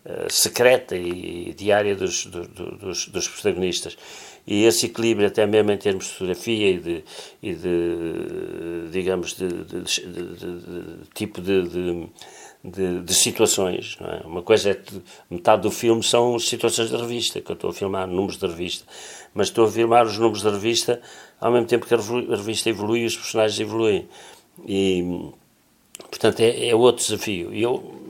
uh, 0.05 0.31
secreta 0.31 0.95
e 0.95 1.53
diária 1.57 1.95
dos, 1.95 2.25
do, 2.25 2.47
dos, 2.47 3.07
dos, 3.07 3.27
protagonistas. 3.27 3.97
E 4.47 4.63
esse 4.63 4.85
equilíbrio, 4.85 5.27
até 5.27 5.45
mesmo 5.45 5.71
em 5.71 5.77
termos 5.77 6.05
de 6.05 6.11
fotografia 6.11 6.69
e 6.69 6.79
de, 6.79 7.03
e 7.41 7.53
de 7.53 8.89
digamos, 8.91 9.33
de, 9.33 9.47
de, 9.47 9.81
de 9.81 11.09
tipo 11.15 11.41
de, 11.41 13.01
de, 13.01 13.13
situações. 13.13 13.97
É? 14.01 14.27
Uma 14.27 14.43
coisa 14.43 14.71
é 14.71 14.79
metade 15.29 15.63
do 15.63 15.71
filme 15.71 16.03
são 16.03 16.37
situações 16.37 16.89
de 16.89 16.97
revista, 16.97 17.41
que 17.41 17.51
eu 17.51 17.55
estou 17.55 17.71
a 17.71 17.73
filmar 17.73 18.07
números 18.07 18.37
de 18.37 18.45
revista 18.45 18.85
mas 19.35 19.47
estou 19.47 19.65
a 19.65 19.71
filmar 19.71 20.05
os 20.05 20.17
números 20.17 20.41
da 20.41 20.49
revista 20.49 21.01
ao 21.39 21.51
mesmo 21.51 21.67
tempo 21.67 21.85
que 21.85 21.93
a 21.93 21.97
revista 22.35 22.69
evolui 22.69 23.01
e 23.01 23.05
os 23.05 23.17
personagens 23.17 23.59
evoluem. 23.59 24.07
E, 24.65 25.03
portanto, 26.09 26.39
é, 26.39 26.69
é 26.69 26.73
outro 26.73 27.03
desafio. 27.03 27.53
Eu, 27.53 28.04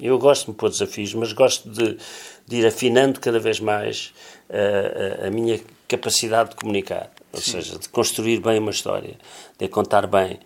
eu 0.00 0.18
gosto 0.18 0.44
de 0.46 0.50
me 0.50 0.56
pôr 0.56 0.70
desafios, 0.70 1.14
mas 1.14 1.32
gosto 1.32 1.68
de, 1.68 1.96
de 2.46 2.56
ir 2.56 2.66
afinando 2.66 3.20
cada 3.20 3.38
vez 3.38 3.60
mais 3.60 4.12
a, 4.48 5.24
a, 5.24 5.28
a 5.28 5.30
minha 5.30 5.60
capacidade 5.86 6.50
de 6.50 6.56
comunicar, 6.56 7.10
ou 7.32 7.40
Sim. 7.40 7.52
seja, 7.52 7.78
de 7.78 7.88
construir 7.88 8.40
bem 8.40 8.58
uma 8.58 8.70
história, 8.70 9.14
de 9.58 9.68
contar 9.68 10.06
bem, 10.06 10.38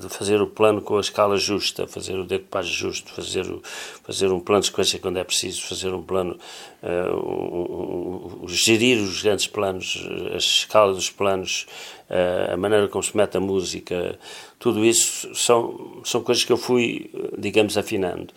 de 0.00 0.08
fazer 0.08 0.40
o 0.40 0.46
plano 0.46 0.80
com 0.80 0.96
a 0.96 1.00
escala 1.00 1.36
justa, 1.36 1.88
fazer 1.88 2.14
o 2.14 2.24
decupagem 2.24 2.72
justo, 2.72 3.12
fazer, 3.12 3.44
o, 3.50 3.60
fazer 4.04 4.28
um 4.28 4.38
plano 4.38 4.60
de 4.60 4.68
sequência 4.68 4.98
quando 5.00 5.18
é 5.18 5.24
preciso, 5.24 5.60
fazer 5.62 5.92
um 5.92 6.02
plano, 6.02 6.38
uh, 6.82 7.16
um, 7.16 8.44
um, 8.44 8.48
gerir 8.48 8.98
os 9.02 9.20
grandes 9.20 9.48
planos, 9.48 10.06
a 10.32 10.36
escala 10.36 10.92
dos 10.92 11.10
planos, 11.10 11.66
uh, 12.08 12.52
a 12.52 12.56
maneira 12.56 12.86
como 12.86 13.02
se 13.02 13.16
mete 13.16 13.36
a 13.36 13.40
música, 13.40 14.16
tudo 14.60 14.84
isso 14.84 15.34
são, 15.34 16.00
são 16.04 16.22
coisas 16.22 16.44
que 16.44 16.52
eu 16.52 16.56
fui, 16.56 17.10
digamos, 17.36 17.76
afinando. 17.76 18.28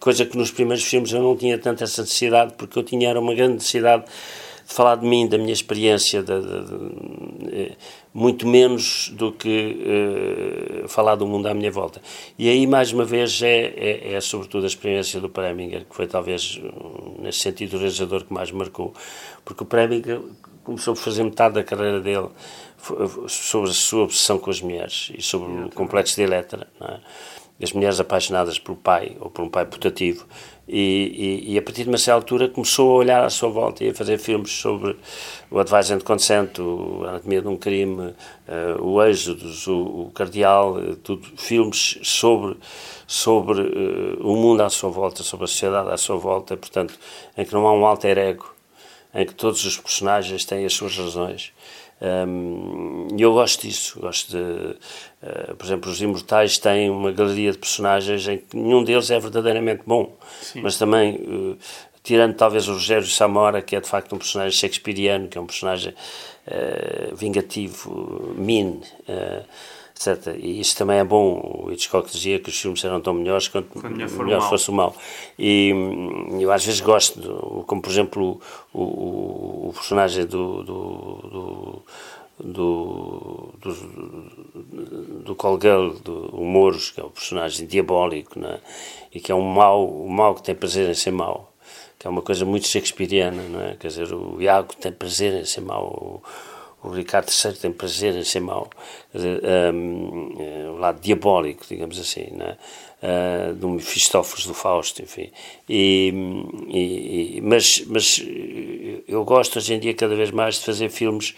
coisa 0.00 0.24
que 0.24 0.38
nos 0.38 0.50
primeiros 0.50 0.84
filmes 0.84 1.12
eu 1.12 1.20
não 1.20 1.36
tinha 1.36 1.58
tanta 1.58 1.84
essa 1.84 2.00
necessidade, 2.00 2.54
porque 2.56 2.78
eu 2.78 2.82
tinha 2.82 3.10
era 3.10 3.20
uma 3.20 3.34
grande 3.34 3.54
necessidade 3.54 4.04
falar 4.72 4.96
de 4.96 5.06
mim, 5.06 5.28
da 5.28 5.38
minha 5.38 5.52
experiência, 5.52 6.22
de, 6.22 6.40
de, 6.40 6.64
de, 6.64 7.54
eh, 7.54 7.72
muito 8.14 8.46
menos 8.46 9.08
do 9.14 9.32
que 9.32 10.84
uh, 10.84 10.88
falar 10.88 11.14
do 11.14 11.26
mundo 11.26 11.46
à 11.46 11.54
minha 11.54 11.70
volta. 11.70 12.00
E 12.38 12.48
aí, 12.48 12.66
mais 12.66 12.92
uma 12.92 13.04
vez, 13.04 13.40
é, 13.42 13.72
é, 13.76 14.14
é 14.14 14.20
sobretudo 14.20 14.64
a 14.64 14.66
experiência 14.66 15.20
do 15.20 15.28
Preminger, 15.28 15.86
que 15.88 15.96
foi 15.96 16.06
talvez, 16.06 16.60
nesse 17.18 17.38
sentido, 17.38 17.74
o 17.74 17.78
realizador 17.78 18.24
que 18.24 18.32
mais 18.32 18.50
marcou, 18.50 18.92
porque 19.44 19.62
o 19.62 19.66
Preminger 19.66 20.20
começou 20.62 20.94
por 20.94 21.00
fazer 21.00 21.24
metade 21.24 21.54
da 21.54 21.64
carreira 21.64 22.00
dele 22.00 22.28
sobre 23.28 23.70
a 23.70 23.72
sua 23.72 24.04
obsessão 24.04 24.38
com 24.38 24.50
as 24.50 24.60
mulheres 24.60 25.12
e 25.16 25.22
sobre 25.22 25.64
o 25.64 25.70
complexo 25.70 26.16
de 26.16 26.22
Eletra, 26.22 26.66
é? 26.80 26.98
as 27.62 27.72
mulheres 27.72 28.00
apaixonadas 28.00 28.58
por 28.58 28.74
pai 28.76 29.16
ou 29.20 29.30
por 29.30 29.44
um 29.44 29.48
pai 29.48 29.64
putativo 29.64 30.26
e, 30.68 31.42
e, 31.46 31.52
e, 31.52 31.58
a 31.58 31.62
partir 31.62 31.82
de 31.82 31.88
uma 31.88 31.98
certa 31.98 32.14
altura 32.14 32.48
começou 32.48 32.92
a 32.92 32.94
olhar 32.94 33.24
à 33.24 33.30
sua 33.30 33.48
volta 33.48 33.82
e 33.82 33.90
a 33.90 33.94
fazer 33.94 34.16
filmes 34.18 34.52
sobre 34.52 34.96
o 35.50 35.58
Advice 35.58 35.92
and 35.92 36.00
Consent, 36.00 36.58
o 36.60 37.04
Anatomia 37.04 37.42
de 37.42 37.48
um 37.48 37.56
Crime, 37.56 38.00
uh, 38.00 38.14
o 38.80 39.02
Êxodos, 39.02 39.66
o, 39.66 40.06
o 40.06 40.10
Cardeal, 40.14 40.76
uh, 40.76 40.96
tudo, 40.96 41.26
filmes 41.36 41.98
sobre, 42.02 42.56
sobre 43.06 43.60
uh, 43.60 44.26
o 44.26 44.36
mundo 44.36 44.62
à 44.62 44.70
sua 44.70 44.90
volta, 44.90 45.22
sobre 45.22 45.44
a 45.44 45.48
sociedade 45.48 45.90
à 45.90 45.96
sua 45.96 46.16
volta, 46.16 46.56
portanto, 46.56 46.94
em 47.36 47.44
que 47.44 47.52
não 47.52 47.66
há 47.66 47.72
um 47.72 47.84
alter 47.84 48.16
ego, 48.16 48.54
em 49.12 49.26
que 49.26 49.34
todos 49.34 49.64
os 49.64 49.76
personagens 49.76 50.44
têm 50.44 50.64
as 50.64 50.72
suas 50.72 50.96
razões 50.96 51.52
e 53.16 53.22
eu 53.22 53.32
gosto 53.32 53.62
disso, 53.62 54.00
gosto 54.00 54.32
de, 54.32 54.42
uh, 55.22 55.54
por 55.56 55.64
exemplo, 55.64 55.90
os 55.90 56.02
Imortais 56.02 56.58
têm 56.58 56.90
uma 56.90 57.12
galeria 57.12 57.52
de 57.52 57.58
personagens 57.58 58.26
em 58.26 58.38
que 58.38 58.56
nenhum 58.56 58.82
deles 58.82 59.08
é 59.10 59.20
verdadeiramente 59.20 59.82
bom, 59.86 60.16
Sim. 60.40 60.62
mas 60.62 60.76
também, 60.76 61.14
uh, 61.14 61.56
tirando 62.02 62.34
talvez 62.34 62.66
o 62.66 62.72
Rogério 62.72 63.06
Samora, 63.06 63.62
que 63.62 63.76
é 63.76 63.80
de 63.80 63.88
facto 63.88 64.14
um 64.14 64.18
personagem 64.18 64.58
shakespeariano, 64.58 65.28
que 65.28 65.38
é 65.38 65.40
um 65.40 65.46
personagem 65.46 65.94
uh, 66.48 67.14
vingativo, 67.14 68.34
mean, 68.36 68.80
etc. 70.06 70.36
E 70.38 70.60
isso 70.60 70.76
também 70.76 70.98
é 70.98 71.04
bom. 71.04 71.64
O 71.64 71.72
Hitchcock 71.72 72.10
dizia 72.10 72.38
que 72.38 72.48
os 72.48 72.58
filmes 72.58 72.84
eram 72.84 73.00
tão 73.00 73.14
melhores 73.14 73.48
quanto 73.48 73.78
melhor, 73.78 74.10
melhor 74.10 74.48
fosse 74.48 74.70
o 74.70 74.72
mal. 74.72 74.94
E 75.38 75.72
eu 76.40 76.50
às 76.50 76.64
vezes 76.64 76.80
gosto, 76.80 77.64
como 77.66 77.80
por 77.80 77.90
exemplo 77.90 78.40
o, 78.72 78.82
o, 78.82 79.68
o 79.68 79.72
personagem 79.74 80.26
do, 80.26 80.62
do, 80.62 81.22
do, 81.22 81.82
do, 82.40 83.54
do, 83.60 83.74
do 85.24 85.34
Colgal, 85.34 85.90
do 85.90 86.30
o 86.32 86.44
Moros, 86.44 86.90
que 86.90 87.00
é 87.00 87.04
o 87.04 87.10
personagem 87.10 87.66
diabólico, 87.66 88.38
né? 88.38 88.58
e 89.14 89.20
que 89.20 89.30
é 89.30 89.34
um 89.34 89.42
mal, 89.42 89.88
um 89.88 90.08
mal 90.08 90.34
que 90.34 90.42
tem 90.42 90.54
prazer 90.54 90.88
em 90.88 90.94
ser 90.94 91.12
mau 91.12 91.52
que 92.02 92.08
é 92.08 92.10
uma 92.10 92.22
coisa 92.22 92.44
muito 92.44 92.66
shakespeariana, 92.66 93.44
não 93.44 93.60
é? 93.60 93.76
Quer 93.76 93.86
dizer, 93.86 94.12
o 94.12 94.42
Iago 94.42 94.74
tem 94.74 94.90
prazer 94.90 95.34
em 95.34 95.44
ser 95.44 95.60
mau, 95.60 96.20
o 96.82 96.90
Ricardo 96.90 97.30
III 97.30 97.52
tem 97.54 97.72
prazer 97.72 98.14
em 98.16 98.24
ser 98.24 98.40
mau, 98.40 98.68
um, 99.14 100.36
é, 100.40 100.68
o 100.68 100.76
lado 100.78 101.00
diabólico, 101.00 101.64
digamos 101.68 101.98
assim, 101.98 102.28
né? 102.32 102.56
Uh, 103.02 103.54
do 103.54 103.68
Mefistófeles, 103.68 104.46
do 104.46 104.54
Fausto, 104.54 105.02
enfim. 105.02 105.32
E, 105.68 106.12
e, 106.68 107.40
mas, 107.42 107.84
mas 107.88 108.24
eu 109.08 109.24
gosto 109.24 109.58
hoje 109.58 109.74
em 109.74 109.80
dia 109.80 109.92
cada 109.92 110.14
vez 110.14 110.30
mais 110.30 110.60
de 110.60 110.64
fazer 110.64 110.88
filmes 110.88 111.34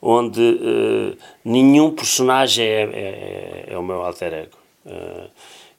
onde 0.00 0.40
uh, 0.40 1.18
nenhum 1.44 1.90
personagem 1.90 2.64
é, 2.64 2.82
é, 2.82 2.84
é, 2.84 3.64
é, 3.68 3.78
o 3.78 3.82
meu 3.82 4.02
alter 4.02 4.32
ego. 4.32 4.58
Uh, 4.86 5.28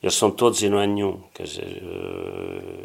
eles 0.01 0.15
são 0.15 0.31
todos 0.31 0.61
e 0.61 0.69
não 0.69 0.79
é 0.79 0.87
nenhum. 0.87 1.21
Quer 1.33 1.43
dizer, 1.43 1.83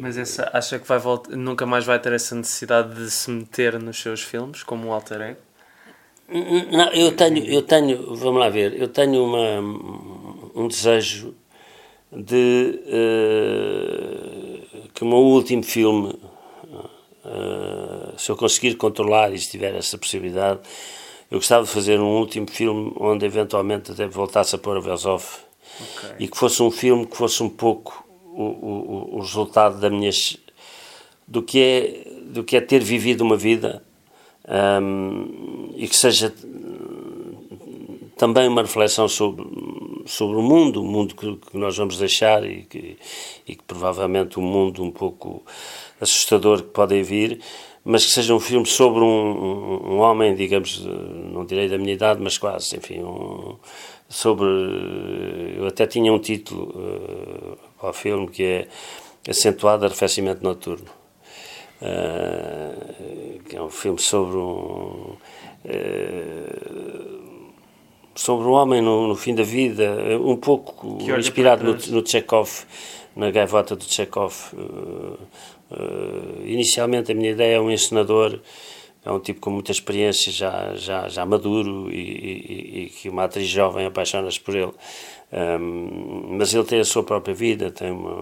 Mas 0.01 0.17
essa, 0.17 0.49
acha 0.51 0.79
que 0.79 0.87
vai 0.87 0.99
voltar, 0.99 1.35
nunca 1.35 1.65
mais 1.65 1.85
vai 1.85 1.99
ter 1.99 2.11
essa 2.11 2.35
necessidade 2.35 2.93
de 2.95 3.09
se 3.09 3.29
meter 3.31 3.79
nos 3.79 4.01
seus 4.01 4.21
filmes 4.21 4.63
como 4.63 4.87
um 4.87 4.91
alter 4.91 5.21
ego? 5.21 5.39
Não, 6.27 6.91
eu 6.91 7.11
tenho, 7.11 7.45
eu 7.45 7.61
tenho, 7.61 8.15
vamos 8.15 8.39
lá 8.39 8.49
ver, 8.49 8.79
eu 8.79 8.87
tenho 8.87 9.23
uma, 9.23 9.59
um 10.55 10.67
desejo 10.67 11.35
de 12.11 12.79
uh, 12.87 14.89
que 14.93 15.03
o 15.03 15.07
meu 15.07 15.19
último 15.19 15.61
filme, 15.61 16.15
uh, 17.23 18.17
se 18.17 18.31
eu 18.31 18.35
conseguir 18.35 18.75
controlar 18.75 19.33
e 19.33 19.37
se 19.37 19.51
tiver 19.51 19.75
essa 19.75 19.97
possibilidade, 19.97 20.61
eu 21.29 21.37
gostava 21.37 21.65
de 21.65 21.69
fazer 21.69 21.99
um 21.99 22.17
último 22.17 22.49
filme 22.49 22.93
onde 22.99 23.25
eventualmente 23.25 23.91
até 23.91 24.07
voltasse 24.07 24.55
a 24.55 24.57
pôr 24.57 24.77
a 24.77 24.79
vez 24.79 25.05
off 25.05 25.41
okay. 25.97 26.15
e 26.19 26.27
que 26.27 26.37
fosse 26.37 26.63
um 26.63 26.71
filme 26.71 27.05
que 27.05 27.17
fosse 27.17 27.43
um 27.43 27.49
pouco 27.49 28.03
o, 28.33 28.43
o, 28.43 29.15
o 29.17 29.19
resultado 29.19 29.79
da 29.79 29.89
minha 29.89 30.11
do 31.27 31.43
que 31.43 31.61
é 31.61 32.15
do 32.25 32.43
que 32.43 32.57
é 32.57 32.61
ter 32.61 32.79
vivido 32.79 33.21
uma 33.21 33.37
vida 33.37 33.83
um, 34.47 35.73
e 35.75 35.87
que 35.87 35.95
seja 35.95 36.33
também 38.17 38.47
uma 38.47 38.61
reflexão 38.61 39.07
sobre, 39.07 39.45
sobre 40.05 40.37
o 40.37 40.41
mundo, 40.41 40.81
o 40.81 40.85
mundo 40.85 41.15
que, 41.15 41.35
que 41.35 41.57
nós 41.57 41.77
vamos 41.77 41.97
deixar 41.97 42.45
e 42.45 42.63
que, 42.63 42.97
e 43.47 43.55
que 43.55 43.63
provavelmente 43.63 44.39
um 44.39 44.43
mundo 44.43 44.83
um 44.83 44.91
pouco 44.91 45.43
assustador 45.99 46.61
que 46.61 46.69
pode 46.69 47.01
vir, 47.03 47.39
mas 47.83 48.05
que 48.05 48.11
seja 48.11 48.33
um 48.33 48.39
filme 48.39 48.65
sobre 48.65 49.01
um, 49.01 49.05
um, 49.05 49.93
um, 49.93 49.99
homem, 49.99 50.33
digamos, 50.33 50.83
não 50.85 51.45
direi 51.45 51.69
da 51.69 51.77
minha 51.77 51.93
idade, 51.93 52.21
mas 52.21 52.37
quase, 52.37 52.77
enfim, 52.77 53.03
um, 53.03 53.57
sobre. 54.09 54.47
Eu 55.57 55.67
até 55.67 55.85
tinha 55.85 56.11
um 56.11 56.19
título 56.19 56.71
uh, 56.75 57.57
ao 57.79 57.93
filme 57.93 58.27
que 58.27 58.43
é 58.43 58.67
Acentuado 59.29 59.85
Arrefecimento 59.85 60.43
Noturno. 60.43 61.04
Uh, 61.85 63.43
que 63.43 63.55
é 63.55 63.61
um 63.61 63.69
filme 63.69 63.99
sobre 63.99 64.37
um. 64.37 65.15
Uh, 65.65 67.45
sobre 68.15 68.47
o 68.47 68.51
homem 68.51 68.81
no, 68.81 69.07
no, 69.07 69.15
fim 69.15 69.35
da 69.35 69.43
vida, 69.43 69.93
um 70.21 70.37
pouco 70.37 70.97
inspirado 71.17 71.63
no, 71.63 71.73
no 71.73 72.07
Chekhov, 72.07 72.49
na 73.15 73.29
gaivota 73.29 73.75
do 73.75 73.83
Chekhov. 73.83 74.33
Uh, 74.53 75.17
inicialmente 76.45 77.11
a 77.11 77.15
minha 77.15 77.31
ideia 77.31 77.57
é 77.57 77.59
um 77.59 77.69
encenador 77.69 78.39
é 79.05 79.11
um 79.11 79.19
tipo 79.19 79.39
com 79.39 79.51
muita 79.51 79.71
experiência, 79.71 80.31
já, 80.31 80.73
já, 80.75 81.07
já 81.07 81.23
maduro 81.23 81.91
e, 81.91 81.99
e, 81.99 82.83
e 82.85 82.89
que 82.89 83.07
uma 83.07 83.25
atriz 83.25 83.47
jovem 83.47 83.85
apaixona-se 83.85 84.39
por 84.39 84.55
ele. 84.55 84.71
Um, 85.31 86.37
mas 86.37 86.53
ele 86.55 86.63
tem 86.63 86.79
a 86.79 86.83
sua 86.83 87.03
própria 87.03 87.35
vida, 87.35 87.69
tem 87.69 87.91
uma 87.91 88.15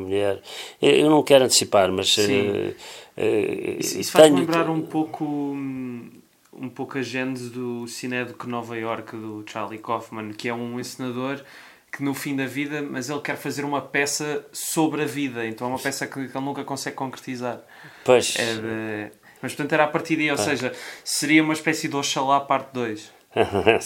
mulher. 0.00 0.40
Eu 0.80 1.08
não 1.10 1.22
quero 1.22 1.44
antecipar, 1.44 1.90
mas. 1.92 2.16
Uh, 2.16 2.20
uh, 2.20 3.76
isso, 3.78 4.00
isso 4.00 4.12
faz 4.12 4.32
lembrar 4.32 4.68
um 4.68 4.82
pouco. 4.82 5.24
Um 5.24 6.68
pouco 6.68 6.98
a 6.98 7.02
gênese 7.02 7.48
do 7.48 7.86
Cinédoc 7.86 8.44
Nova 8.44 8.76
York 8.76 9.16
do 9.16 9.44
Charlie 9.46 9.78
Kaufman, 9.78 10.32
que 10.32 10.48
é 10.48 10.52
um 10.52 10.78
encenador 10.78 11.42
que 11.90 12.02
no 12.02 12.14
fim 12.14 12.36
da 12.36 12.46
vida, 12.46 12.82
mas 12.82 13.10
ele 13.10 13.20
quer 13.20 13.36
fazer 13.36 13.64
uma 13.64 13.80
peça 13.80 14.46
sobre 14.52 15.02
a 15.02 15.06
vida, 15.06 15.46
então 15.46 15.66
é 15.66 15.70
uma 15.70 15.78
peça 15.78 16.06
que, 16.06 16.18
ele 16.20 16.30
nunca 16.34 16.62
consegue 16.64 16.96
concretizar. 16.96 17.60
Pois. 18.04 18.36
É 18.36 18.54
de, 18.54 19.12
mas 19.42 19.54
portanto 19.54 19.72
era 19.72 19.84
a 19.84 19.88
partir 19.88 20.16
daí, 20.16 20.30
ou 20.30 20.36
seja, 20.36 20.72
seria 21.02 21.42
uma 21.42 21.54
espécie 21.54 21.88
de 21.88 21.96
Oxalá 21.96 22.40
parte 22.40 22.72
2. 22.72 23.20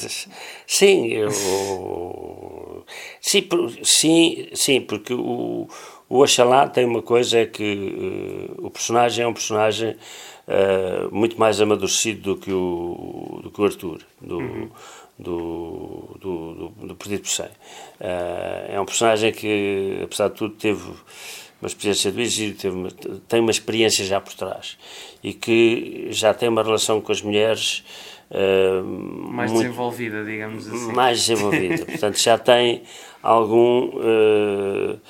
sim, 0.66 1.08
eu, 1.08 1.30
sim, 3.20 3.46
sim, 3.82 4.48
sim, 4.54 4.80
porque 4.80 5.12
o, 5.12 5.68
o 6.08 6.22
Oxalá 6.22 6.68
tem 6.68 6.84
uma 6.84 7.02
coisa 7.02 7.38
é 7.38 7.46
que 7.46 8.54
uh, 8.58 8.66
o 8.66 8.70
personagem 8.70 9.24
é 9.24 9.28
um 9.28 9.32
personagem 9.32 9.96
uh, 10.48 11.14
muito 11.14 11.38
mais 11.38 11.60
amadurecido 11.60 12.34
do 12.34 12.40
que 12.40 12.52
o, 12.52 13.40
do 13.42 13.50
que 13.50 13.60
o 13.60 13.64
Arthur, 13.64 14.00
do, 14.20 14.38
uhum. 14.38 14.70
do, 15.18 16.16
do, 16.20 16.54
do, 16.54 16.68
do 16.86 16.94
Perdido 16.94 17.22
por 17.22 17.30
100. 17.30 17.46
Uh, 17.46 17.50
é 18.68 18.80
um 18.80 18.84
personagem 18.84 19.32
que, 19.32 20.00
apesar 20.02 20.28
de 20.28 20.34
tudo, 20.34 20.54
teve 20.54 20.82
uma 21.60 21.68
experiência 21.68 22.12
do 22.12 22.20
exílio, 22.20 22.54
teve 22.54 22.90
tem 23.26 23.40
uma 23.40 23.50
experiência 23.50 24.04
já 24.04 24.20
por 24.20 24.34
trás 24.34 24.76
e 25.22 25.32
que 25.32 26.08
já 26.10 26.34
tem 26.34 26.48
uma 26.48 26.62
relação 26.62 27.00
com 27.00 27.10
as 27.10 27.22
mulheres 27.22 27.82
uh, 28.30 28.84
mais 28.84 29.50
muito, 29.50 29.64
desenvolvida, 29.64 30.22
digamos 30.24 30.68
assim. 30.68 30.92
Mais 30.92 31.20
desenvolvida, 31.20 31.86
portanto 31.86 32.18
já 32.18 32.36
tem 32.36 32.82
algum 33.22 33.88
uh, 33.96 35.00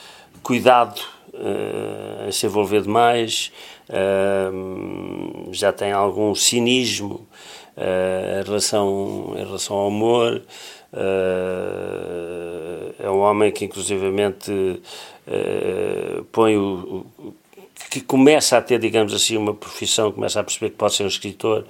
cuidado 0.44 1.00
uh, 1.32 2.28
em 2.28 2.30
se 2.30 2.46
envolver 2.46 2.82
demais, 2.82 3.50
uh, 3.88 5.52
já 5.52 5.72
tem 5.72 5.90
algum 5.90 6.34
cinismo 6.34 7.26
em, 7.76 8.44
relação, 8.44 9.34
em 9.36 9.44
relação 9.44 9.76
ao 9.76 9.88
amor. 9.88 10.42
é 13.00 13.10
um 13.10 13.18
homem 13.18 13.50
que 13.50 13.64
inclusivamente 13.64 14.80
põe 16.30 16.56
o, 16.56 17.04
o 17.18 17.34
que 17.94 18.00
começa 18.00 18.56
a 18.56 18.62
ter, 18.62 18.80
digamos 18.80 19.14
assim, 19.14 19.36
uma 19.36 19.54
profissão, 19.54 20.10
começa 20.10 20.40
a 20.40 20.44
perceber 20.44 20.70
que 20.70 20.76
pode 20.76 20.94
ser 20.94 21.04
um 21.04 21.08
escritor, 21.08 21.64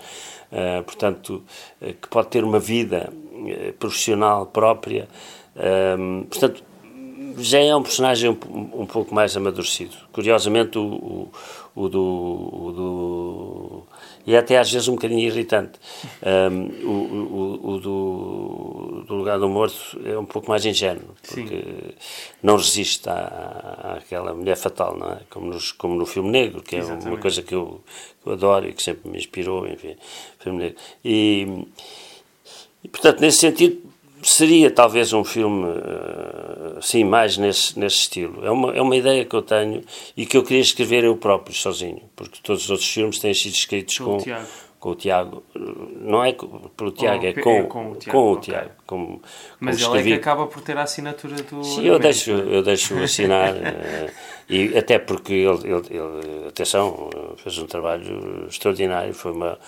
uh, 0.51 0.83
portanto, 0.83 1.43
uh, 1.83 1.93
que 1.93 2.09
pode 2.09 2.29
ter 2.29 2.43
uma 2.43 2.59
vida 2.59 3.12
uh, 3.12 3.72
profissional 3.75 4.47
própria. 4.47 5.07
portanto, 6.31 6.64
já 7.39 7.59
é 7.59 7.74
um 7.74 7.82
personagem 7.82 8.30
um, 8.30 8.82
um, 8.82 8.87
pouco 8.87 9.14
mais 9.14 9.37
amadurecido. 9.37 9.97
Curiosamente, 10.12 10.78
o, 10.78 10.82
o, 10.82 11.30
o 11.74 11.89
do, 11.89 12.03
o 12.03 12.72
do 12.72 13.87
e 14.26 14.35
é 14.35 14.39
até 14.39 14.59
às 14.59 14.72
vezes 14.72 14.89
um 14.89 14.95
bocadinho 14.95 15.20
irritante. 15.20 15.78
Um, 16.22 16.87
o, 16.87 16.93
o, 16.93 17.74
o 17.74 17.78
do, 17.78 19.05
do, 19.07 19.14
Lugar 19.14 19.39
do 19.39 19.49
Morto 19.49 20.01
é 20.05 20.16
um 20.18 20.24
pouco 20.24 20.49
mais 20.49 20.64
ingênuo, 20.64 21.14
porque 21.28 21.57
Sim. 21.57 21.95
não 22.43 22.57
resiste 22.57 23.09
à, 23.09 23.99
àquela 23.99 24.32
mulher 24.32 24.57
fatal, 24.57 24.97
não 24.97 25.11
é? 25.12 25.20
Como, 25.28 25.47
nos, 25.47 25.72
como 25.72 25.95
no 25.95 26.07
filme 26.07 26.30
negro, 26.30 26.62
que 26.62 26.76
é 26.76 26.78
Exatamente. 26.78 27.09
uma 27.09 27.18
coisa 27.18 27.43
que 27.43 27.55
eu, 27.55 27.82
que 28.22 28.28
eu 28.28 28.32
adoro 28.32 28.66
e 28.66 28.72
que 28.72 28.82
sempre 28.82 29.11
me 29.11 29.18
inspirou, 29.18 29.66
enfim, 29.66 29.95
filme 30.39 30.59
negro. 30.59 30.78
E, 31.05 31.66
e 32.82 32.89
portanto, 32.89 33.20
nesse 33.20 33.39
sentido, 33.39 33.82
seria 34.25 34.70
talvez 34.70 35.12
um 35.12 35.22
filme 35.22 35.66
uh, 35.66 36.81
sim 36.81 37.05
mais 37.05 37.37
nesse, 37.37 37.79
nesse 37.79 37.99
estilo. 37.99 38.45
É 38.45 38.51
uma, 38.51 38.72
é 38.72 38.81
uma 38.81 38.97
ideia 38.97 39.25
que 39.25 39.35
eu 39.35 39.43
tenho 39.43 39.83
e 40.16 40.27
que 40.27 40.37
eu 40.37 40.43
queria 40.43 40.62
escrever 40.62 41.05
eu 41.05 41.16
próprio 41.16 41.55
sozinho 41.55 42.03
porque 42.16 42.39
todos 42.43 42.64
os 42.64 42.70
outros 42.70 42.89
filmes 42.89 43.18
têm 43.18 43.35
sido 43.35 43.55
escritos 43.55 43.99
com, 43.99 44.18
com, 44.18 44.25
com 44.85 44.91
o 44.91 44.95
Tiago 44.95 45.43
não 45.99 46.22
é 46.22 46.37
pelo 46.76 46.93
Tiago, 46.93 47.24
é 47.24 47.32
com, 47.32 47.57
é 47.57 47.62
com 47.62 47.93
o 47.93 47.97
Tiago, 47.97 48.18
com 48.18 48.32
o 48.32 48.37
Tiago 48.37 48.64
okay. 48.66 48.76
como, 48.87 49.22
mas 49.59 49.76
ele 49.76 49.85
escrevi. 49.87 50.12
é 50.12 50.14
que 50.14 50.20
acaba 50.20 50.47
por 50.47 50.61
ter 50.61 50.76
a 50.76 50.82
assinatura 50.82 51.37
do 51.37 51.64
sim, 51.64 51.87
eu 51.87 51.99
deixo, 51.99 52.32
eu 52.32 52.62
deixo 52.62 52.95
assinar 53.03 53.55
uh, 53.55 54.11
e 54.47 54.76
até 54.76 54.99
porque 54.99 55.32
ele, 55.32 55.72
ele, 55.72 55.87
ele 55.89 56.49
atenção, 56.49 57.09
fez 57.39 57.57
um 57.57 57.64
trabalho 57.64 58.47
extraordinário 58.47 59.14
foi 59.14 59.32
uma 59.32 59.59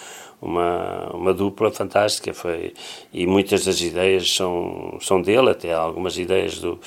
uma, 0.43 1.09
uma 1.15 1.33
dupla 1.33 1.73
fantástica 1.73 2.35
foi 2.35 2.75
e 3.11 3.27
muitas 3.27 3.65
das 3.65 3.81
ideias 3.81 4.31
são 4.35 4.99
são 5.01 5.23
dele 5.23 5.49
até 5.49 5.73
algumas 5.73 6.19
ideias 6.19 6.59
do 6.59 6.79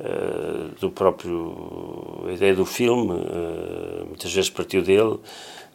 uh, 0.00 0.80
do 0.80 0.90
próprio 0.90 2.24
a 2.26 2.32
ideia 2.32 2.56
do 2.56 2.66
filme 2.66 3.12
uh, 3.12 4.04
muitas 4.08 4.34
vezes 4.34 4.50
partiu 4.50 4.82
dele 4.82 5.20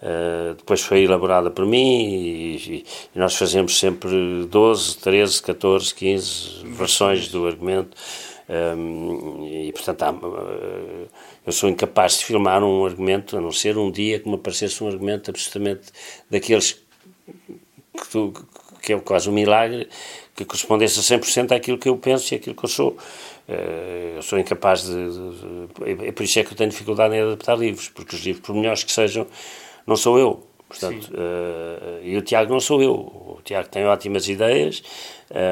Uh, 0.03 0.55
depois 0.55 0.81
foi 0.81 1.03
elaborada 1.03 1.49
por 1.49 1.65
mim 1.65 2.03
e, 2.03 2.83
e, 3.15 3.17
nós 3.17 3.37
fazemos 3.37 3.79
sempre 3.79 4.45
12, 4.49 4.97
13, 4.97 5.41
14, 5.41 5.95
15 5.95 6.49
versões 6.65 7.29
do 7.29 7.47
argumento 7.47 7.95
um, 8.49 9.47
e 9.47 9.71
portanto 9.71 10.03
há, 10.03 10.11
uh, 10.11 11.07
eu 11.45 11.53
sou 11.53 11.69
incapaz 11.69 12.17
de 12.17 12.25
filmar 12.25 12.61
um 12.65 12.85
argumento 12.85 13.37
a 13.37 13.39
não 13.39 13.53
ser 13.53 13.77
um 13.77 13.89
dia 13.89 14.19
que 14.19 14.27
me 14.27 14.35
aparecesse 14.35 14.83
um 14.83 14.89
argumento 14.89 15.31
absolutamente 15.31 15.83
daqueles 16.29 16.73
que, 17.23 18.09
tu, 18.11 18.33
que 18.81 18.91
é 18.91 18.99
quase 18.99 19.29
um 19.29 19.33
milagre, 19.33 19.87
que 20.35 20.43
correspondesse 20.43 20.99
a 20.99 21.17
100% 21.17 21.55
àquilo 21.55 21.77
que 21.77 21.87
eu 21.87 21.97
penso 21.97 22.33
e 22.33 22.37
àquilo 22.37 22.55
que 22.55 22.65
eu 22.65 22.69
sou. 22.69 22.97
Eh, 23.47 24.13
eu 24.15 24.21
sou 24.21 24.39
incapaz 24.39 24.83
de, 24.83 24.93
de, 24.93 25.95
de, 25.95 26.07
É 26.07 26.11
por 26.11 26.23
isso 26.23 26.39
é 26.39 26.43
que 26.43 26.53
eu 26.53 26.57
tenho 26.57 26.69
dificuldade 26.69 27.15
em 27.15 27.21
adaptar 27.21 27.57
livros, 27.57 27.89
porque 27.89 28.15
os 28.15 28.23
livros, 28.23 28.45
por 28.45 28.55
melhores 28.55 28.83
que 28.83 28.91
sejam, 28.91 29.27
não 29.85 29.95
sou 29.95 30.17
eu. 30.17 30.47
Portanto, 30.67 31.11
uh, 31.13 32.03
e 32.03 32.17
o 32.17 32.21
Tiago 32.21 32.51
não 32.51 32.59
sou 32.59 32.81
eu. 32.81 32.93
O 32.93 33.39
Tiago 33.43 33.69
tem 33.69 33.85
ótimas 33.85 34.27
ideias, 34.27 34.81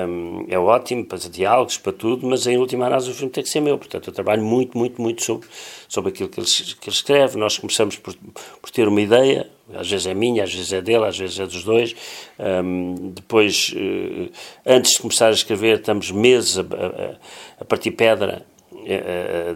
um, 0.10 0.46
é 0.50 0.58
ótimo 0.58 1.06
para 1.06 1.18
diálogos, 1.18 1.78
para 1.78 1.94
tudo, 1.94 2.26
mas 2.26 2.48
em 2.48 2.58
última 2.58 2.88
análise 2.88 3.10
o 3.10 3.14
filme 3.14 3.32
tem 3.32 3.44
que 3.44 3.50
ser 3.50 3.62
meu. 3.62 3.78
Portanto, 3.78 4.08
eu 4.08 4.14
trabalho 4.14 4.44
muito, 4.44 4.78
muito, 4.78 5.00
muito 5.02 5.24
sobre, 5.24 5.48
sobre 5.88 6.12
aquilo 6.12 6.30
que 6.30 6.40
ele, 6.40 6.48
que 6.48 6.90
ele 6.90 6.96
escreve. 6.96 7.38
Nós 7.38 7.58
começamos 7.58 7.98
por, 7.98 8.16
por 8.62 8.70
ter 8.72 8.88
uma 8.88 9.02
ideia, 9.02 9.50
às 9.76 9.90
vezes 9.90 10.08
é 10.08 10.14
minha, 10.14 10.44
às 10.44 10.54
vezes 10.54 10.74
é 10.74 10.82
dele, 10.82 11.06
às 11.06 11.18
vezes 11.18 11.40
é 11.40 11.46
dos 11.46 11.64
dois. 11.64 11.96
Um, 12.40 13.12
depois, 13.12 13.74
uh, 13.76 14.32
antes 14.66 14.94
de 14.94 15.00
começar 15.00 15.28
a 15.28 15.32
escrever, 15.32 15.78
estamos 15.78 16.10
meses 16.10 16.58
a, 16.58 16.62
a, 16.62 17.16
a 17.62 17.66
partir 17.66 17.92
pedra 17.92 18.46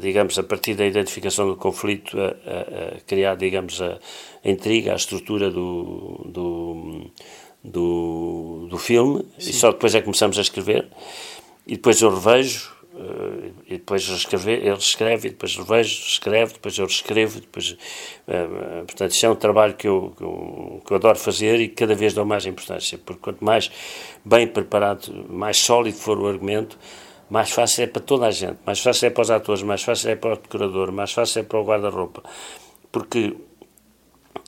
digamos, 0.01 0.37
a 0.37 0.43
partir 0.43 0.75
da 0.75 0.85
identificação 0.85 1.47
do 1.47 1.55
conflito, 1.55 2.17
a, 2.19 2.25
a, 2.25 2.97
a 2.97 3.01
criar, 3.01 3.35
digamos, 3.35 3.81
a, 3.81 3.99
intriga, 4.43 4.93
a 4.93 4.95
estrutura 4.95 5.49
do, 5.49 6.21
do, 6.25 7.11
do, 7.63 8.67
do 8.69 8.77
filme, 8.77 9.25
Sim. 9.39 9.49
e 9.49 9.53
só 9.53 9.71
depois 9.71 9.95
é 9.95 9.99
que 9.99 10.05
começamos 10.05 10.37
a 10.37 10.41
escrever, 10.41 10.87
e 11.65 11.75
depois 11.75 11.99
eu 12.01 12.13
revejo, 12.13 12.71
uh, 12.93 13.51
e 13.65 13.73
depois 13.73 14.07
eu 14.07 14.15
escrever, 14.15 14.63
ele 14.63 14.77
escreve, 14.77 15.27
e 15.27 15.31
depois 15.31 15.55
revejo, 15.55 16.03
escreve, 16.07 16.53
depois 16.53 16.77
eu 16.77 16.85
reescrevo, 16.85 17.39
depois, 17.41 17.75
portanto, 18.85 19.11
isso 19.11 19.25
é 19.25 19.29
um 19.29 19.35
trabalho 19.35 19.73
que 19.73 19.87
eu, 19.87 20.13
que 20.15 20.23
eu, 20.23 20.81
que 20.85 20.93
eu 20.93 20.97
adoro 20.97 21.17
fazer 21.17 21.59
e 21.59 21.67
cada 21.67 21.95
vez 21.95 22.13
dou 22.13 22.25
mais 22.25 22.45
importância, 22.45 22.99
porque 23.03 23.21
quanto 23.21 23.43
mais 23.43 23.71
bem 24.23 24.47
preparado, 24.47 25.25
mais 25.27 25.57
sólido 25.57 25.97
for 25.97 26.19
o 26.19 26.27
argumento, 26.27 26.77
mais 27.29 27.51
fácil 27.51 27.83
é 27.83 27.87
para 27.87 28.01
toda 28.01 28.27
a 28.27 28.31
gente, 28.31 28.57
mais 28.65 28.79
fácil 28.79 29.07
é 29.07 29.09
para 29.09 29.21
os 29.21 29.31
atores, 29.31 29.63
mais 29.63 29.81
fácil 29.83 30.11
é 30.11 30.15
para 30.15 30.33
o 30.33 30.37
decorador, 30.37 30.91
mais 30.91 31.11
fácil 31.11 31.39
é 31.39 31.43
para 31.43 31.59
o 31.59 31.63
guarda-roupa. 31.63 32.23
Porque 32.91 33.35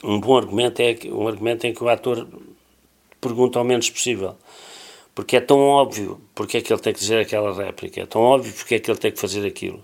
um 0.04 0.20
bom 0.20 0.38
argumento 0.38 0.82
é 0.82 0.96
um 1.12 1.28
argumento 1.28 1.66
em 1.66 1.74
que 1.74 1.84
o 1.84 1.90
ator 1.90 2.28
pergunta 3.20 3.60
ao 3.60 3.66
menos 3.66 3.90
possível. 3.90 4.36
Porque 5.16 5.36
é 5.36 5.42
tão 5.42 5.60
óbvio 5.60 6.22
porque 6.36 6.58
é 6.58 6.62
que 6.62 6.72
ele 6.72 6.80
tem 6.80 6.94
que 6.94 7.00
dizer 7.00 7.20
aquela 7.20 7.52
réplica, 7.52 8.02
é 8.02 8.06
tão 8.06 8.22
óbvio 8.22 8.54
porque 8.54 8.76
é 8.76 8.80
que 8.80 8.92
ele 8.92 9.00
tem 9.00 9.12
que 9.12 9.20
fazer 9.20 9.46
aquilo. 9.46 9.84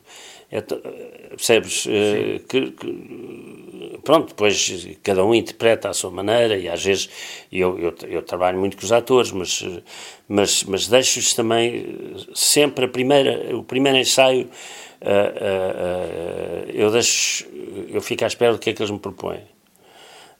É 0.52 0.62
percebes? 0.62 1.88
Uh, 1.88 2.40
que, 2.48 2.72
que, 2.72 3.63
pronto, 4.04 4.30
depois 4.30 4.88
cada 5.02 5.24
um 5.24 5.34
interpreta 5.34 5.90
à 5.90 5.94
sua 5.94 6.12
maneira 6.12 6.58
e 6.58 6.68
às 6.68 6.84
vezes 6.84 7.10
eu, 7.52 7.78
eu, 7.80 7.96
eu 8.08 8.22
trabalho 8.22 8.60
muito 8.60 8.78
com 8.78 8.84
os 8.84 8.92
atores, 8.92 9.32
mas, 9.32 9.64
mas, 10.28 10.64
mas 10.64 10.88
deixo-os 10.88 11.34
também 11.34 12.16
sempre 12.34 12.86
a 12.86 12.88
primeira, 12.88 13.56
o 13.56 13.64
primeiro 13.64 13.98
ensaio 13.98 14.50
uh, 15.04 16.68
uh, 16.68 16.72
eu 16.74 16.92
deixo, 16.92 17.46
eu 17.90 18.02
fico 18.02 18.24
à 18.24 18.28
espera 18.28 18.54
do 18.54 18.60
que 18.60 18.70
é 18.70 18.74
que 18.74 18.82
eles 18.82 18.92
me 18.92 19.00
propõem. 19.00 19.42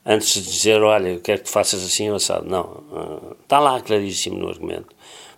Antes 0.06 0.34
de 0.34 0.42
dizer, 0.42 0.82
olha, 0.82 1.08
eu 1.08 1.20
quero 1.20 1.42
que 1.42 1.48
faças 1.48 1.82
assim 1.82 2.10
ou 2.10 2.16
assado. 2.16 2.46
Não, 2.46 3.36
está 3.42 3.58
lá 3.58 3.80
claríssimo 3.80 4.36
no 4.36 4.50
argumento. 4.50 4.94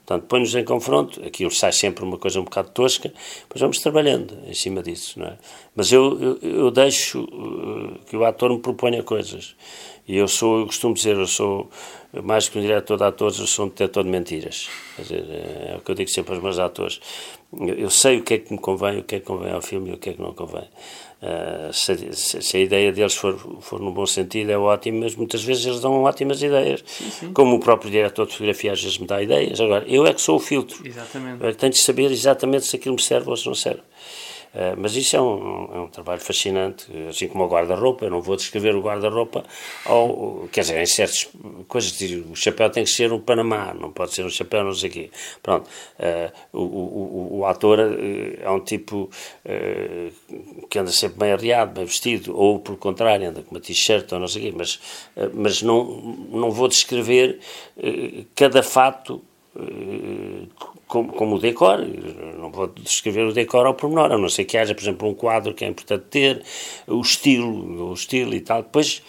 Portanto, 0.06 0.28
põe-nos 0.28 0.54
em 0.54 0.64
confronto, 0.64 1.20
aquilo 1.26 1.50
sai 1.50 1.72
sempre 1.72 2.04
uma 2.04 2.16
coisa 2.16 2.38
um 2.38 2.44
bocado 2.44 2.70
tosca, 2.70 3.12
mas 3.52 3.60
vamos 3.60 3.80
trabalhando 3.80 4.38
em 4.46 4.54
cima 4.54 4.80
disso, 4.80 5.18
não 5.18 5.26
é? 5.26 5.36
Mas 5.74 5.90
eu, 5.90 6.38
eu, 6.40 6.48
eu 6.48 6.70
deixo 6.70 7.24
uh, 7.24 7.98
que 8.08 8.16
o 8.16 8.24
ator 8.24 8.52
me 8.52 8.60
proponha 8.60 9.02
coisas. 9.02 9.56
E 10.06 10.16
eu 10.16 10.28
sou, 10.28 10.60
eu 10.60 10.66
costumo 10.66 10.94
dizer, 10.94 11.16
eu 11.16 11.26
sou, 11.26 11.68
mais 12.22 12.48
que 12.48 12.56
um 12.56 12.62
diretor 12.62 12.96
de 12.96 13.02
atores, 13.02 13.40
eu 13.40 13.48
sou 13.48 13.66
um 13.66 13.68
detector 13.68 14.04
de 14.04 14.10
mentiras. 14.10 14.68
Quer 14.94 15.02
dizer, 15.02 15.24
é, 15.28 15.72
é 15.72 15.76
o 15.76 15.80
que 15.80 15.90
eu 15.90 15.94
digo 15.96 16.08
sempre 16.08 16.34
aos 16.34 16.42
meus 16.42 16.60
atores. 16.60 17.00
Eu, 17.52 17.74
eu 17.74 17.90
sei 17.90 18.18
o 18.18 18.22
que 18.22 18.34
é 18.34 18.38
que 18.38 18.52
me 18.52 18.60
convém, 18.60 19.00
o 19.00 19.02
que 19.02 19.16
é 19.16 19.20
que 19.20 19.26
convém 19.26 19.52
ao 19.52 19.60
filme 19.60 19.90
e 19.90 19.94
o 19.94 19.98
que 19.98 20.10
é 20.10 20.12
que 20.12 20.22
não 20.22 20.32
convém. 20.32 20.68
Uh, 21.22 21.72
se, 21.72 22.42
se, 22.42 22.56
a 22.58 22.60
ideia 22.60 22.92
deles 22.92 23.14
for, 23.14 23.38
for 23.62 23.80
no 23.80 23.90
bom 23.90 24.04
sentido, 24.04 24.50
é 24.50 24.58
ótimo, 24.58 25.00
mas 25.00 25.16
muitas 25.16 25.42
vezes 25.42 25.64
eles 25.64 25.80
dão 25.80 26.02
ótimas 26.02 26.42
ideias. 26.42 26.84
Sim, 26.86 27.10
sim. 27.10 27.32
Como 27.32 27.56
o 27.56 27.60
próprio 27.60 27.90
diretor 27.90 28.26
de 28.26 28.32
fotografia 28.32 28.72
às 28.72 28.82
vezes 28.82 28.98
me 28.98 29.06
dá 29.06 29.22
ideias. 29.22 29.58
Agora, 29.58 29.84
eu 29.88 30.06
é 30.06 30.12
que 30.12 30.20
sou 30.20 30.36
o 30.36 30.40
filtro. 30.40 30.86
Exatamente. 30.86 31.42
Eu 31.42 31.48
é 31.48 31.52
que 31.52 31.58
tenho 31.58 31.72
de 31.72 31.80
saber 31.80 32.10
exatamente 32.10 32.66
se 32.66 32.76
aquilo 32.76 32.96
me 32.96 33.02
serve 33.02 33.30
ou 33.30 33.36
se 33.36 33.46
não 33.46 33.54
serve. 33.54 33.80
Eh, 34.56 34.74
mas 34.74 34.96
isso 34.96 35.14
é 35.14 35.20
um, 35.20 35.68
é 35.74 35.80
um, 35.80 35.88
trabalho 35.88 36.20
fascinante, 36.20 36.86
assim 37.10 37.28
como 37.28 37.44
o 37.44 37.46
guarda-roupa. 37.46 38.06
Eu 38.06 38.10
não 38.10 38.22
vou 38.22 38.36
descrever 38.36 38.74
o 38.74 38.80
guarda-roupa, 38.80 39.44
ou 39.84 40.48
quer 40.50 40.62
dizer, 40.62 40.80
em 40.80 40.86
certas 40.86 41.28
coisas, 41.68 41.92
o 42.30 42.34
chapéu 42.34 42.70
tem 42.70 42.84
que 42.84 42.90
ser 42.90 43.12
um 43.12 43.20
Panamá, 43.20 43.74
não 43.74 43.92
pode 43.92 44.14
ser 44.14 44.24
um 44.24 44.30
chapéu, 44.30 44.64
não 44.64 44.72
sei 44.72 44.88
quê. 44.88 45.10
Pronto, 45.42 45.68
uh, 45.98 46.58
o, 46.58 46.62
o, 46.62 47.38
o, 47.38 47.44
ator 47.44 47.80
uh, 47.80 48.40
é 48.40 48.50
um 48.50 48.60
tipo 48.60 49.10
que 50.70 50.78
anda 50.78 50.90
sempre 50.90 51.18
bem 51.18 51.32
arreado, 51.32 51.72
bem 51.72 51.84
vestido, 51.84 52.36
ou 52.36 52.58
por 52.58 52.76
contrário, 52.78 53.28
anda 53.28 53.42
com 53.42 53.54
uma 53.54 53.60
t-shirt 53.60 54.10
ou 54.12 54.18
não 54.20 54.28
sei 54.28 54.42
quê, 54.42 54.54
mas, 54.56 54.80
mas 55.34 55.60
não, 55.60 55.84
não 56.30 56.50
vou 56.50 56.68
descrever 56.68 57.40
cada 58.34 58.62
fato 58.62 59.22
como, 60.86 61.12
como 61.12 61.36
o 61.36 61.38
decor, 61.38 61.78
não 62.38 62.50
vou 62.50 62.68
descrever 62.68 63.26
o 63.26 63.32
decor 63.32 63.66
ao 63.66 63.74
pormenor, 63.74 64.12
a 64.12 64.18
não 64.18 64.28
ser 64.28 64.44
que 64.44 64.56
haja, 64.56 64.74
por 64.74 64.82
exemplo, 64.82 65.08
um 65.08 65.14
quadro 65.14 65.54
que 65.54 65.64
é 65.64 65.68
importante 65.68 66.04
ter, 66.10 66.42
o 66.86 67.00
estilo, 67.00 67.90
o 67.90 67.94
estilo 67.94 68.34
e 68.34 68.40
tal. 68.40 68.62
Depois 68.62 69.02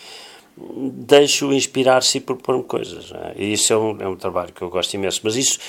deixo 0.58 1.54
inspirar-se 1.54 2.18
e 2.18 2.22
propor-me 2.22 2.64
coisas. 2.64 3.12
É? 3.12 3.34
E 3.38 3.54
isso 3.54 3.72
é 3.74 3.78
um, 3.78 4.02
é 4.02 4.08
um 4.08 4.16
trabalho 4.16 4.52
que 4.52 4.62
eu 4.62 4.70
gosto 4.70 4.94
imenso. 4.94 5.22
Mas 5.24 5.36
isso 5.36 5.60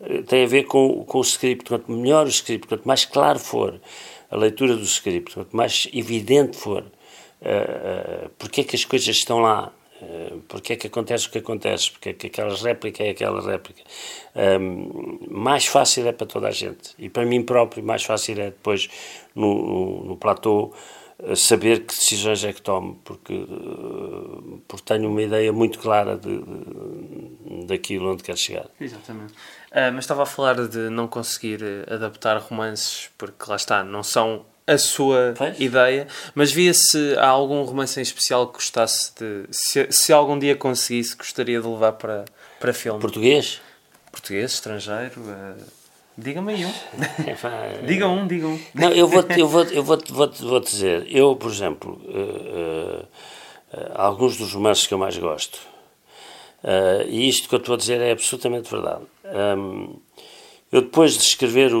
eh, 0.00 0.22
tem 0.22 0.44
a 0.44 0.46
ver 0.46 0.64
com, 0.64 1.04
com 1.04 1.18
o 1.18 1.22
script. 1.22 1.68
Quanto 1.68 1.92
melhor 1.92 2.26
o 2.26 2.30
script, 2.30 2.66
quanto 2.66 2.86
mais 2.86 3.04
claro 3.04 3.38
for 3.38 3.78
a 4.30 4.36
leitura 4.36 4.74
do 4.74 4.84
script, 4.84 5.34
quanto 5.34 5.56
mais 5.56 5.88
evidente 5.92 6.56
for 6.56 6.82
uh, 6.82 6.84
uh, 8.26 8.30
porque 8.38 8.60
é 8.60 8.64
que 8.64 8.76
as 8.76 8.84
coisas 8.84 9.08
estão 9.08 9.38
lá, 9.38 9.72
eh, 10.00 10.36
porque 10.46 10.74
é 10.74 10.76
que 10.76 10.86
acontece 10.86 11.26
o 11.26 11.30
que 11.30 11.38
acontece, 11.38 11.90
porque 11.90 12.10
é 12.10 12.12
que 12.12 12.28
aquela 12.28 12.54
réplica 12.54 13.02
é 13.02 13.10
aquela 13.10 13.40
réplica. 13.40 13.82
Um, 14.34 15.18
mais 15.28 15.66
fácil 15.66 16.06
é 16.06 16.12
para 16.12 16.26
toda 16.26 16.48
a 16.48 16.50
gente. 16.52 16.94
E 16.98 17.08
para 17.08 17.24
mim 17.24 17.42
próprio, 17.42 17.82
mais 17.82 18.04
fácil 18.04 18.40
é 18.40 18.46
depois, 18.46 18.88
no, 19.34 19.54
no, 19.54 20.04
no 20.04 20.16
platô, 20.16 20.72
eh, 21.20 21.34
saber 21.34 21.80
que 21.80 21.94
decisões 21.94 22.44
é 22.44 22.52
que 22.52 22.62
tomo, 22.62 23.00
porque, 23.04 23.34
eh, 23.34 24.58
porque 24.68 24.84
tenho 24.84 25.10
uma 25.10 25.22
ideia 25.22 25.52
muito 25.52 25.78
clara 25.80 26.16
de, 26.16 26.38
de 26.38 27.66
daquilo 27.66 28.12
onde 28.12 28.22
quero 28.22 28.38
chegar. 28.38 28.68
Exatamente. 28.80 29.32
Uh, 29.32 29.92
mas 29.92 30.04
estava 30.04 30.22
a 30.22 30.26
falar 30.26 30.66
de 30.66 30.88
não 30.90 31.06
conseguir 31.06 31.60
adaptar 31.86 32.38
romances, 32.38 33.10
porque 33.18 33.44
lá 33.48 33.56
está, 33.56 33.84
não 33.84 34.02
são 34.02 34.46
a 34.68 34.76
sua 34.76 35.34
pois? 35.36 35.58
ideia, 35.58 36.06
mas 36.34 36.52
via 36.52 36.74
se 36.74 37.16
há 37.16 37.26
algum 37.26 37.62
romance 37.62 37.98
em 37.98 38.02
especial 38.02 38.46
que 38.46 38.54
gostasse 38.54 39.12
de. 39.18 39.46
Se, 39.50 39.88
se 39.90 40.12
algum 40.12 40.38
dia 40.38 40.54
conseguisse, 40.54 41.16
gostaria 41.16 41.60
de 41.60 41.66
levar 41.66 41.92
para, 41.92 42.26
para 42.60 42.72
filme. 42.74 43.00
Português? 43.00 43.60
Português, 44.12 44.52
estrangeiro. 44.52 45.20
Uh, 45.20 45.78
Diga-me 46.16 46.52
aí 46.52 46.66
um. 46.66 46.72
diga 47.86 48.08
um, 48.08 48.26
diga 48.26 48.48
um. 48.48 48.60
Não, 48.74 48.90
eu 48.90 49.06
vou, 49.06 49.24
eu 49.36 49.48
vou, 49.48 49.62
eu 49.64 49.84
vou, 49.84 49.98
vou, 50.08 50.30
vou 50.32 50.60
dizer. 50.60 51.06
Eu, 51.08 51.36
por 51.36 51.50
exemplo, 51.50 52.00
uh, 52.06 53.04
uh, 53.72 53.92
alguns 53.94 54.36
dos 54.36 54.52
romances 54.52 54.86
que 54.86 54.92
eu 54.92 54.98
mais 54.98 55.16
gosto, 55.16 55.60
e 57.06 57.28
isto 57.28 57.48
que 57.48 57.54
eu 57.54 57.60
estou 57.60 57.76
a 57.76 57.78
dizer 57.78 58.00
é 58.00 58.10
absolutamente 58.10 58.68
verdade. 58.68 59.04
Um, 59.24 60.00
eu, 60.72 60.82
depois 60.82 61.16
de 61.16 61.22
escrever 61.22 61.72
o, 61.72 61.78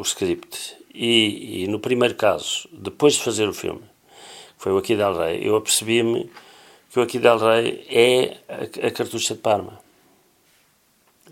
o 0.00 0.02
script 0.02 0.76
e, 0.94 1.64
e, 1.64 1.66
no 1.68 1.78
primeiro 1.78 2.14
caso, 2.14 2.68
depois 2.72 3.14
de 3.14 3.22
fazer 3.22 3.46
o 3.46 3.52
filme, 3.52 3.80
que 3.80 4.62
foi 4.64 4.72
o 4.72 4.78
Aqui 4.78 4.96
del 4.96 5.16
Rei, 5.16 5.46
eu 5.46 5.56
apercebi-me 5.56 6.30
que 6.90 6.98
o 6.98 7.02
Aqui 7.02 7.18
del 7.18 7.38
Rei 7.38 7.86
é 7.88 8.36
a, 8.48 8.86
a, 8.86 8.90
Cartucha 8.90 9.34
de 9.34 9.40
Parma. 9.40 9.78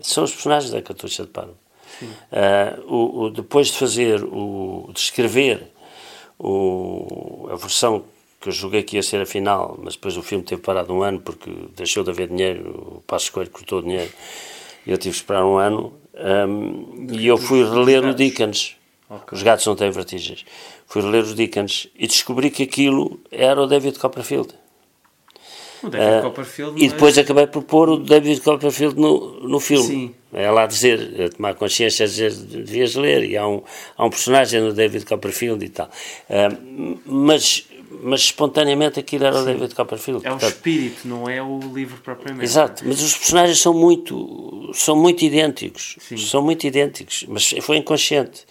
São 0.01 0.23
os 0.23 0.31
personagens 0.31 0.71
da 0.71 0.81
Cartucha 0.81 1.23
de 1.23 1.29
Parma. 1.29 1.55
Uh, 2.01 2.95
o, 2.95 3.23
o, 3.23 3.29
depois 3.31 3.67
de 3.67 3.73
fazer, 3.73 4.23
o, 4.23 4.89
de 4.93 4.99
escrever 4.99 5.67
o, 6.37 7.49
a 7.51 7.55
versão 7.55 8.05
que 8.39 8.49
eu 8.49 8.53
julguei 8.53 8.83
que 8.83 8.95
ia 8.95 9.03
ser 9.03 9.19
a 9.19 9.25
final, 9.25 9.77
mas 9.83 9.95
depois 9.95 10.15
o 10.15 10.21
filme 10.21 10.43
teve 10.43 10.61
parado 10.61 10.93
um 10.93 11.01
ano 11.01 11.19
porque 11.19 11.51
deixou 11.75 12.03
de 12.03 12.11
haver 12.11 12.29
dinheiro, 12.29 12.97
o 12.97 13.01
Passo 13.01 13.25
Escolho 13.25 13.49
cortou 13.49 13.81
dinheiro 13.81 14.11
e 14.85 14.91
eu 14.91 14.97
tive 14.97 15.13
que 15.13 15.21
esperar 15.21 15.43
um 15.43 15.57
ano. 15.57 15.93
Um, 16.19 17.07
e 17.11 17.27
eu 17.27 17.37
fui 17.37 17.63
reler 17.63 18.05
o 18.05 18.13
Dickens. 18.13 18.75
Okay. 19.09 19.37
Os 19.37 19.43
gatos 19.43 19.65
não 19.65 19.75
têm 19.75 19.89
vertigens. 19.89 20.45
Fui 20.85 21.01
ler 21.01 21.23
os 21.23 21.33
Dickens 21.33 21.87
e 21.97 22.05
descobri 22.07 22.51
que 22.51 22.63
aquilo 22.63 23.19
era 23.31 23.61
o 23.61 23.65
David 23.65 23.97
Copperfield. 23.97 24.53
O 25.81 25.89
David 25.89 26.19
uh, 26.19 26.21
Copperfield. 26.23 26.83
E 26.83 26.89
depois 26.89 27.17
é... 27.17 27.21
acabei 27.21 27.47
por 27.47 27.63
pôr 27.63 27.89
o 27.89 27.97
David 27.97 28.41
Copperfield 28.41 28.99
no, 28.99 29.39
no 29.47 29.59
filme. 29.59 29.87
Sim. 29.87 30.15
É 30.33 30.51
lá 30.51 30.67
dizer, 30.67 31.21
a 31.23 31.29
tomar 31.29 31.55
consciência, 31.55 32.03
a 32.03 32.07
dizer, 32.07 32.31
devias 32.33 32.95
ler. 32.95 33.23
E 33.23 33.37
há 33.37 33.47
um, 33.47 33.63
há 33.97 34.05
um 34.05 34.09
personagem 34.09 34.61
no 34.61 34.73
David 34.73 35.05
Copperfield 35.05 35.63
e 35.65 35.69
tal. 35.69 35.89
Uh, 36.29 36.99
mas 37.05 37.65
mas 38.01 38.21
espontaneamente 38.21 38.99
aquilo 38.99 39.25
era 39.25 39.37
o 39.37 39.45
David 39.45 39.73
Copperfield. 39.75 40.25
É 40.25 40.29
portanto, 40.29 40.49
o 40.49 40.53
espírito, 40.53 41.07
não 41.07 41.29
é 41.29 41.41
o 41.41 41.59
livro 41.73 41.97
propriamente. 42.01 42.43
Exato, 42.43 42.83
mas 42.85 43.01
os 43.01 43.15
personagens 43.15 43.59
são 43.59 43.73
muito, 43.73 44.71
são 44.73 44.95
muito 44.95 45.23
idênticos. 45.23 45.97
Sim. 45.99 46.17
São 46.17 46.41
muito 46.41 46.65
idênticos, 46.65 47.25
mas 47.27 47.49
foi 47.61 47.77
inconsciente. 47.77 48.45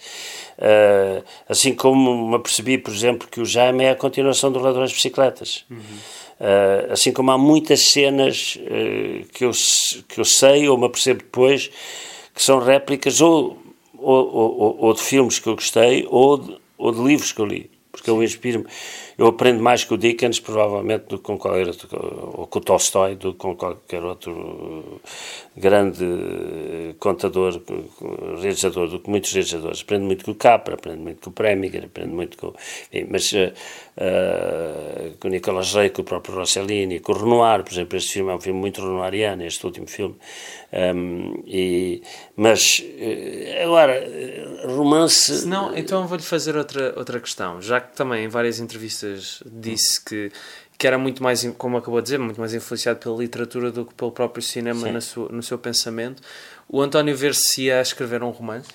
Uh, 0.57 1.23
assim 1.47 1.73
como 1.73 2.29
me 2.29 2.35
apercebi, 2.35 2.77
por 2.77 2.93
exemplo, 2.93 3.27
que 3.29 3.39
o 3.39 3.45
Jaime 3.45 3.85
é 3.85 3.91
a 3.91 3.95
continuação 3.95 4.51
do 4.51 4.59
Ladrões 4.59 4.89
de 4.89 4.95
Bicicletas. 4.95 5.65
Uhum. 5.69 5.77
Uh, 5.77 6.91
assim 6.91 7.11
como 7.11 7.31
há 7.31 7.37
muitas 7.37 7.91
cenas 7.91 8.57
uh, 8.57 9.25
que, 9.33 9.45
eu, 9.45 9.51
que 10.07 10.19
eu 10.19 10.25
sei 10.25 10.69
ou 10.69 10.77
me 10.77 10.85
apercebo 10.85 11.19
depois 11.19 11.69
que 12.33 12.41
são 12.41 12.59
réplicas 12.59 13.19
ou, 13.19 13.57
ou, 13.97 14.33
ou, 14.33 14.77
ou 14.79 14.93
de 14.93 15.01
filmes 15.01 15.37
que 15.37 15.47
eu 15.47 15.55
gostei 15.55 16.07
ou 16.09 16.37
de, 16.37 16.57
ou 16.77 16.93
de 16.93 17.01
livros 17.01 17.33
que 17.33 17.41
eu 17.41 17.45
li 17.45 17.69
porque 17.91 18.09
eu 18.09 18.23
inspiro-me. 18.23 18.65
Eu 19.19 19.27
aprendo 19.27 19.61
mais 19.61 19.83
com 19.83 19.95
o 19.95 19.97
Dickens, 19.97 20.39
provavelmente, 20.39 21.07
do 21.09 21.17
que 21.17 21.23
com 21.25 21.37
qualquer 21.37 21.67
outro, 21.67 21.89
ou 22.37 22.47
com 22.47 22.59
o 22.59 22.61
Tolstói, 22.61 23.15
do 23.15 23.33
que 23.33 23.39
com 23.39 23.53
qualquer 23.53 24.01
outro 24.01 25.01
grande 25.57 26.95
contador, 26.99 27.61
realizador, 28.41 28.87
do 28.87 28.97
que 28.97 29.09
muitos 29.09 29.33
realizadores. 29.33 29.81
Aprendo 29.81 30.05
muito 30.05 30.23
com 30.23 30.31
o 30.31 30.35
Capra, 30.35 30.75
aprendo 30.75 31.01
muito 31.01 31.21
com 31.21 31.31
o 31.31 31.33
Preminger, 31.33 31.83
aprendo 31.83 32.15
muito 32.15 32.37
com. 32.37 32.53
Enfim, 32.93 33.07
mas 33.11 33.29
uh, 33.99 35.09
uh, 35.09 35.17
com 35.19 35.27
o 35.27 35.31
Nicolas 35.31 35.73
Rey, 35.73 35.89
com 35.89 36.01
o 36.01 36.05
próprio 36.05 36.35
Rossellini, 36.35 36.99
com 36.99 37.11
o 37.11 37.17
Renoir, 37.17 37.63
por 37.63 37.71
exemplo, 37.71 37.97
este 37.97 38.13
filme 38.13 38.31
é 38.31 38.35
um 38.35 38.39
filme 38.39 38.59
muito 38.59 38.81
renoiriano, 38.81 39.43
este 39.43 39.65
último 39.65 39.87
filme. 39.87 40.15
Um, 40.71 41.43
e, 41.45 42.01
mas, 42.35 42.81
uh, 42.81 43.63
agora, 43.63 44.03
romance. 44.65 45.45
Não, 45.45 45.75
então 45.77 46.07
vou-lhe 46.07 46.23
fazer 46.23 46.55
outra, 46.55 46.93
outra 46.97 47.19
questão. 47.19 47.61
Já 47.61 47.81
que 47.81 47.95
também 47.95 48.25
em 48.25 48.27
várias 48.27 48.59
entrevistas 48.59 49.43
disse 49.45 50.03
que 50.03 50.31
que 50.77 50.87
era 50.87 50.97
muito 50.97 51.21
mais, 51.21 51.45
como 51.57 51.75
acabou 51.75 51.99
de 51.99 52.05
dizer, 52.05 52.19
muito 52.19 52.39
mais 52.39 52.53
influenciado 52.53 52.99
pela 52.99 53.17
literatura 53.17 53.69
do 53.69 53.85
que 53.85 53.93
pelo 53.93 54.13
próprio 54.13 54.41
cinema 54.41 54.89
na 54.89 55.01
sua, 55.01 55.27
no 55.27 55.43
seu 55.43 55.57
pensamento. 55.57 56.23
O 56.69 56.81
António 56.81 57.13
ver-se 57.17 57.63
ia 57.63 57.81
escrever 57.81 58.23
um 58.23 58.29
romance? 58.29 58.69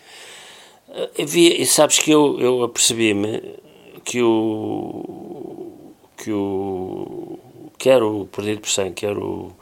Havia, 1.19 1.63
e 1.63 1.65
sabes 1.65 1.99
que 1.99 2.11
eu, 2.11 2.39
eu 2.39 2.63
apercebi-me 2.63 3.59
que 4.05 4.23
o 4.23 5.93
que 6.17 6.31
o 6.31 7.39
quer 7.79 8.03
o 8.03 8.27
Perdido 8.27 8.61
por 8.61 8.71
100, 8.71 8.93
quer 8.93 9.17
o 9.17 9.53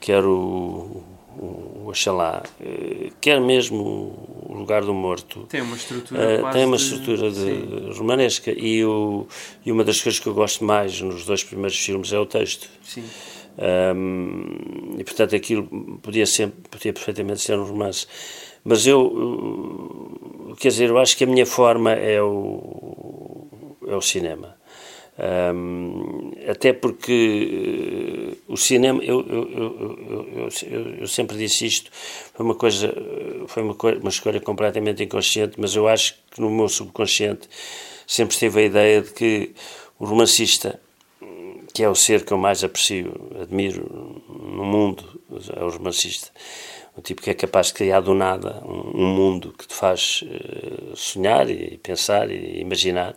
quer 0.00 0.24
o, 0.24 1.02
o 1.38 1.88
Oxalá, 1.88 2.42
quer 3.20 3.40
mesmo 3.40 4.18
o 4.48 4.54
Lugar 4.54 4.82
do 4.84 4.94
Morto 4.94 5.40
tem 5.48 5.60
uma 5.60 5.76
estrutura, 5.76 6.48
uh, 6.48 6.52
tem 6.52 6.64
uma 6.64 6.76
estrutura 6.76 7.30
de, 7.30 7.98
romanesca 7.98 8.50
e, 8.50 8.84
o, 8.84 9.26
e 9.64 9.70
uma 9.72 9.84
das 9.84 10.00
coisas 10.00 10.20
que 10.20 10.26
eu 10.26 10.34
gosto 10.34 10.64
mais 10.64 11.00
nos 11.00 11.24
dois 11.24 11.44
primeiros 11.44 11.78
filmes 11.78 12.12
é 12.12 12.18
o 12.18 12.26
texto. 12.26 12.68
Sim. 12.82 13.04
Um, 13.58 14.96
e 14.98 15.04
portanto 15.04 15.36
aquilo 15.36 15.66
podia, 16.02 16.24
sempre, 16.24 16.60
podia 16.70 16.92
perfeitamente 16.92 17.40
ser 17.40 17.58
um 17.58 17.64
romance. 17.64 18.06
Mas 18.64 18.86
eu, 18.86 20.54
quer 20.58 20.68
dizer, 20.68 20.90
eu 20.90 20.98
acho 20.98 21.16
que 21.16 21.24
a 21.24 21.26
minha 21.26 21.46
forma 21.46 21.92
é 21.92 22.22
o, 22.22 23.29
é 23.90 23.96
o 23.96 24.02
cinema. 24.02 24.56
Um, 25.20 26.32
até 26.48 26.72
porque 26.72 28.38
uh, 28.48 28.52
o 28.52 28.56
cinema, 28.56 29.04
eu, 29.04 29.20
eu, 29.28 30.48
eu, 30.70 30.96
eu, 31.00 31.06
sempre 31.06 31.36
disse 31.36 31.66
isto, 31.66 31.90
foi 31.92 32.46
uma 32.46 32.54
coisa, 32.54 32.94
foi 33.46 33.62
uma, 33.62 33.76
uma 34.00 34.08
escolha 34.08 34.40
completamente 34.40 35.02
inconsciente, 35.02 35.56
mas 35.58 35.76
eu 35.76 35.86
acho 35.86 36.14
que 36.30 36.40
no 36.40 36.48
meu 36.48 36.70
subconsciente 36.70 37.48
sempre 38.06 38.38
teve 38.38 38.60
a 38.60 38.64
ideia 38.64 39.02
de 39.02 39.10
que 39.10 39.52
o 39.98 40.06
romancista, 40.06 40.80
que 41.74 41.82
é 41.82 41.88
o 41.88 41.94
ser 41.94 42.24
que 42.24 42.32
eu 42.32 42.38
mais 42.38 42.64
aprecio, 42.64 43.12
admiro 43.42 44.22
no 44.26 44.64
mundo, 44.64 45.20
é 45.54 45.62
o 45.62 45.68
romancista, 45.68 46.30
um 46.96 47.02
tipo 47.02 47.20
que 47.20 47.28
é 47.28 47.34
capaz 47.34 47.66
de 47.66 47.74
criar 47.74 48.00
do 48.00 48.14
nada 48.14 48.62
um, 48.64 49.02
um 49.02 49.06
mundo 49.06 49.54
que 49.56 49.68
te 49.68 49.74
faz 49.74 50.22
uh, 50.22 50.96
sonhar 50.96 51.50
e 51.50 51.76
pensar 51.76 52.30
e 52.30 52.58
imaginar. 52.60 53.14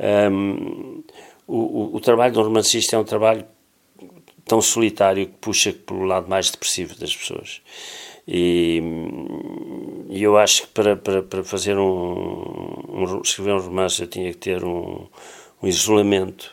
Um, 0.00 1.02
o, 1.46 1.96
o, 1.96 2.00
trabalho 2.00 2.32
do 2.32 2.42
romancista 2.42 2.96
é 2.96 2.98
um 2.98 3.04
trabalho 3.04 3.44
tão 4.46 4.62
solitário 4.62 5.26
que 5.26 5.34
puxa 5.40 5.72
pelo 5.72 6.04
lado 6.04 6.28
mais 6.28 6.50
depressivo 6.50 6.98
das 6.98 7.14
pessoas. 7.14 7.60
E, 8.26 8.80
e 10.08 10.22
eu 10.22 10.38
acho 10.38 10.62
que 10.62 10.68
para, 10.68 10.96
para, 10.96 11.22
para 11.22 11.44
fazer 11.44 11.76
um, 11.76 12.84
um, 12.88 13.20
escrever 13.22 13.52
um 13.54 13.60
romance 13.60 14.00
eu 14.00 14.06
tinha 14.06 14.30
que 14.30 14.38
ter 14.38 14.64
um, 14.64 15.06
um 15.62 15.68
isolamento, 15.68 16.50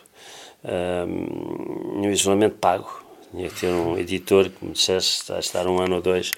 um, 1.08 2.02
um 2.02 2.10
isolamento 2.10 2.58
pago. 2.58 3.06
Tinha 3.32 3.50
que 3.50 3.60
ter 3.62 3.68
um 3.68 3.98
editor 3.98 4.50
que 4.50 4.66
me 4.66 4.72
dissesse 4.72 5.32
a 5.32 5.40
estar 5.40 5.68
um 5.68 5.80
ano 5.80 5.96
ou 5.96 6.02
dois 6.02 6.32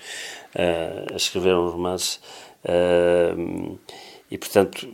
uh, 0.55 1.13
a 1.13 1.15
escrever 1.15 1.55
um 1.55 1.69
romance. 1.69 2.19
Uh, 2.63 3.77
e, 4.31 4.37
portanto, 4.37 4.87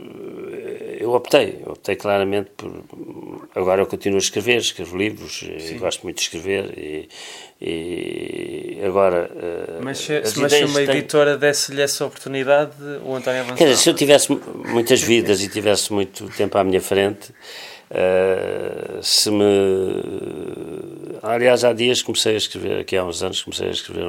eu 0.98 1.12
optei, 1.12 1.62
optei 1.66 1.96
claramente 1.98 2.52
por. 2.56 2.72
Agora 3.54 3.82
eu 3.82 3.86
continuo 3.86 4.18
a 4.18 4.22
escrever, 4.22 4.58
escrevo 4.58 4.98
livros, 4.98 5.44
gosto 5.78 6.04
muito 6.04 6.18
de 6.18 6.22
escrever 6.24 6.74
e, 6.78 7.10
e 7.62 8.82
agora. 8.86 9.30
Eh, 9.36 9.80
mas 9.82 9.98
se, 9.98 10.22
mas 10.38 10.54
se 10.54 10.64
uma 10.64 10.82
editora 10.82 11.32
têm... 11.32 11.40
desse-lhe 11.40 11.82
essa 11.82 12.06
oportunidade, 12.06 12.72
o 13.04 13.14
António 13.14 13.42
avançava. 13.42 13.58
Quer 13.58 13.66
dizer, 13.66 13.78
se 13.78 13.90
eu 13.90 13.94
tivesse 13.94 14.32
muitas 14.32 15.02
vidas 15.02 15.42
e 15.42 15.50
tivesse 15.50 15.92
muito 15.92 16.30
tempo 16.30 16.58
à 16.58 16.64
minha 16.64 16.82
frente, 16.82 17.32
uh, 17.92 19.04
se 19.04 19.30
me. 19.32 19.44
Aliás, 21.22 21.66
há 21.66 21.74
dias 21.74 22.02
comecei 22.02 22.36
a 22.36 22.38
escrever, 22.38 22.80
aqui 22.80 22.96
há 22.96 23.04
uns 23.04 23.22
anos, 23.22 23.44
comecei 23.44 23.68
a 23.68 23.72
escrever 23.72 24.06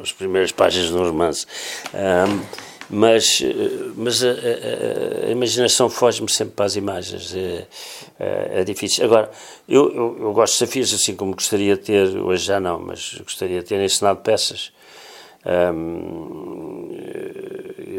as 0.00 0.10
primeiras 0.12 0.52
páginas 0.52 0.88
de 0.88 0.94
um 0.94 1.04
romance. 1.04 1.46
Um, 1.92 2.68
mas, 2.90 3.40
eh, 3.42 3.90
mas 3.96 4.22
a, 4.24 4.28
a, 4.28 5.26
a 5.26 5.30
imaginação 5.30 5.90
foge-me 5.90 6.30
sempre 6.30 6.54
para 6.54 6.66
as 6.66 6.76
imagens, 6.76 7.34
é, 7.34 7.66
é, 8.18 8.60
é 8.60 8.64
difícil. 8.64 9.04
Agora, 9.04 9.30
eu, 9.68 9.92
eu, 9.94 10.16
eu, 10.20 10.32
gosto 10.32 10.54
de 10.54 10.60
desafios, 10.60 10.94
assim 10.94 11.14
como 11.14 11.34
gostaria 11.34 11.76
de 11.76 11.82
ter, 11.82 12.16
hoje 12.16 12.44
já 12.44 12.58
não, 12.58 12.78
mas 12.78 13.14
gostaria 13.22 13.60
de 13.60 13.66
ter 13.66 13.80
ensinado 13.80 14.20
peças. 14.20 14.72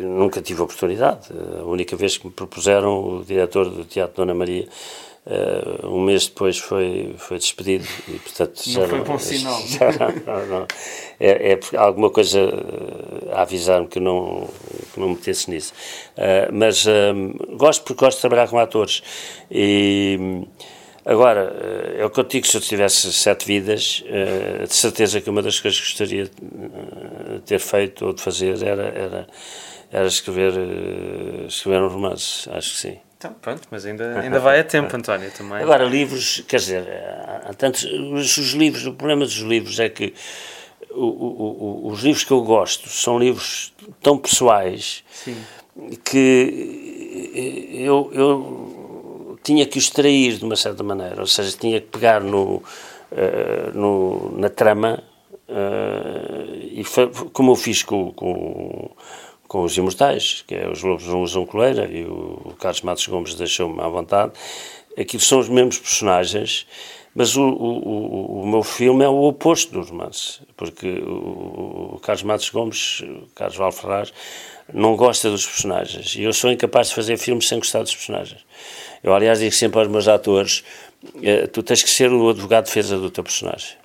nunca 0.03 0.41
tive 0.41 0.61
oportunidade. 0.61 1.27
A 1.59 1.65
única 1.65 1.95
vez 1.95 2.17
que 2.17 2.25
me 2.27 2.33
propuseram, 2.33 3.19
o 3.19 3.23
diretor 3.23 3.69
do 3.69 3.85
Teatro 3.85 4.17
Dona 4.17 4.33
Maria 4.33 4.67
Uh, 5.25 5.85
um 5.87 6.01
mês 6.01 6.27
depois 6.27 6.57
foi, 6.57 7.13
foi 7.17 7.37
despedido 7.37 7.85
e 8.07 8.13
portanto 8.13 8.63
não 8.67 8.87
foi 8.87 9.01
bom 9.01 9.19
sinal. 9.19 9.59
não, 10.25 10.45
não, 10.47 10.67
É, 11.19 11.53
é 11.53 11.59
alguma 11.77 12.09
coisa 12.09 12.39
a 13.31 13.41
avisar-me 13.41 13.87
que 13.87 13.99
não 13.99 14.49
que 14.93 14.99
não 14.99 15.09
metesse 15.09 15.51
nisso. 15.51 15.73
Uh, 16.17 16.51
mas 16.51 16.85
uh, 16.85 17.57
gosto 17.57 17.83
porque 17.83 18.05
gosto 18.05 18.17
de 18.17 18.21
trabalhar 18.21 18.47
com 18.47 18.57
atores. 18.57 19.03
E 19.51 20.17
agora 21.05 21.53
é 21.97 22.05
o 22.05 22.09
que 22.09 22.21
eu 22.21 22.23
digo 22.23 22.47
se 22.47 22.55
eu 22.55 22.61
tivesse 22.61 23.11
sete 23.11 23.45
vidas 23.45 24.03
de 24.67 24.75
certeza 24.75 25.21
que 25.21 25.29
uma 25.29 25.41
das 25.41 25.59
coisas 25.59 25.79
que 25.79 25.87
gostaria 25.87 26.25
de 26.25 27.39
ter 27.45 27.59
feito 27.59 28.05
ou 28.05 28.13
de 28.13 28.21
fazer 28.21 28.63
era 28.63 28.87
era, 28.87 29.27
era 29.91 30.07
escrever 30.07 30.53
escrever 31.47 31.81
um 31.81 31.87
romance. 31.87 32.49
Acho 32.51 32.71
que 32.71 32.77
sim 32.77 33.08
então, 33.19 33.33
pronto, 33.33 33.67
mas 33.69 33.85
ainda, 33.85 34.17
ainda 34.17 34.39
vai 34.39 34.61
a 34.61 34.63
tempo, 34.63 34.95
António, 34.95 35.29
também. 35.31 35.57
Agora, 35.57 35.83
livros, 35.83 36.41
quer 36.47 36.55
dizer, 36.55 36.87
há 37.43 37.53
tantos, 37.53 37.83
os, 37.83 38.37
os 38.37 38.53
livros, 38.53 38.85
o 38.85 38.93
problema 38.93 39.25
dos 39.25 39.39
livros 39.39 39.77
é 39.77 39.89
que 39.89 40.13
o, 40.91 41.03
o, 41.03 41.87
o, 41.87 41.91
os 41.91 42.01
livros 42.01 42.23
que 42.23 42.31
eu 42.31 42.41
gosto 42.41 42.87
são 42.87 43.19
livros 43.19 43.73
tão 44.01 44.17
pessoais 44.17 45.03
Sim. 45.11 45.35
que 46.05 47.73
eu, 47.73 48.09
eu 48.13 49.37
tinha 49.43 49.65
que 49.65 49.77
os 49.77 49.83
extrair 49.83 50.37
de 50.37 50.45
uma 50.45 50.55
certa 50.55 50.81
maneira, 50.81 51.19
ou 51.19 51.27
seja, 51.27 51.57
tinha 51.57 51.81
que 51.81 51.87
pegar 51.87 52.21
no, 52.21 52.55
uh, 52.55 52.63
no 53.73 54.31
na 54.39 54.49
trama 54.49 55.03
uh, 55.49 56.55
e 56.71 56.85
foi, 56.85 57.11
como 57.33 57.51
eu 57.51 57.55
fiz 57.57 57.83
com, 57.83 58.13
com 58.13 58.91
com 59.49 59.63
os 59.63 59.75
imortais, 59.75 60.43
que 60.47 60.53
é 60.53 60.69
os 60.69 60.83
Lobos 60.83 61.07
não 61.07 61.23
usam 61.23 61.43
coleira, 61.43 61.89
e 61.91 62.05
o 62.05 62.55
Carlos 62.59 62.81
Matos 62.83 63.07
Gomes 63.07 63.33
deixou-me 63.33 63.81
à 63.81 63.87
vontade. 63.87 64.31
Aquilo 64.95 65.23
são 65.23 65.39
os 65.39 65.49
mesmos 65.49 65.79
personagens, 65.79 66.67
mas 67.15 67.35
o, 67.35 67.41
o, 67.41 68.43
o, 68.43 68.47
meu 68.47 68.61
filme 68.61 69.03
é 69.03 69.09
o 69.09 69.23
oposto 69.23 69.73
do 69.73 69.81
romance, 69.81 70.39
porque 70.55 70.87
o, 70.87 71.95
o 71.95 71.99
Carlos 71.99 72.21
Matos 72.21 72.49
Gomes, 72.49 72.99
o 73.01 73.27
Carlos 73.33 73.57
Valferraz, 73.57 74.13
não 74.71 74.95
gosta 74.95 75.31
dos 75.31 75.47
personagens, 75.47 76.15
e 76.15 76.21
eu 76.21 76.31
sou 76.31 76.51
incapaz 76.51 76.89
de 76.89 76.93
fazer 76.93 77.17
filmes 77.17 77.47
sem 77.47 77.57
gostar 77.57 77.81
dos 77.81 77.95
personagens. 77.95 78.45
Eu, 79.01 79.15
aliás, 79.15 79.39
digo 79.39 79.51
sempre 79.51 79.79
aos 79.79 79.87
meus 79.87 80.07
atores, 80.07 80.63
eh, 81.23 81.47
tu 81.47 81.63
tens 81.63 81.81
que 81.81 81.89
ser 81.89 82.11
o 82.11 82.29
advogado 82.29 82.65
de 82.65 82.69
defesa 82.69 82.99
do 82.99 83.09
teu 83.09 83.23
personagem. 83.23 83.75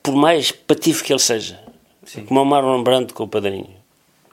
Por 0.00 0.14
mais 0.14 0.52
patife 0.52 1.02
que 1.02 1.12
ele 1.12 1.18
seja. 1.18 1.58
Sim. 2.04 2.26
Como 2.26 2.40
o 2.40 2.44
Marlon 2.44 2.82
Brando 2.84 3.12
com 3.12 3.24
o 3.24 3.28
padrinho 3.28 3.83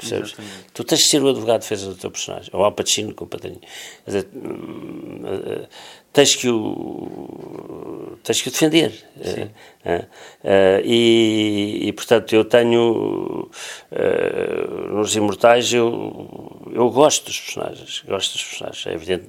percebes? 0.02 0.34
Exatamente. 0.34 0.66
Tu 0.74 0.84
tens 0.84 0.99
de 0.99 1.08
ser 1.08 1.24
o 1.24 1.30
advogado 1.30 1.62
de 1.62 1.70
defesa 1.70 1.89
do 1.89 1.95
teu 1.95 2.12
personagem, 2.12 2.49
ou 2.54 2.64
Al 2.64 2.74
Pacino 2.74 3.14
com 3.14 3.26
o 3.26 3.28
padrinho. 3.28 3.62
Dizer, 4.06 4.28
hum, 4.34 5.22
eh, 5.26 5.68
tens 6.14 6.36
que 6.36 6.49
o 6.49 8.18
tens 8.24 8.41
que 8.41 8.49
o 8.49 8.52
defender 8.52 8.91
uh, 9.16 10.82
e, 10.84 11.88
e, 11.88 11.93
portanto 11.93 12.34
eu 12.34 12.43
tenho 12.45 13.49
nos 14.89 15.16
Imortais 15.16 15.74
eu, 15.74 16.70
eu 16.74 16.89
gosto 16.89 17.26
dos 17.26 17.39
personagens 17.39 18.04
gosto 18.08 18.34
dos 18.34 18.43
personagens, 18.43 18.88
é 18.88 18.93
evidente 18.93 19.26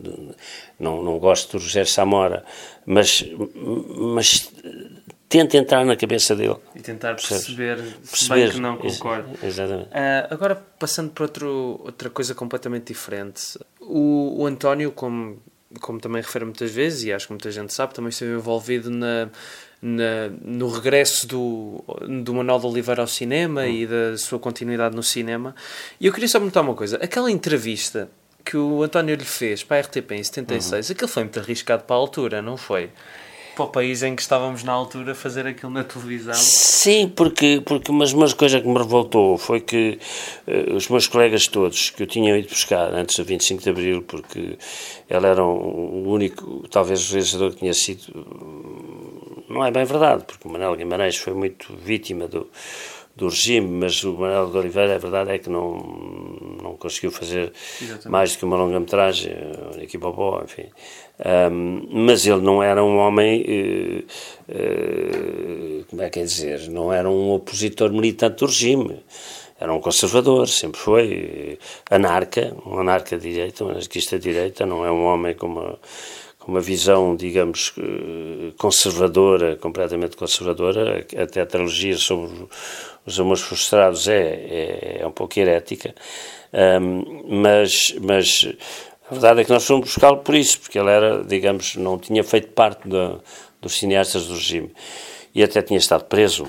não, 0.79 1.03
não 1.03 1.19
gosto 1.19 1.57
do 1.57 1.63
Rogério 1.63 1.89
Samora 1.89 2.45
mas, 2.85 3.25
mas 4.15 4.51
tenta 5.33 5.57
entrar 5.57 5.83
na 5.83 5.97
cabeça 5.97 6.37
dele. 6.37 6.57
E 6.77 6.81
tentar 6.81 7.15
perceber, 7.15 7.79
se 8.03 8.29
bem 8.29 8.51
que 8.51 8.61
não 8.61 8.77
concordo. 8.77 9.31
Exatamente. 9.43 9.89
Uh, 9.89 10.29
agora, 10.29 10.63
passando 10.79 11.11
para 11.11 11.25
outro, 11.25 11.81
outra 11.83 12.11
coisa 12.11 12.35
completamente 12.35 12.89
diferente. 12.89 13.59
O, 13.81 14.43
o 14.43 14.47
António, 14.47 14.93
como, 14.93 15.43
como 15.81 15.99
também 15.99 16.21
refere 16.21 16.45
muitas 16.45 16.71
vezes, 16.71 17.05
e 17.05 17.13
acho 17.13 17.29
que 17.29 17.33
muita 17.33 17.51
gente 17.51 17.73
sabe, 17.73 17.95
também 17.95 18.11
esteve 18.11 18.33
envolvido 18.33 18.91
na, 18.91 19.31
na, 19.81 20.29
no 20.45 20.69
regresso 20.69 21.27
do, 21.27 21.83
do 22.23 22.35
Manuel 22.35 22.59
de 22.61 22.67
Oliveira 22.67 23.01
ao 23.01 23.09
cinema 23.09 23.63
hum. 23.63 23.69
e 23.69 23.87
da 23.87 24.19
sua 24.19 24.39
continuidade 24.39 24.95
no 24.95 25.03
cinema. 25.03 25.55
E 25.99 26.07
eu 26.07 26.13
queria 26.13 26.29
só 26.29 26.39
perguntar 26.39 26.61
uma 26.61 26.75
coisa. 26.75 26.99
Aquela 27.03 27.31
entrevista 27.31 28.11
que 28.45 28.59
o 28.59 28.83
António 28.83 29.15
lhe 29.15 29.25
fez 29.25 29.65
para 29.65 29.79
a 29.79 29.81
RTP 29.81 30.13
em 30.13 30.23
76, 30.23 30.89
uhum. 30.89 30.93
aquilo 30.93 31.09
foi 31.09 31.23
muito 31.23 31.41
arriscado 31.41 31.85
para 31.85 31.97
a 31.97 31.99
altura, 31.99 32.43
não 32.43 32.59
foi? 32.59 32.91
Para 33.55 33.65
o 33.65 33.69
país 33.69 34.03
em 34.03 34.17
que 34.17 34.23
estávamos 34.23 34.63
na 34.63 34.73
altura 34.73 35.15
fazer 35.15 35.47
aquilo 35.47 35.71
na 35.71 35.85
televisão. 35.85 36.35
Sim, 36.35 37.09
porque, 37.09 37.63
porque 37.65 37.93
mas 37.93 38.13
uma 38.13 38.31
coisa 38.33 38.61
que 38.61 38.67
me 38.67 38.79
revoltou 38.79 39.37
foi 39.39 39.61
que 39.61 39.99
uh, 40.47 40.75
os 40.75 40.89
meus 40.89 41.07
colegas 41.07 41.47
todos 41.47 41.91
que 41.91 42.03
eu 42.03 42.07
tinha 42.07 42.37
ido 42.37 42.49
buscar 42.49 42.93
antes 42.95 43.17
do 43.17 43.25
25 43.25 43.63
de 43.63 43.71
Abril, 43.71 44.03
porque 44.03 44.59
ele 45.09 45.27
era 45.27 45.45
o 45.45 46.09
único, 46.09 46.67
talvez 46.69 47.11
realizador 47.11 47.53
que 47.53 47.59
tinha 47.59 47.75
sido. 47.75 48.03
Não 49.49 49.65
é 49.65 49.71
bem 49.71 49.85
verdade, 49.85 50.25
porque 50.25 50.49
o 50.49 50.51
Manuel 50.51 50.77
Guimarães 50.77 51.17
foi 51.17 51.35
muito 51.35 51.75
vítima 51.77 52.27
do, 52.27 52.49
do 53.15 53.29
regime, 53.29 53.69
mas 53.69 54.03
o 54.05 54.15
Manuel 54.15 54.51
de 54.51 54.57
Oliveira, 54.57 54.95
a 54.95 54.99
verdade 54.99 55.31
é 55.31 55.39
que 55.39 55.51
não, 55.51 55.77
não 56.63 56.77
conseguiu 56.77 57.11
fazer 57.11 57.53
Exatamente. 57.81 58.09
mais 58.09 58.33
do 58.33 58.39
que 58.39 58.45
uma 58.45 58.57
longa-metragem, 58.57 59.35
Nicky 59.77 59.99
Bobó, 59.99 60.43
enfim. 60.43 60.69
Um, 61.21 61.87
mas 61.91 62.27
ele 62.27 62.41
não 62.41 62.63
era 62.63 62.83
um 62.83 62.97
homem, 62.97 63.43
uh, 63.43 64.53
uh, 64.53 65.85
como 65.89 66.03
é 66.03 66.11
que 66.11 66.19
é 66.19 66.25
dizer, 66.25 66.69
não 66.69 66.93
era 66.93 67.09
um 67.09 67.33
opositor 67.33 67.93
militante 67.93 68.39
do 68.39 68.47
regime. 68.47 68.99
era 69.61 69.73
um 69.73 69.81
conservador, 69.81 70.49
sempre 70.49 70.81
foi 70.81 71.59
anarca, 71.89 72.57
um 72.67 72.79
anarca 72.79 73.17
de 73.17 73.31
direita, 73.31 73.65
um 73.65 73.69
anarquista 73.69 74.19
de 74.19 74.33
direita, 74.33 74.67
não 74.67 74.85
é 74.85 74.91
um 74.91 75.05
homem 75.05 75.35
com 75.35 75.47
uma, 75.47 75.79
com 76.41 76.51
uma 76.51 76.61
visão, 76.61 77.15
digamos, 77.15 77.73
conservadora, 78.59 79.55
completamente 79.57 80.17
conservadora, 80.17 81.07
a 81.17 81.47
trilogia 81.47 81.97
sobre 81.97 82.49
os 83.07 83.21
amores 83.21 83.43
frustrados 83.43 84.09
é, 84.09 84.19
é, 84.21 84.99
é 85.03 85.07
um 85.07 85.13
pouco 85.13 85.39
herética, 85.39 85.95
um, 86.53 87.23
mas, 87.41 87.95
mas 88.01 88.49
a 89.11 89.15
verdade 89.15 89.41
é 89.41 89.45
que 89.45 89.51
nós 89.51 89.65
fomos 89.65 89.87
buscá-lo 89.87 90.19
por 90.19 90.35
isso, 90.35 90.61
porque 90.61 90.79
ele 90.79 90.91
era, 90.91 91.25
digamos, 91.25 91.77
não 91.77 91.99
tinha 91.99 92.23
feito 92.25 92.49
parte 92.49 92.89
da, 92.89 93.19
dos 93.61 93.79
cineastas 93.79 94.27
do 94.27 94.35
regime 94.35 94.71
e 95.35 95.43
até 95.43 95.63
tinha 95.63 95.79
estado 95.79 96.05
preso 96.05 96.47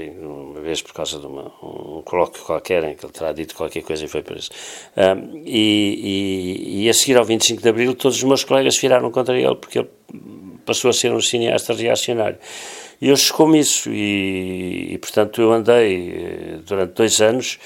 uma 0.00 0.60
vez 0.60 0.80
por 0.82 0.92
causa 0.92 1.18
de 1.18 1.26
uma, 1.26 1.52
um 1.62 2.02
colóquio 2.02 2.42
qualquer 2.44 2.84
em 2.84 2.94
que 2.94 3.04
ele 3.04 3.12
terá 3.12 3.32
dito 3.32 3.54
qualquer 3.54 3.82
coisa 3.82 4.04
e 4.04 4.08
foi 4.08 4.22
preso. 4.22 4.50
Um, 4.96 5.42
e, 5.44 6.76
e, 6.76 6.84
e, 6.84 6.88
a 6.88 6.94
seguir 6.94 7.16
ao 7.16 7.24
25 7.24 7.62
de 7.62 7.68
Abril, 7.68 7.94
todos 7.94 8.16
os 8.18 8.24
meus 8.24 8.44
colegas 8.44 8.76
viraram 8.78 9.10
contra 9.10 9.36
ele 9.36 9.54
porque 9.56 9.80
ele 9.80 9.90
passou 10.64 10.90
a 10.90 10.92
ser 10.92 11.12
um 11.12 11.20
cineasta 11.20 11.72
reacionário. 11.72 12.38
E 13.00 13.08
eu 13.08 13.16
chegou-me 13.16 13.60
isso, 13.60 13.90
e, 13.90 14.94
e, 14.94 14.98
portanto 14.98 15.40
eu 15.40 15.52
andei 15.52 16.10
eh, 16.16 16.58
durante 16.66 16.94
dois 16.94 17.20
anos 17.20 17.58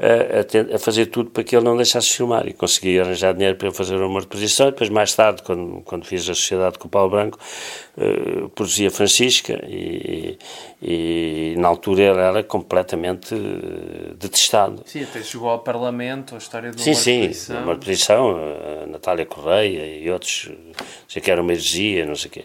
a, 0.00 0.74
a, 0.74 0.78
fazer 0.78 1.06
tudo 1.06 1.30
para 1.30 1.44
que 1.44 1.54
ele 1.54 1.64
não 1.64 1.76
deixasse 1.76 2.14
filmar 2.14 2.48
e 2.48 2.54
consegui 2.54 2.98
arranjar 2.98 3.34
dinheiro 3.34 3.56
para 3.56 3.68
eu 3.68 3.72
fazer 3.72 3.96
o 3.96 4.04
amor 4.04 4.22
de 4.22 4.28
posição 4.28 4.68
e 4.68 4.70
depois 4.70 4.88
mais 4.88 5.14
tarde, 5.14 5.42
quando, 5.42 5.82
quando 5.82 6.06
fiz 6.06 6.22
a 6.22 6.34
sociedade 6.34 6.78
com 6.78 6.88
o 6.88 6.90
Paulo 6.90 7.10
Branco, 7.10 7.38
uh, 7.98 8.48
produzi 8.48 8.86
a 8.86 8.90
Francisca 8.90 9.62
e, 9.68 10.38
e, 10.82 11.54
na 11.58 11.68
altura 11.68 12.02
ele 12.02 12.20
era 12.20 12.42
completamente 12.42 13.34
uh, 13.34 14.14
detestado. 14.14 14.82
Sim, 14.86 15.02
até 15.02 15.22
chegou 15.22 15.50
ao 15.50 15.58
Parlamento 15.58 16.34
a 16.34 16.38
história 16.38 16.70
do 16.70 16.80
sim, 16.80 16.92
amor 16.92 17.00
sim, 17.02 17.20
de 17.20 17.28
posição. 17.28 17.56
Sim, 17.56 17.62
amor 17.62 17.74
de 17.74 17.84
posição, 17.84 18.38
a 18.82 18.86
Natália 18.86 19.26
Correia 19.26 19.98
e 20.02 20.10
outros, 20.10 20.48
não 20.48 20.84
sei 21.06 21.20
que 21.20 21.30
era 21.30 21.42
uma 21.42 21.52
heresia, 21.52 22.06
não 22.06 22.16
sei 22.16 22.28
o 22.28 22.32
quê. 22.32 22.44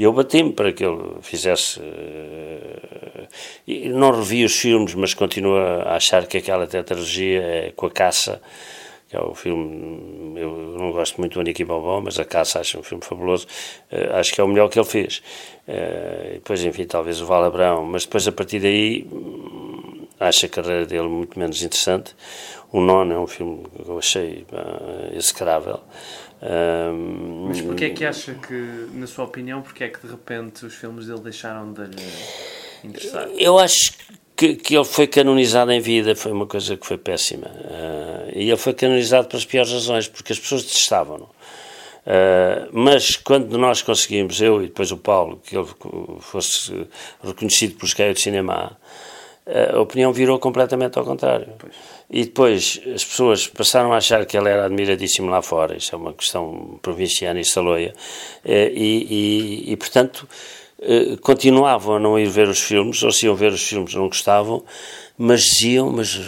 E 0.00 0.02
eu 0.02 0.14
bati-me 0.14 0.54
para 0.54 0.72
que 0.72 0.82
ele 0.82 1.16
fizesse. 1.20 1.78
Uh, 1.78 3.28
não 3.90 4.12
revi 4.12 4.46
os 4.46 4.56
filmes, 4.56 4.94
mas 4.94 5.12
continuo 5.12 5.58
a 5.58 5.94
achar 5.94 6.26
que 6.26 6.38
aquela 6.38 6.66
tetralogia 6.66 7.42
é 7.42 7.72
com 7.76 7.84
a 7.84 7.90
caça, 7.90 8.40
que 9.10 9.14
é 9.14 9.20
o 9.20 9.34
filme. 9.34 10.40
Eu 10.40 10.74
não 10.78 10.90
gosto 10.90 11.18
muito 11.18 11.34
do 11.34 11.40
Aniki 11.40 11.66
Bobó, 11.66 12.00
mas 12.00 12.18
a 12.18 12.24
caça 12.24 12.60
acho 12.60 12.78
um 12.78 12.82
filme 12.82 13.04
fabuloso. 13.04 13.46
Uh, 13.92 14.16
acho 14.16 14.32
que 14.32 14.40
é 14.40 14.44
o 14.44 14.48
melhor 14.48 14.70
que 14.70 14.78
ele 14.78 14.86
fez. 14.86 15.22
Uh, 15.68 16.32
depois, 16.32 16.64
enfim, 16.64 16.86
talvez 16.86 17.20
o 17.20 17.26
Valabrão, 17.26 17.84
mas 17.84 18.06
depois 18.06 18.26
a 18.26 18.32
partir 18.32 18.58
daí 18.58 19.06
acho 20.20 20.46
a 20.46 20.48
carreira 20.48 20.86
dele 20.86 21.08
muito 21.08 21.38
menos 21.38 21.62
interessante. 21.62 22.14
O 22.70 22.80
Nono 22.80 23.14
é 23.14 23.18
um 23.18 23.26
filme 23.26 23.64
que 23.64 23.88
eu 23.88 23.98
achei 23.98 24.46
uh, 24.52 25.16
execrável. 25.16 25.80
Um, 26.42 27.48
Mas 27.48 27.60
porquê 27.60 27.86
é 27.86 27.90
que 27.90 28.04
acha 28.04 28.34
que, 28.34 28.88
na 28.94 29.06
sua 29.06 29.24
opinião, 29.24 29.60
porquê 29.62 29.84
é 29.84 29.88
que 29.88 30.00
de 30.06 30.10
repente 30.10 30.64
os 30.64 30.74
filmes 30.74 31.06
dele 31.06 31.20
deixaram 31.20 31.72
de 31.72 31.82
lhe 31.82 32.02
interessar? 32.84 33.28
Eu 33.36 33.58
acho 33.58 33.92
que, 34.36 34.54
que 34.54 34.74
ele 34.74 34.84
foi 34.84 35.06
canonizado 35.06 35.72
em 35.72 35.80
vida, 35.80 36.14
foi 36.14 36.32
uma 36.32 36.46
coisa 36.46 36.76
que 36.76 36.86
foi 36.86 36.96
péssima. 36.96 37.48
Uh, 37.48 38.30
e 38.34 38.48
ele 38.48 38.56
foi 38.56 38.72
canonizado 38.72 39.26
pelas 39.26 39.44
piores 39.44 39.72
razões, 39.72 40.06
porque 40.06 40.32
as 40.32 40.38
pessoas 40.38 40.62
detestavam-no. 40.62 41.24
Uh, 41.24 42.68
mas 42.72 43.16
quando 43.16 43.58
nós 43.58 43.82
conseguimos, 43.82 44.40
eu 44.40 44.62
e 44.62 44.66
depois 44.68 44.90
o 44.90 44.96
Paulo, 44.96 45.40
que 45.44 45.56
ele 45.56 45.68
fosse 46.20 46.86
reconhecido 47.22 47.76
pelos 47.76 47.92
caia 47.92 48.14
de 48.14 48.20
cinema, 48.20 48.78
a 49.46 49.80
opinião 49.80 50.12
virou 50.12 50.38
completamente 50.38 50.98
ao 50.98 51.04
contrário. 51.04 51.48
Pois. 51.58 51.74
E 52.10 52.24
depois 52.24 52.80
as 52.92 53.04
pessoas 53.04 53.46
passaram 53.46 53.92
a 53.92 53.96
achar 53.98 54.26
que 54.26 54.36
ele 54.36 54.48
era 54.48 54.66
admiradíssimo 54.66 55.30
lá 55.30 55.40
fora, 55.40 55.76
isso 55.76 55.94
é 55.94 55.98
uma 55.98 56.12
questão 56.12 56.78
provinciana 56.82 57.40
e 57.40 57.44
saloia, 57.44 57.94
eh, 58.44 58.72
e, 58.74 59.06
e, 59.68 59.72
e, 59.72 59.76
portanto 59.76 60.28
eh, 60.82 61.16
continuavam 61.22 61.96
a 61.96 62.00
não 62.00 62.18
ir 62.18 62.28
ver 62.28 62.48
os 62.48 62.60
filmes, 62.60 63.00
ou 63.04 63.12
se 63.12 63.26
iam 63.26 63.36
ver 63.36 63.52
os 63.52 63.62
filmes 63.62 63.94
não 63.94 64.08
gostavam, 64.08 64.64
mas 65.16 65.42
diziam, 65.42 65.90
mas 65.92 66.18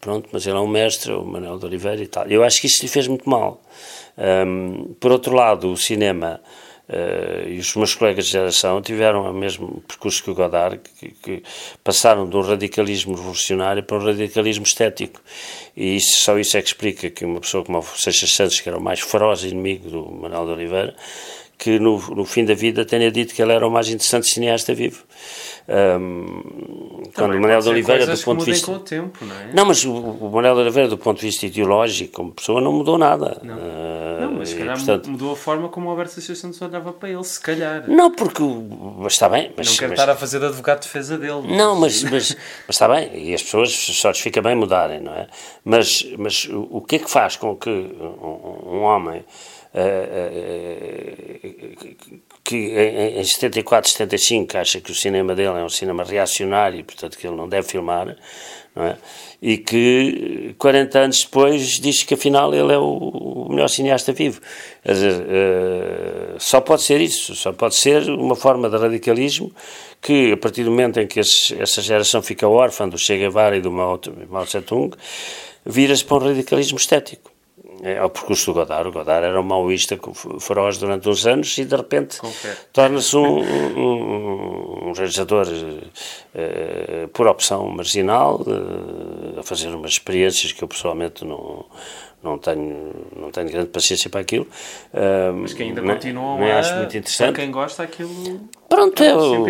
pronto, 0.00 0.28
mas 0.30 0.46
ele 0.46 0.56
é 0.56 0.60
um 0.60 0.68
mestre, 0.68 1.12
o 1.12 1.24
Manuel 1.24 1.58
de 1.58 1.66
Oliveira 1.66 2.02
e 2.02 2.06
tal. 2.06 2.26
Eu 2.26 2.44
acho 2.44 2.60
que 2.60 2.68
isso 2.68 2.82
lhe 2.82 2.88
fez 2.88 3.08
muito 3.08 3.28
mal. 3.28 3.60
Um, 4.46 4.94
por 5.00 5.10
outro 5.10 5.34
lado, 5.34 5.72
o 5.72 5.76
cinema 5.76 6.40
Uh, 6.88 7.48
e 7.48 7.58
os 7.58 7.74
meus 7.76 7.94
colegas 7.94 8.26
de 8.26 8.32
geração 8.32 8.82
tiveram 8.82 9.30
o 9.30 9.32
mesmo 9.32 9.82
percurso 9.86 10.22
que 10.22 10.30
o 10.30 10.34
Godard, 10.34 10.80
que, 10.98 11.10
que, 11.10 11.42
passaram 11.82 12.28
de 12.28 12.36
um 12.36 12.40
radicalismo 12.40 13.14
revolucionário 13.14 13.82
para 13.82 13.96
um 13.96 14.04
radicalismo 14.04 14.64
estético. 14.64 15.20
E 15.76 15.96
isso, 15.96 16.18
só 16.24 16.38
isso 16.38 16.56
é 16.56 16.60
que 16.60 16.68
explica 16.68 17.08
que 17.08 17.24
uma 17.24 17.40
pessoa 17.40 17.64
como 17.64 17.78
o 17.78 17.82
Seixas 17.82 18.34
Santos, 18.34 18.60
que 18.60 18.68
era 18.68 18.76
o 18.76 18.82
mais 18.82 19.00
feroz 19.00 19.44
inimigo 19.44 19.88
do 19.88 20.10
Manuel 20.10 20.46
de 20.46 20.52
Oliveira, 20.52 20.96
que 21.56 21.78
no, 21.78 21.98
no 22.14 22.24
fim 22.24 22.44
da 22.44 22.54
vida 22.54 22.84
tenha 22.84 23.10
dito 23.10 23.32
que 23.32 23.40
ele 23.40 23.52
era 23.52 23.66
o 23.66 23.70
mais 23.70 23.88
interessante 23.88 24.26
cineasta 24.28 24.74
vivo. 24.74 25.04
Um, 25.68 27.02
quando 27.14 27.34
o 27.36 27.40
Manuel 27.40 27.60
de 27.60 27.68
Oliveira, 27.68 28.06
do 28.06 28.22
ponto 28.22 28.44
de 28.44 28.50
vista. 28.50 28.66
Com 28.66 28.72
o 28.74 28.80
tempo, 28.80 29.24
não, 29.24 29.36
é? 29.36 29.52
não, 29.52 29.66
mas 29.66 29.84
o, 29.84 29.92
o 29.92 30.30
Manuel 30.30 30.54
de 30.56 30.60
Oliveira, 30.62 30.88
do 30.88 30.98
ponto 30.98 31.20
de 31.20 31.26
vista 31.26 31.46
ideológico, 31.46 32.12
como 32.14 32.32
pessoa, 32.32 32.60
não 32.60 32.72
mudou 32.72 32.98
nada. 32.98 33.38
Não, 33.42 33.54
uh, 33.54 34.20
não 34.20 34.32
mas 34.38 34.48
se 34.48 34.56
calhar 34.56 34.76
portanto... 34.76 35.08
mudou 35.08 35.32
a 35.32 35.36
forma 35.36 35.68
como 35.68 35.86
o 35.86 35.90
Alberto 35.90 36.14
Seixas 36.14 36.38
Santos 36.38 36.60
olhava 36.60 36.92
para 36.92 37.10
ele, 37.10 37.22
se 37.22 37.40
calhar. 37.40 37.88
Não, 37.88 38.10
porque. 38.10 38.42
Mas 38.98 39.12
está 39.12 39.28
bem. 39.28 39.52
Mas, 39.56 39.68
não 39.68 39.76
quero 39.76 39.90
mas... 39.90 40.00
estar 40.00 40.12
a 40.12 40.16
fazer 40.16 40.40
de 40.40 40.46
advogado 40.46 40.80
de 40.80 40.86
defesa 40.86 41.16
dele. 41.16 41.42
Mas... 41.44 41.56
Não, 41.56 41.76
mas, 41.76 42.02
mas, 42.02 42.12
mas, 42.12 42.36
está 42.68 42.88
bem, 42.88 43.10
e 43.14 43.32
as 43.34 43.42
pessoas 43.42 43.72
só 43.72 44.08
lhes 44.08 44.18
fica 44.18 44.42
bem 44.42 44.56
mudarem, 44.56 45.00
não 45.00 45.14
é? 45.14 45.28
Mas, 45.64 46.04
mas 46.18 46.44
o, 46.46 46.66
o 46.70 46.80
que 46.80 46.96
é 46.96 46.98
que 46.98 47.10
faz 47.10 47.36
com 47.36 47.54
que 47.56 47.70
um, 47.70 48.78
um 48.78 48.82
homem. 48.82 49.24
Uh, 49.74 49.78
uh, 51.46 52.31
que 52.44 52.56
em, 52.56 53.20
em 53.20 53.24
74, 53.24 53.90
75 53.90 54.58
acha 54.58 54.80
que 54.80 54.90
o 54.90 54.94
cinema 54.94 55.34
dele 55.34 55.58
é 55.58 55.64
um 55.64 55.68
cinema 55.68 56.04
reacionário, 56.04 56.84
portanto 56.84 57.16
que 57.16 57.26
ele 57.26 57.36
não 57.36 57.48
deve 57.48 57.68
filmar, 57.68 58.16
não 58.74 58.84
é? 58.84 58.96
E 59.40 59.58
que 59.58 60.54
40 60.58 60.98
anos 60.98 61.22
depois 61.22 61.80
diz 61.80 62.02
que 62.02 62.14
afinal 62.14 62.54
ele 62.54 62.72
é 62.72 62.78
o, 62.78 63.46
melhor 63.50 63.68
cineasta 63.68 64.12
vivo. 64.12 64.40
Quer 64.82 64.92
dizer, 64.92 65.20
uh, 65.20 66.36
só 66.38 66.60
pode 66.60 66.82
ser 66.82 67.00
isso, 67.00 67.34
só 67.34 67.52
pode 67.52 67.74
ser 67.74 68.08
uma 68.08 68.36
forma 68.36 68.70
de 68.70 68.76
radicalismo 68.76 69.52
que 70.00 70.32
a 70.32 70.36
partir 70.36 70.64
do 70.64 70.70
momento 70.70 71.00
em 71.00 71.06
que 71.06 71.20
esse, 71.20 71.60
essa 71.60 71.82
geração 71.82 72.22
fica 72.22 72.48
órfã 72.48 72.88
do 72.88 72.98
Che 72.98 73.16
Guevara 73.16 73.56
e 73.56 73.60
do 73.60 73.70
Mao, 73.70 74.00
Mao 74.28 74.44
Tse-tung, 74.44 74.96
vira-se 75.66 76.04
para 76.04 76.16
um 76.16 76.28
radicalismo 76.28 76.78
estético 76.78 77.31
é 77.82 78.02
o 78.02 78.08
percurso 78.08 78.46
do 78.46 78.54
Godard. 78.54 78.88
O 78.88 78.92
Godard 78.92 79.26
era 79.26 79.40
um 79.40 79.42
maoísta 79.42 79.98
feroz 80.38 80.78
durante 80.78 81.08
uns 81.08 81.26
anos 81.26 81.58
e 81.58 81.64
de 81.64 81.74
repente 81.74 82.20
torna-se 82.72 83.16
um, 83.16 83.40
um, 83.40 84.88
um, 84.88 84.92
realizador 84.92 85.48
uh, 85.48 87.08
por 87.08 87.26
opção 87.26 87.68
marginal, 87.68 88.40
uh, 88.42 89.40
a 89.40 89.42
fazer 89.42 89.74
umas 89.74 89.90
experiências 89.90 90.52
que 90.52 90.62
eu 90.62 90.68
pessoalmente 90.68 91.24
não, 91.24 91.66
não 92.22 92.38
tenho, 92.38 92.92
não 93.16 93.32
tenho 93.32 93.50
grande 93.50 93.70
paciência 93.70 94.08
para 94.08 94.20
aquilo. 94.20 94.46
Uh, 94.94 95.32
Mas 95.34 95.52
que 95.52 95.64
ainda 95.64 95.82
continuam 95.82 96.40
a, 96.40 96.60
acho 96.60 96.76
muito 96.76 96.96
interessante. 96.96 97.32
Para 97.32 97.42
quem 97.42 97.50
gosta, 97.50 97.82
aquilo. 97.82 98.40
Pronto, 98.68 99.02
é, 99.02 99.08
é 99.08 99.16
o, 99.16 99.48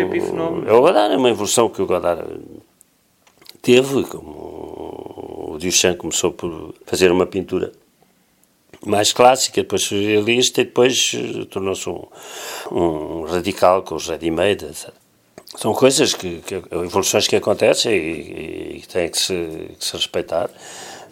é 0.66 0.72
o 0.72 0.80
Godard, 0.80 1.14
é 1.14 1.18
uma 1.18 1.28
evolução 1.28 1.68
que 1.68 1.82
o 1.82 1.86
Godard 1.86 2.24
teve, 3.60 4.04
como 4.04 5.52
o 5.52 5.58
Duchamp 5.60 5.98
começou 5.98 6.32
por 6.32 6.74
fazer 6.86 7.12
uma 7.12 7.26
pintura 7.26 7.72
mais 8.84 9.12
clássica, 9.12 9.62
depois 9.62 9.82
surrealista 9.82 10.60
e 10.60 10.64
depois 10.64 11.12
eh, 11.14 11.44
tornou-se 11.46 11.88
um, 11.88 12.04
um, 12.70 13.22
radical 13.24 13.82
com 13.82 13.94
os 13.94 14.08
ready-made, 14.08 14.64
etc. 14.64 14.90
São 15.56 15.74
coisas 15.74 16.14
que, 16.14 16.40
que, 16.40 16.54
evoluções 16.70 17.28
que 17.28 17.36
acontecem 17.36 17.94
e, 17.94 18.80
que 18.80 18.88
têm 18.88 19.08
que 19.08 19.18
se, 19.18 19.70
que 19.78 19.84
se 19.84 19.96
respeitar. 19.96 20.50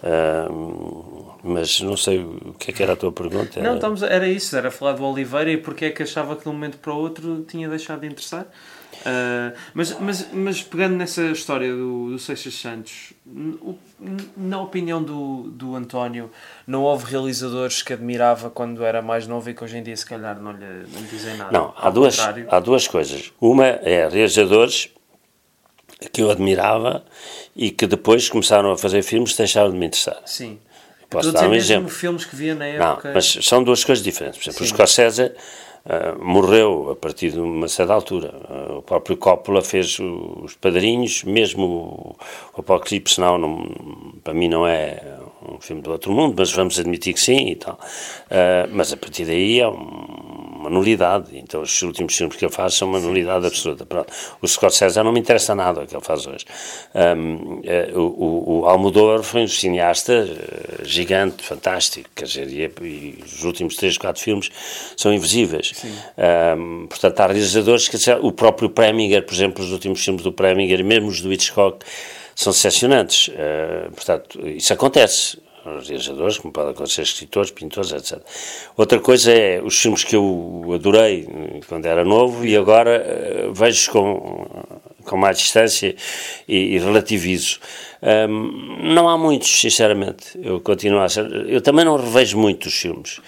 Uh, 0.02 1.30
mas 1.42 1.80
não 1.82 1.94
sei 1.94 2.20
o 2.20 2.54
que 2.58 2.70
é 2.70 2.74
que 2.74 2.82
era 2.82 2.94
a 2.94 2.96
tua 2.96 3.12
pergunta. 3.12 3.60
Não, 3.60 3.74
estamos, 3.74 4.02
era 4.02 4.26
isso, 4.26 4.56
era 4.56 4.70
falar 4.70 4.92
do 4.92 5.04
Oliveira 5.04 5.50
e 5.50 5.58
porque 5.58 5.86
é 5.86 5.90
que 5.90 6.02
achava 6.02 6.36
que 6.36 6.44
de 6.44 6.48
um 6.48 6.52
momento 6.52 6.78
para 6.78 6.92
o 6.92 6.96
outro 6.96 7.44
tinha 7.46 7.68
deixado 7.68 8.00
de 8.00 8.06
interessar. 8.06 8.46
Uh, 9.00 9.56
mas, 9.72 9.98
mas, 9.98 10.28
mas 10.32 10.62
pegando 10.62 10.96
nessa 10.96 11.22
história 11.26 11.72
do, 11.74 12.10
do 12.10 12.18
Seixas 12.18 12.54
Santos, 12.54 13.12
na 14.36 14.60
opinião 14.60 15.02
do, 15.02 15.44
do 15.50 15.74
António, 15.74 16.30
não 16.66 16.82
houve 16.82 17.10
realizadores 17.10 17.82
que 17.82 17.92
admirava 17.92 18.50
quando 18.50 18.84
era 18.84 19.00
mais 19.00 19.26
novo 19.26 19.48
e 19.48 19.54
que 19.54 19.64
hoje 19.64 19.78
em 19.78 19.82
dia 19.82 19.96
se 19.96 20.04
calhar 20.04 20.40
não 20.40 20.52
lhe, 20.52 20.86
não 20.92 21.00
lhe 21.00 21.08
dizem 21.08 21.36
nada? 21.36 21.50
Não, 21.50 21.72
há 21.76 21.88
duas, 21.88 22.18
há 22.18 22.60
duas 22.60 22.86
coisas. 22.86 23.32
Uma 23.40 23.66
é 23.66 24.06
realizadores 24.08 24.90
que 26.12 26.22
eu 26.22 26.30
admirava 26.30 27.04
e 27.54 27.70
que 27.70 27.86
depois 27.86 28.28
começaram 28.28 28.70
a 28.70 28.76
fazer 28.76 29.02
filmes 29.02 29.34
deixaram 29.34 29.70
de 29.70 29.78
me 29.78 29.86
interessar. 29.86 30.20
Sim. 30.26 30.58
Posso 31.08 31.32
dar 31.32 31.48
um 31.48 31.54
exemplo. 31.54 31.88
filmes 31.88 32.24
que 32.24 32.36
via 32.36 32.54
na 32.54 32.66
época. 32.66 33.08
Não, 33.08 33.14
mas 33.14 33.38
são 33.42 33.64
duas 33.64 33.82
coisas 33.82 34.02
diferentes. 34.02 34.38
Por 34.38 34.44
exemplo, 34.44 34.64
Sim. 34.64 34.72
o 34.72 34.76
Scorsese 34.76 35.32
Uh, 35.82 36.22
morreu 36.22 36.90
a 36.90 36.96
partir 36.96 37.32
de 37.32 37.40
uma 37.40 37.66
certa 37.66 37.94
altura. 37.94 38.34
Uh, 38.50 38.78
o 38.78 38.82
próprio 38.82 39.16
Coppola 39.16 39.62
fez 39.62 39.98
os 39.98 40.54
Padrinhos, 40.54 41.24
mesmo 41.24 41.64
o, 41.64 42.16
o 42.54 42.60
Apocalipse 42.60 43.18
não, 43.18 43.38
não, 43.38 43.64
para 44.22 44.34
mim 44.34 44.48
não 44.48 44.66
é 44.66 45.18
um 45.48 45.58
filme 45.58 45.80
do 45.80 45.90
outro 45.90 46.12
mundo, 46.12 46.34
mas 46.36 46.52
vamos 46.52 46.78
admitir 46.78 47.14
que 47.14 47.20
sim 47.20 47.48
e 47.48 47.56
tal. 47.56 47.78
Uh, 48.26 48.68
mas 48.72 48.92
a 48.92 48.96
partir 48.96 49.24
daí 49.24 49.60
é 49.60 49.68
uma 50.60 50.70
nulidade. 50.70 51.26
Então 51.32 51.62
os 51.62 51.82
últimos 51.82 52.14
filmes 52.14 52.36
que 52.36 52.44
ele 52.44 52.52
faz 52.52 52.74
são 52.74 52.88
uma 52.88 53.00
nulidade 53.00 53.46
absoluta. 53.46 53.84
Pronto. 53.86 54.12
O 54.40 54.46
Scott 54.46 54.76
César 54.76 55.02
não 55.02 55.12
me 55.12 55.20
interessa 55.20 55.54
nada 55.54 55.82
o 55.82 55.86
que 55.86 55.96
ele 55.96 56.04
faz 56.04 56.26
hoje. 56.26 56.44
Um, 56.94 57.60
o, 57.94 58.00
o, 58.00 58.60
o 58.60 58.66
Almodóvar 58.66 59.22
foi 59.22 59.42
um 59.42 59.48
cineasta 59.48 60.28
gigante, 60.82 61.42
fantástico, 61.42 62.08
quer 62.14 62.26
dizer, 62.26 62.48
e, 62.48 62.70
e 62.84 63.24
os 63.24 63.44
últimos 63.44 63.76
três, 63.76 63.96
quatro 63.96 64.22
filmes 64.22 64.50
são 64.96 65.12
invisíveis. 65.12 65.72
Um, 66.56 66.86
portanto, 66.86 67.20
há 67.20 67.26
realizadores 67.26 67.88
que 67.88 67.96
o 68.22 68.32
próprio 68.32 68.70
Preminger, 68.70 69.24
por 69.24 69.34
exemplo, 69.34 69.64
os 69.64 69.72
últimos 69.72 70.04
filmes 70.04 70.22
do 70.22 70.32
Preminger, 70.32 70.84
mesmo 70.84 71.08
os 71.08 71.20
do 71.20 71.32
Hitchcock, 71.32 71.84
são 72.34 72.52
decepcionantes. 72.52 73.28
Uh, 73.28 73.90
portanto, 73.92 74.46
isso 74.46 74.72
acontece. 74.72 75.38
Os 75.78 76.38
como 76.38 76.52
podem 76.52 76.72
acontecer 76.72 77.02
escritores, 77.02 77.50
pintores, 77.50 77.92
etc. 77.92 78.20
Outra 78.76 78.98
coisa 78.98 79.32
é 79.32 79.60
os 79.62 79.76
filmes 79.78 80.04
que 80.04 80.16
eu 80.16 80.70
adorei 80.74 81.26
quando 81.68 81.86
era 81.86 82.04
novo 82.04 82.44
e 82.46 82.56
agora 82.56 83.46
uh, 83.48 83.52
vejo 83.52 83.90
com, 83.90 84.48
com 85.04 85.16
mais 85.16 85.38
distância 85.38 85.94
e, 86.48 86.74
e 86.74 86.78
relativizo. 86.78 87.60
Um, 88.02 88.94
não 88.94 89.08
há 89.08 89.18
muitos, 89.18 89.60
sinceramente. 89.60 90.38
Eu 90.42 90.60
continuo 90.60 91.00
a 91.00 91.04
achar. 91.04 91.30
Eu 91.30 91.60
também 91.60 91.84
não 91.84 91.96
revejo 91.96 92.38
muitos 92.38 92.74
filmes, 92.74 93.20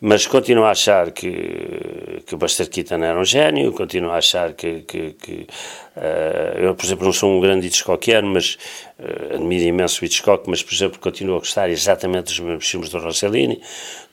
mas 0.00 0.26
continuo 0.26 0.64
a 0.64 0.70
achar 0.70 1.10
que, 1.10 2.22
que 2.24 2.34
o 2.34 2.38
Buster 2.38 2.68
Keaton 2.70 3.02
era 3.02 3.18
um 3.18 3.24
gênio, 3.24 3.72
continuo 3.72 4.10
a 4.10 4.18
achar 4.18 4.52
que. 4.52 4.82
que, 4.82 5.12
que 5.14 5.46
uh, 5.96 6.58
eu, 6.58 6.74
por 6.76 6.84
exemplo, 6.84 7.04
não 7.04 7.12
sou 7.12 7.36
um 7.36 7.40
grande 7.40 7.66
Hitchcockiano, 7.66 8.28
mas 8.28 8.56
uh, 9.00 9.34
admiro 9.34 9.64
imenso 9.64 10.00
o 10.00 10.04
Hitchcock, 10.04 10.48
mas, 10.48 10.62
por 10.62 10.74
exemplo, 10.74 11.00
continuo 11.00 11.34
a 11.34 11.40
gostar 11.40 11.68
exatamente 11.68 12.26
dos 12.26 12.38
mesmos 12.38 12.68
filmes 12.68 12.88
do 12.88 12.98
Rossellini, 12.98 13.60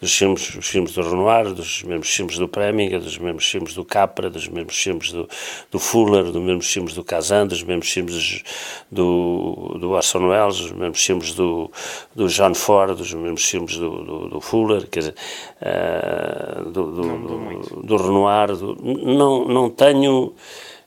dos 0.02 0.16
filmes, 0.16 0.50
dos 0.50 0.68
filmes 0.68 0.94
do 0.94 1.02
Renoir, 1.04 1.54
dos 1.54 1.84
mesmos 1.84 2.10
filmes 2.10 2.38
do 2.40 2.48
Preminger, 2.48 3.00
dos 3.00 3.20
mesmos 3.20 3.48
filmes 3.48 3.74
do 3.76 3.86
Capra, 3.86 4.32
dos 4.32 4.48
mesmos 4.48 4.78
filmes 4.78 5.12
do, 5.12 5.30
do 5.72 5.78
Fuller, 5.78 6.24
dos 6.24 6.42
mesmos 6.42 6.72
filmes 6.72 6.94
do 6.96 7.04
Kazan, 7.04 7.46
dos 7.46 7.62
mesmos 7.62 7.90
filmes 7.92 8.44
do, 8.92 9.78
do 9.80 9.96
Orson 10.08 10.28
Welles, 10.28 10.58
dos 10.58 10.72
mesmos 10.72 11.04
filmes 11.04 11.34
do, 11.34 11.72
do 12.16 12.28
John 12.28 12.54
Ford, 12.54 12.96
dos 12.96 13.14
mesmos 13.14 13.44
filmes 13.44 13.78
do, 13.78 14.04
do, 14.04 14.30
do 14.30 14.42
Fuller, 14.42 14.88
quer 14.88 15.00
dizer, 15.00 15.16
uh, 15.62 16.70
do, 16.70 16.92
do, 16.92 17.02
do, 17.02 17.82
do 17.84 17.98
Renoir, 17.98 18.50
não, 18.84 19.46
não 19.46 19.70
tenho 19.70 20.34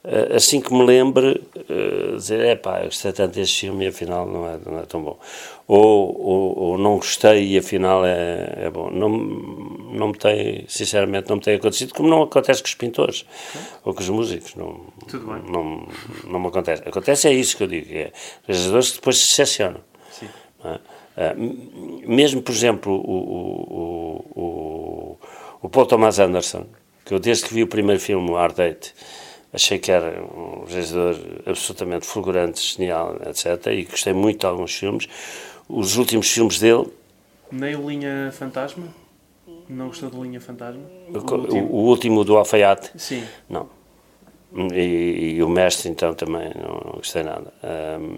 eh, 0.02 0.36
assim 0.36 0.60
que 0.60 0.72
me 0.72 0.82
lembre, 0.84 1.42
uh, 1.54 2.16
dizer, 2.16 2.40
é 2.40 2.56
pá, 2.56 2.80
gostei 2.84 3.12
tanto 3.12 3.34
deste 3.34 3.60
filme 3.60 3.84
e 3.84 3.88
afinal 3.88 4.26
não 4.26 4.48
é, 4.48 4.58
não 4.64 4.78
é 4.78 4.82
tão 4.82 5.02
bom. 5.02 5.18
Ou, 5.72 6.20
ou, 6.20 6.58
ou, 6.58 6.78
não 6.78 6.96
gostei 6.96 7.46
e 7.46 7.56
afinal 7.56 8.04
é, 8.04 8.54
é 8.56 8.70
bom. 8.70 8.90
Não, 8.90 9.08
não 9.08 10.08
me 10.08 10.18
tem, 10.18 10.64
sinceramente, 10.66 11.28
não 11.28 11.36
me 11.36 11.42
tem 11.42 11.54
acontecido, 11.54 11.94
como 11.94 12.08
não 12.08 12.24
acontece 12.24 12.60
com 12.60 12.66
os 12.66 12.74
pintores 12.74 13.24
ou 13.84 13.94
com 13.94 14.00
os 14.00 14.08
músicos. 14.08 14.56
Não, 14.56 14.80
Tudo 15.06 15.32
bem. 15.32 15.44
Não, 15.48 15.86
não 16.24 16.40
me 16.40 16.48
acontece. 16.48 16.82
Acontece 16.84 17.28
é 17.28 17.32
isso 17.32 17.56
que 17.56 17.62
eu 17.62 17.68
digo, 17.68 17.86
é 17.88 18.10
realizadores 18.48 18.90
que 18.90 18.96
depois 18.96 19.18
se 19.18 19.28
decepcionam. 19.28 19.80
Sim. 20.10 20.28
É? 20.64 21.34
Uh, 21.34 22.02
mesmo, 22.04 22.42
por 22.42 22.50
exemplo, 22.50 22.92
o, 22.92 24.24
o, 24.34 24.40
o, 24.40 25.18
o 25.62 25.68
Paul 25.68 25.86
Thomas 25.86 26.18
Anderson, 26.18 26.66
que 27.04 27.14
eu 27.14 27.20
desde 27.20 27.44
que 27.44 27.54
vi 27.54 27.62
o 27.62 27.68
primeiro 27.68 28.00
filme, 28.00 28.32
Hard 28.32 28.56
Date, 28.56 28.92
achei 29.52 29.78
que 29.78 29.92
era 29.92 30.20
um 30.20 30.64
realizador 30.64 31.16
absolutamente 31.46 32.06
fulgurante, 32.06 32.60
genial, 32.60 33.20
etc. 33.24 33.68
E 33.68 33.84
gostei 33.84 34.12
muito 34.12 34.40
de 34.40 34.46
alguns 34.46 34.74
filmes. 34.74 35.06
Os 35.72 35.96
últimos 35.96 36.30
filmes 36.30 36.58
dele. 36.58 36.86
Nem 37.50 37.76
o 37.76 37.88
Linha 37.88 38.30
Fantasma? 38.32 38.86
Não 39.68 39.86
gostou 39.88 40.10
do 40.10 40.22
Linha 40.22 40.40
Fantasma? 40.40 40.82
O, 41.08 41.18
o, 41.18 41.34
último. 41.38 41.68
o 41.70 41.76
último 41.84 42.24
do 42.24 42.36
Alfaiate? 42.36 42.90
Sim. 42.96 43.24
Não. 43.48 43.68
E, 44.74 45.36
e, 45.36 45.42
o 45.42 45.48
mestre, 45.48 45.88
então, 45.88 46.12
também 46.12 46.50
não, 46.56 46.80
não 46.84 46.92
gostei 46.96 47.22
nada. 47.22 47.52
Um, 47.62 48.16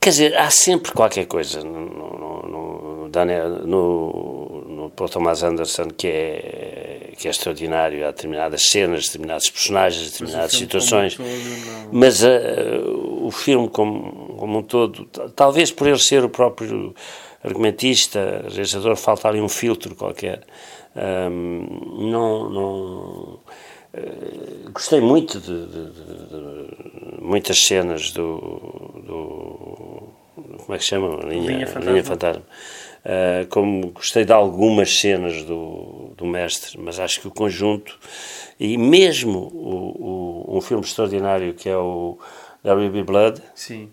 quer 0.00 0.10
dizer, 0.10 0.36
há 0.36 0.50
sempre 0.50 0.92
qualquer 0.92 1.26
coisa 1.26 1.62
no, 1.62 1.80
no, 1.80 2.42
no, 2.48 3.08
Daniel, 3.10 3.66
no, 3.66 4.64
no 4.66 4.90
Paul 4.90 5.08
Thomas 5.08 5.42
Anderson 5.42 5.88
que 5.88 6.08
é, 6.08 7.12
que 7.18 7.28
é 7.28 7.30
extraordinário. 7.30 8.06
Há 8.06 8.10
determinadas 8.10 8.62
cenas, 8.70 9.06
determinados 9.06 9.50
personagens, 9.50 10.10
determinadas 10.12 10.52
situações. 10.52 11.16
Todo, 11.16 11.26
mas 11.92 12.22
uh, 12.22 13.26
o 13.26 13.30
filme 13.30 13.68
como, 13.68 14.36
como 14.38 14.58
um 14.58 14.62
todo, 14.62 15.04
talvez 15.36 15.70
por 15.70 15.86
ele 15.86 15.98
ser 15.98 16.24
o 16.24 16.30
próprio 16.30 16.94
argumentista, 17.42 18.46
realizador, 18.48 18.96
falta 18.96 19.28
ali 19.28 19.40
um 19.40 19.48
filtro 19.48 19.94
qualquer. 19.94 20.42
Um, 20.96 22.10
não, 22.10 22.50
não 22.50 23.40
uh, 23.94 24.70
gostei 24.72 25.00
muito 25.00 25.40
de, 25.40 25.66
de, 25.66 25.90
de, 25.90 26.26
de, 26.26 27.20
muitas 27.20 27.64
cenas 27.64 28.12
do, 28.12 28.36
do 29.06 30.08
como 30.36 30.74
é 30.74 30.78
que 30.78 30.84
se 30.84 30.90
chama? 30.90 31.16
Linha, 31.24 31.50
Linha 31.50 31.66
Fantasma. 31.66 31.90
Linha 31.90 32.04
Fantasma. 32.04 32.42
Uh, 33.04 33.46
como 33.48 33.90
gostei 33.90 34.24
de 34.24 34.32
algumas 34.32 34.98
cenas 34.98 35.42
do, 35.44 36.12
do 36.16 36.26
mestre, 36.26 36.78
mas 36.78 37.00
acho 37.00 37.20
que 37.20 37.28
o 37.28 37.30
conjunto, 37.30 37.98
e 38.58 38.76
mesmo 38.76 39.50
o, 39.52 40.44
o 40.54 40.58
um 40.58 40.60
filme 40.60 40.84
extraordinário 40.84 41.54
que 41.54 41.68
é 41.68 41.76
o 41.76 42.18
W.B. 42.62 43.02
Blood, 43.04 43.42
Sim. 43.54 43.88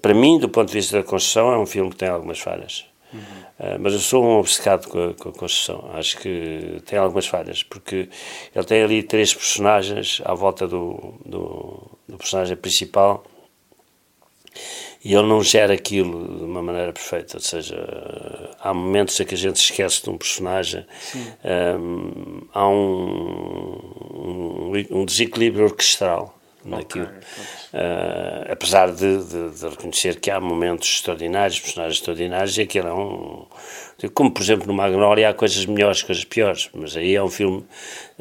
para 0.00 0.14
mim, 0.14 0.38
do 0.38 0.48
ponto 0.48 0.68
de 0.68 0.74
vista 0.74 0.98
da 0.98 1.04
construção, 1.04 1.52
é 1.52 1.58
um 1.58 1.66
filme 1.66 1.90
que 1.90 1.96
tem 1.96 2.08
algumas 2.08 2.38
falhas. 2.38 2.86
Uhum. 3.12 3.20
Uh, 3.20 3.78
mas 3.80 3.92
eu 3.92 4.00
sou 4.00 4.24
um 4.24 4.38
obcecado 4.38 4.88
com 4.88 5.10
a, 5.10 5.14
com 5.14 5.28
a, 5.28 5.32
construção. 5.32 5.90
Acho 5.94 6.18
que 6.18 6.82
tem 6.86 6.98
algumas 6.98 7.26
falhas, 7.26 7.62
porque 7.62 8.08
ele 8.54 8.64
tem 8.64 8.82
ali 8.82 9.02
três 9.02 9.34
personagens 9.34 10.20
à 10.24 10.34
volta 10.34 10.66
do, 10.66 11.14
do, 11.24 11.98
do 12.08 12.18
personagem 12.18 12.56
principal 12.56 13.24
e 15.04 15.14
ele 15.14 15.26
não 15.26 15.42
gera 15.42 15.74
aquilo 15.74 16.38
de 16.38 16.44
uma 16.44 16.62
maneira 16.62 16.92
perfeita, 16.92 17.36
ou 17.36 17.42
seja, 17.42 17.76
há 18.60 18.72
momentos 18.72 19.18
em 19.18 19.24
que 19.24 19.34
a 19.34 19.38
gente 19.38 19.56
esquece 19.56 20.02
de 20.02 20.10
um 20.10 20.16
personagem, 20.16 20.86
um, 21.80 22.42
há 22.52 22.68
um, 22.68 24.70
um, 24.70 24.86
um, 24.90 25.04
desequilíbrio 25.04 25.64
orquestral 25.64 26.38
naquilo. 26.64 27.06
Okay. 27.06 27.80
Uh, 27.80 28.52
apesar 28.52 28.92
de, 28.92 29.18
de, 29.24 29.50
de, 29.50 29.68
reconhecer 29.68 30.20
que 30.20 30.30
há 30.30 30.40
momentos 30.40 30.88
extraordinários, 30.88 31.60
personagens 31.60 31.98
extraordinários, 31.98 32.56
e 32.58 32.62
aquilo 32.62 32.88
é 32.88 32.94
um. 32.94 33.46
Como, 34.14 34.32
por 34.32 34.42
exemplo, 34.42 34.66
no 34.66 34.74
Magnolia 34.74 35.28
há 35.28 35.34
coisas 35.34 35.64
melhores, 35.64 36.02
coisas 36.02 36.24
piores, 36.24 36.68
mas 36.74 36.96
aí 36.96 37.14
é 37.14 37.22
um 37.22 37.28
filme, 37.28 37.64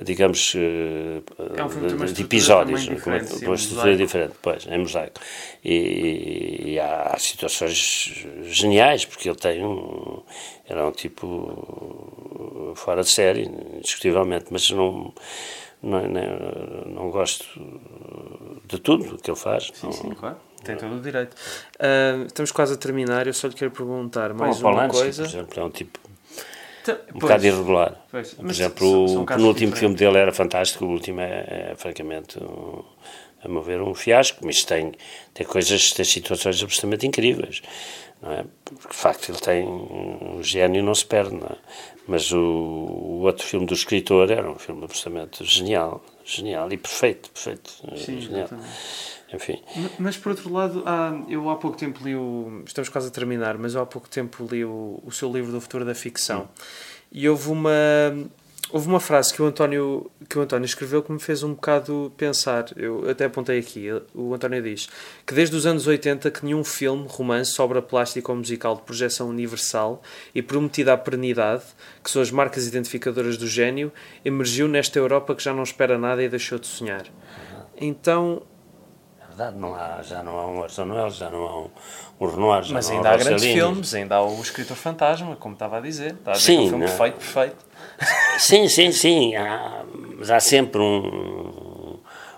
digamos, 0.03 0.53
uh, 0.53 1.23
é 1.57 1.63
um 1.63 1.69
filme 1.69 2.05
de, 2.05 2.13
de 2.13 2.21
episódios, 2.21 2.87
com 2.87 3.09
uma, 3.09 3.19
uma 3.47 3.55
estrutura 3.55 3.95
diferente, 3.95 4.33
pois, 4.41 4.67
em 4.67 4.77
mosaico. 4.77 5.19
E, 5.63 6.73
e, 6.73 6.79
há 6.79 7.15
situações 7.17 8.25
geniais, 8.43 9.05
porque 9.05 9.29
ele 9.29 9.37
tem 9.37 9.65
um. 9.65 10.21
Era 10.67 10.87
um 10.87 10.91
tipo 10.91 12.73
fora 12.75 13.01
de 13.01 13.09
série, 13.09 13.43
indiscutivelmente, 13.77 14.45
mas 14.51 14.69
não 14.69 15.13
não, 15.81 16.07
não, 16.07 16.85
não 16.85 17.09
gosto 17.09 17.45
de 18.65 18.79
tudo 18.79 19.17
que 19.17 19.29
ele 19.29 19.37
faz. 19.37 19.71
Sim, 19.73 19.87
não, 19.87 19.93
sim, 19.93 20.09
claro. 20.11 20.37
Tem 20.63 20.77
todo 20.77 20.95
o 20.95 20.99
direito. 20.99 21.35
Uh, 21.79 22.25
estamos 22.27 22.51
quase 22.51 22.73
a 22.73 22.77
terminar. 22.77 23.25
Eu 23.25 23.33
só 23.33 23.47
lhe 23.47 23.55
quero 23.55 23.71
perguntar 23.71 24.33
mais 24.33 24.61
uma 24.61 24.71
Polanski, 24.71 24.99
coisa. 24.99 25.23
por 25.23 25.29
exemplo, 25.29 25.59
é 25.59 25.63
um 25.63 25.69
tipo 25.71 25.99
então, 26.81 26.95
um 26.95 26.97
pois, 26.97 27.21
bocado 27.21 27.45
irregular. 27.45 28.05
Pois, 28.09 28.33
por 28.33 28.49
exemplo, 28.49 29.07
são, 29.07 29.07
são 29.07 29.23
o 29.23 29.25
penúltimo 29.25 29.75
filme 29.75 29.95
dele 29.95 30.17
era 30.17 30.31
fantástico, 30.31 30.85
o 30.85 30.89
último 30.89 31.21
é, 31.21 31.71
é 31.71 31.75
francamente, 31.75 32.39
um, 32.39 32.83
a 33.43 33.47
meu 33.47 33.61
ver, 33.61 33.81
um 33.81 33.93
fiasco, 33.93 34.39
mas 34.43 34.63
tem, 34.63 34.91
tem 35.33 35.45
coisas, 35.45 35.93
tem 35.93 36.05
situações 36.05 36.61
absolutamente 36.61 37.05
incríveis. 37.07 37.61
Não 38.21 38.31
é? 38.31 38.45
Porque, 38.65 38.87
de 38.89 38.95
facto, 38.95 39.29
ele 39.29 39.39
tem 39.39 39.67
um 39.67 40.39
gênio 40.41 40.83
não 40.83 40.93
se 40.93 41.05
perde, 41.05 41.35
não 41.35 41.47
é? 41.47 41.55
Mas 42.07 42.31
o, 42.31 42.37
o, 42.39 43.21
outro 43.21 43.45
filme 43.45 43.65
do 43.65 43.73
escritor 43.73 44.31
era 44.31 44.49
um 44.49 44.55
filme 44.55 44.83
absolutamente 44.83 45.43
genial, 45.45 46.03
genial 46.25 46.71
e 46.71 46.77
perfeito, 46.77 47.29
perfeito, 47.29 47.71
Sim, 47.95 48.19
genial. 48.19 48.49
Enfim. 49.33 49.61
Mas, 49.97 50.17
por 50.17 50.31
outro 50.31 50.51
lado, 50.51 50.83
há, 50.85 51.23
eu 51.29 51.49
há 51.49 51.55
pouco 51.55 51.77
tempo 51.77 52.03
li 52.03 52.15
o. 52.15 52.63
Estamos 52.65 52.89
quase 52.89 53.07
a 53.07 53.11
terminar, 53.11 53.57
mas 53.57 53.75
eu 53.75 53.81
há 53.81 53.85
pouco 53.85 54.09
tempo 54.09 54.45
li 54.51 54.65
o, 54.65 54.99
o 55.05 55.11
seu 55.11 55.31
livro 55.31 55.51
do 55.51 55.61
futuro 55.61 55.85
da 55.85 55.95
ficção. 55.95 56.41
Hum. 56.41 56.63
E 57.13 57.29
houve 57.29 57.49
uma, 57.49 57.71
houve 58.71 58.87
uma 58.87 58.99
frase 58.99 59.33
que 59.33 59.41
o, 59.41 59.45
António, 59.45 60.09
que 60.29 60.37
o 60.37 60.41
António 60.41 60.65
escreveu 60.65 61.03
que 61.03 61.11
me 61.11 61.19
fez 61.19 61.43
um 61.43 61.53
bocado 61.53 62.11
pensar. 62.17 62.65
Eu 62.75 63.09
até 63.09 63.25
apontei 63.25 63.59
aqui. 63.59 63.87
O 64.13 64.33
António 64.33 64.61
diz 64.61 64.89
que 65.25 65.33
desde 65.33 65.55
os 65.55 65.65
anos 65.65 65.87
80 65.87 66.31
que 66.31 66.45
nenhum 66.45 66.63
filme, 66.63 67.05
romance, 67.07 67.61
obra 67.61 67.81
plástica 67.81 68.31
ou 68.31 68.37
musical 68.37 68.75
de 68.75 68.81
projeção 68.81 69.29
universal 69.29 70.01
e 70.33 70.41
prometida 70.41 70.93
à 70.93 70.97
pernidade, 70.97 71.63
que 72.03 72.09
são 72.09 72.21
as 72.21 72.31
marcas 72.31 72.67
identificadoras 72.67 73.37
do 73.37 73.47
gênio, 73.47 73.91
emergiu 74.23 74.67
nesta 74.67 74.97
Europa 74.97 75.35
que 75.35 75.43
já 75.43 75.53
não 75.53 75.63
espera 75.63 75.97
nada 75.97 76.23
e 76.23 76.29
deixou 76.29 76.57
de 76.57 76.67
sonhar. 76.67 77.05
Então, 77.77 78.43
verdade, 79.31 79.57
não 79.57 79.73
há, 79.73 80.01
já 80.03 80.23
não 80.23 80.37
há 80.37 80.47
um 80.47 80.59
Orson 80.59 80.85
Welles, 80.91 81.15
já 81.15 81.29
não 81.29 81.47
há 81.47 81.59
um, 81.59 81.69
um 82.19 82.27
Renoir, 82.27 82.63
já 82.63 82.73
Mas 82.73 82.89
não 82.89 82.97
ainda 82.97 83.09
há, 83.09 83.13
há 83.13 83.17
grandes 83.17 83.43
filmes, 83.43 83.93
ainda 83.93 84.15
há 84.15 84.23
o 84.23 84.39
Escritor 84.41 84.77
Fantasma, 84.77 85.35
como 85.35 85.53
estava 85.53 85.77
a 85.77 85.79
dizer. 85.81 86.13
Está 86.13 86.31
a 86.31 86.33
dizer 86.35 86.45
Sim, 86.45 86.57
que 86.57 86.61
é 86.61 86.65
um 86.65 86.69
filme 86.69 86.85
não. 86.85 86.91
perfeito, 86.91 87.17
perfeito. 87.17 87.70
Sim, 88.37 88.67
sim, 88.67 88.91
sim. 88.91 89.35
Há, 89.35 89.83
mas 90.17 90.31
há 90.31 90.39
sempre 90.39 90.81
um, 90.81 91.97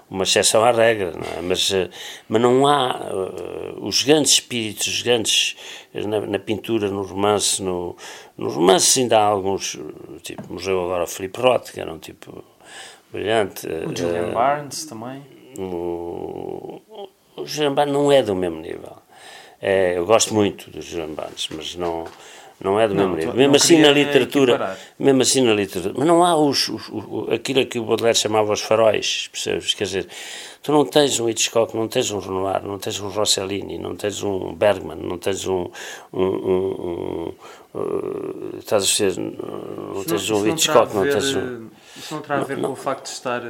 uma 0.10 0.24
exceção 0.24 0.64
à 0.64 0.72
regra, 0.72 1.12
não 1.12 1.40
é? 1.40 1.42
mas, 1.42 1.72
eh, 1.74 1.90
mas 2.30 2.42
não 2.42 2.68
há 2.68 2.98
uh, 2.98 3.86
os 3.86 4.04
grandes 4.04 4.34
espíritos, 4.34 4.88
os 4.88 5.02
grandes 5.02 5.56
na, 5.94 6.22
na 6.22 6.40
pintura, 6.40 6.90
no 6.90 7.02
romance, 7.02 7.62
no, 7.62 7.96
no 8.38 8.50
romance 8.50 9.00
ainda 9.00 9.18
há 9.18 9.24
alguns, 9.24 9.80
tipo, 10.22 10.54
morreu 10.54 10.86
agora 10.86 11.04
o 11.04 11.08
Filipe 11.08 11.40
Roth, 11.42 11.72
que 11.72 11.80
era 11.80 11.92
um 11.92 12.00
tipo 12.00 12.44
brilhante. 13.12 13.68
O 13.68 13.96
Julian 13.96 14.30
eh, 14.30 14.34
Barnes 14.34 14.86
também. 14.86 15.24
o, 15.58 16.82
o 17.36 17.46
Julian 17.46 17.74
Barnes 17.74 17.94
não 17.94 18.12
é 18.12 18.22
do 18.22 18.36
mesmo 18.36 18.60
nível. 18.60 18.98
É, 19.62 19.98
eu 19.98 20.06
gosto 20.06 20.34
muito 20.34 20.70
do 20.70 20.82
Julian 20.82 21.14
Barnes, 21.14 21.48
mas 21.50 21.76
não, 21.76 22.06
não 22.62 22.80
é 22.80 22.88
do 22.88 22.94
Não, 22.94 23.04
mesmo 23.10 23.16
nível. 23.16 23.30
não 23.32 23.38
Mesmo 23.38 23.56
assim 23.56 23.80
na 23.82 23.92
literatura, 23.92 24.54
equiparar. 24.54 24.78
mesmo 25.00 25.22
assim 25.22 25.42
na 25.42 25.54
literatura, 25.54 25.94
mas 25.98 26.08
não 26.08 26.24
há 26.24 26.36
os, 26.36 26.70
os- 26.70 26.90
o- 26.90 27.28
aquilo 27.32 27.66
que 27.66 27.80
o 27.80 27.84
Baudelaire 27.86 28.18
chamava 28.18 28.54
os 28.54 28.62
faróis, 28.62 29.28
percebes? 29.32 29.74
Quer 29.74 29.84
dizer, 29.86 30.08
tu 30.62 30.72
não 30.72 30.86
tens 30.86 31.20
um 31.20 31.28
Hitchcock, 31.30 31.76
não 31.76 31.88
tens 31.88 32.10
um 32.12 32.20
Renoir, 32.20 32.64
não 32.66 32.78
tens 32.80 33.00
um 33.00 33.10
Rossellini, 33.10 33.78
não 33.78 33.96
tens 33.96 34.24
um 34.24 34.54
Bergman, 34.54 34.98
não 34.98 35.18
tens 35.18 35.46
um, 35.48 35.70
um, 36.14 36.24
um- 36.24 37.34
um, 37.76 37.80
uh, 37.80 38.58
estás 38.60 38.84
a 38.84 38.88
ser, 38.88 39.18
não 39.18 40.04
tens 40.06 40.22
Isso 40.22 40.36
um 40.36 40.48
Hitchcock, 40.48 40.94
não 40.96 41.02
ver, 41.04 41.14
tens 41.14 41.36
um 41.36 41.40
eh, 41.40 41.78
Isso 41.98 42.14
não 42.14 42.22
terá 42.22 42.38
a 42.38 42.44
ver 42.44 42.58
não. 42.58 42.70
com 42.70 42.74
o 42.74 42.76
facto 42.78 43.04
de 43.06 43.10
estar. 43.10 43.42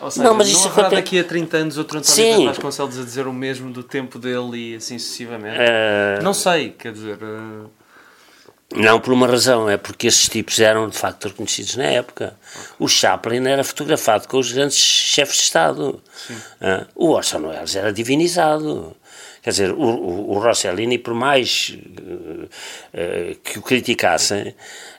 Eh, 0.00 0.04
Ou 0.04 0.10
seja, 0.10 0.22
Não, 0.24 0.30
não, 0.32 0.38
mas 0.38 0.48
isso 0.48 0.68
haverá 0.68 0.88
acontece- 0.88 1.02
daqui 1.02 1.18
a 1.18 1.24
30 1.24 1.56
anos 1.56 1.78
outro 1.78 1.98
António 1.98 2.14
Sim. 2.36 2.46
Vasconcelos 2.46 2.98
a 2.98 3.02
dizer 3.02 3.26
o 3.26 3.32
mesmo 3.32 3.70
do 3.72 3.82
tempo 3.82 4.18
dele 4.18 4.72
e 4.72 4.76
assim 4.76 4.98
sucessivamente. 4.98 5.56
Eh, 5.58 6.18
Não 6.22 6.34
sei, 6.34 6.70
quer 6.70 6.92
dizer. 6.92 7.18
eh, 7.22 7.66
Não 8.76 8.98
por 8.98 9.12
uma 9.12 9.26
razão, 9.28 9.68
é 9.70 9.76
porque 9.76 10.06
esses 10.08 10.28
tipos 10.28 10.58
eram 10.58 10.88
de 10.88 10.96
facto 10.98 11.28
reconhecidos 11.28 11.76
na 11.76 11.84
época. 11.84 12.36
O 12.78 12.88
Chaplin 12.88 13.46
era 13.46 13.62
fotografado 13.62 14.26
com 14.26 14.38
os 14.38 14.50
grandes 14.50 14.78
chefes 14.78 15.36
de 15.36 15.42
Estado. 15.42 16.02
Ah, 16.60 16.86
o 16.96 17.10
Orson 17.10 17.46
Welles 17.46 17.76
era 17.76 17.92
divinizado. 17.92 18.96
Quer 19.44 19.50
dizer, 19.50 19.70
o, 19.72 19.76
o, 19.78 20.30
o 20.32 20.38
Rossellini, 20.38 20.96
por 20.96 21.12
mais 21.12 21.76
eh, 21.76 22.48
eh, 22.94 23.36
que 23.44 23.58
o 23.58 23.62
criticassem, 23.62 24.54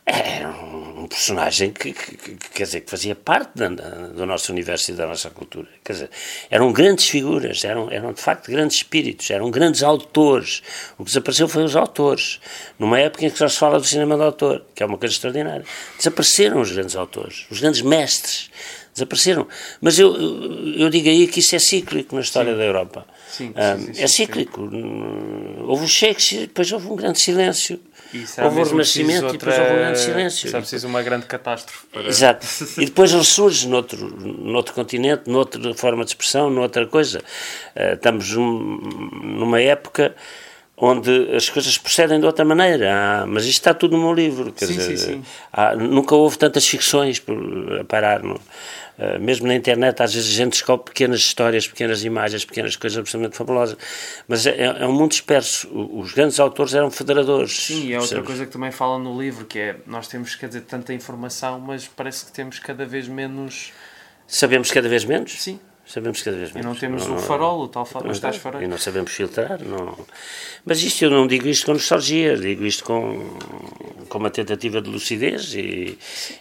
era 0.06 0.50
um 0.52 1.08
personagem 1.08 1.72
que, 1.72 1.92
que- 1.92 2.16
que- 2.16 2.36
quer 2.54 2.64
dizer, 2.66 2.82
que 2.82 2.92
fazia 2.92 3.16
parte 3.16 3.54
da- 3.56 3.70
do 3.70 4.24
nosso 4.24 4.52
universo 4.52 4.92
e 4.92 4.94
da 4.94 5.08
nossa 5.08 5.32
cultura. 5.32 5.68
Quer 5.84 5.94
dizer, 5.94 6.10
eram 6.52 6.72
grandes 6.72 7.10
figuras, 7.10 7.64
eram, 7.66 7.90
eram 7.92 8.14
de 8.14 8.22
facto 8.22 8.52
grandes 8.52 8.78
espíritos, 8.78 9.32
eram 9.32 9.50
grandes 9.50 9.82
autores. 9.82 10.62
O 10.96 11.04
que 11.04 11.10
desapareceu 11.10 11.48
foi 11.48 11.64
os 11.64 11.76
autores. 11.76 12.40
Numa 12.78 13.00
época 13.00 13.26
em 13.26 13.32
que 13.32 13.38
só 13.40 13.50
se 13.50 13.58
fala 13.58 13.80
do 13.80 13.86
cinema 13.88 14.16
de 14.16 14.22
autor, 14.24 14.64
que 14.76 14.84
é 14.84 14.86
uma 14.86 15.00
coisa 15.00 15.16
extraordinária. 15.16 15.66
Desapareceram 15.98 16.62
os 16.62 16.72
grandes 16.72 16.96
autores, 16.96 17.48
os 17.50 17.60
grandes 17.62 17.82
mestres. 17.82 18.52
Desapareceram. 18.94 19.48
Mas 19.82 19.98
eu, 20.00 20.16
eu, 20.78 20.90
digo 20.90 21.10
aí 21.10 21.28
que 21.28 21.40
isso 21.42 21.54
é 21.56 21.60
cíclico 21.60 22.16
na 22.16 22.22
história 22.22 22.56
da 22.56 22.64
Europa. 22.64 23.06
Sim, 23.38 23.52
Ah, 23.56 23.76
sim, 23.78 23.94
sim, 23.94 24.04
é 24.04 24.08
cíclico. 24.08 24.62
Hum, 24.62 25.66
Houve 25.68 25.86
o 25.86 25.88
Shakespeare, 25.88 26.42
depois 26.48 26.72
houve 26.72 26.88
um 26.88 26.96
grande 26.96 27.20
silêncio. 27.20 27.80
será 28.26 28.48
Houve 28.48 28.62
o 28.62 28.64
Renascimento 28.64 29.28
e 29.28 29.32
depois 29.34 29.54
outra- 29.56 29.62
houve 29.64 29.74
um 29.74 29.78
grande 29.78 30.00
silêncio. 30.00 30.48
Será 30.50 30.60
preciso 30.62 30.88
uma 30.88 31.02
grande 31.04 31.26
catástrofe 31.26 31.86
para. 31.92 32.08
Exato. 32.08 32.46
E 32.82 32.86
depois 32.86 33.12
ressurge 33.12 33.68
noutro, 33.68 34.08
noutro 34.08 34.74
continente, 34.74 35.30
noutra 35.30 35.74
forma 35.74 36.04
de 36.06 36.12
expressão, 36.12 36.50
noutra 36.50 36.86
coisa. 36.88 37.22
Eh, 37.76 37.94
estamos 37.96 38.32
num- 38.32 38.80
numa 39.40 39.60
época 39.60 40.16
onde 40.78 41.34
as 41.36 41.50
coisas 41.50 41.78
procedem 41.78 42.20
de 42.20 42.26
outra 42.26 42.44
maneira. 42.46 42.92
Ah, 42.94 43.26
mas 43.28 43.44
isto 43.46 43.60
está 43.60 43.74
tudo 43.74 43.96
no 43.98 44.04
meu 44.04 44.14
livro. 44.14 44.52
Quer 44.52 44.66
Sim, 44.68 44.74
dizer, 44.78 44.98
sim, 44.98 45.06
sim. 45.14 45.24
há- 45.52 45.76
nunca 45.76 46.16
houve 46.16 46.38
tantas 46.38 46.66
ficções 46.68 47.22
a 47.80 47.84
parar. 47.84 48.22
no- 48.24 48.40
eh, 48.98 49.20
mesmo 49.20 49.48
na 49.48 49.56
internet, 49.56 50.02
às 50.02 50.14
vezes 50.14 50.30
a 50.34 50.38
gente 50.38 50.52
descobre 50.52 50.86
pequenas 50.86 51.20
histórias, 51.20 51.68
pequenas 51.68 52.04
imagens, 52.04 52.46
pequenas 52.46 52.76
coisas 52.76 52.98
absolutamente 52.98 53.38
fabulosas. 53.38 53.78
Mas 54.28 54.46
é, 54.46 54.64
é 54.64 54.88
um 54.88 54.94
mundo 54.94 55.12
disperso. 55.12 55.68
Os 55.72 56.14
grandes 56.14 56.40
autores 56.40 56.74
eram 56.74 56.90
federadores. 56.90 57.52
Sim, 57.52 57.88
e 57.88 57.94
é 57.94 58.00
outra 58.00 58.24
coisa 58.24 58.46
que 58.46 58.52
também 58.52 58.72
fala 58.72 58.98
no 58.98 59.20
livro, 59.20 59.46
que 59.46 59.60
é 59.60 59.76
nós 59.86 60.08
temos, 60.08 60.36
quer 60.36 60.48
dizer, 60.48 60.62
tanta 60.62 60.94
informação, 60.94 61.60
mas 61.60 61.88
parece 61.88 62.26
que 62.26 62.32
temos 62.32 62.60
cada 62.60 62.86
vez 62.86 63.08
menos. 63.08 63.74
Sabemos 64.28 64.72
cada 64.72 64.88
vez 64.88 65.04
menos? 65.04 65.42
Sim. 65.42 65.60
Sabemos 65.86 66.22
cada 66.24 66.36
vez 66.38 66.50
E 66.50 66.56
menos. 66.56 66.66
não 66.72 66.76
temos 66.76 67.08
o 67.08 67.18
farol, 67.18 67.62
o 67.62 67.68
tal 67.68 67.86
farol, 67.86 68.10
os 68.12 68.20
tais 68.20 68.42
E 68.62 68.68
não 68.68 68.78
sabemos 68.78 69.12
filtrar. 69.12 69.62
Não. 69.64 69.96
Mas 70.66 70.82
isto 70.82 71.06
eu 71.06 71.12
não 71.12 71.28
digo 71.28 71.48
isto 71.48 71.66
com 71.68 71.74
nostalgia, 71.74 72.36
digo 72.36 72.66
isto 72.66 72.84
com, 72.84 73.20
com 74.10 74.18
uma 74.18 74.32
tentativa 74.32 74.82
de 74.82 74.90
lucidez 74.90 75.54
e, 75.54 75.98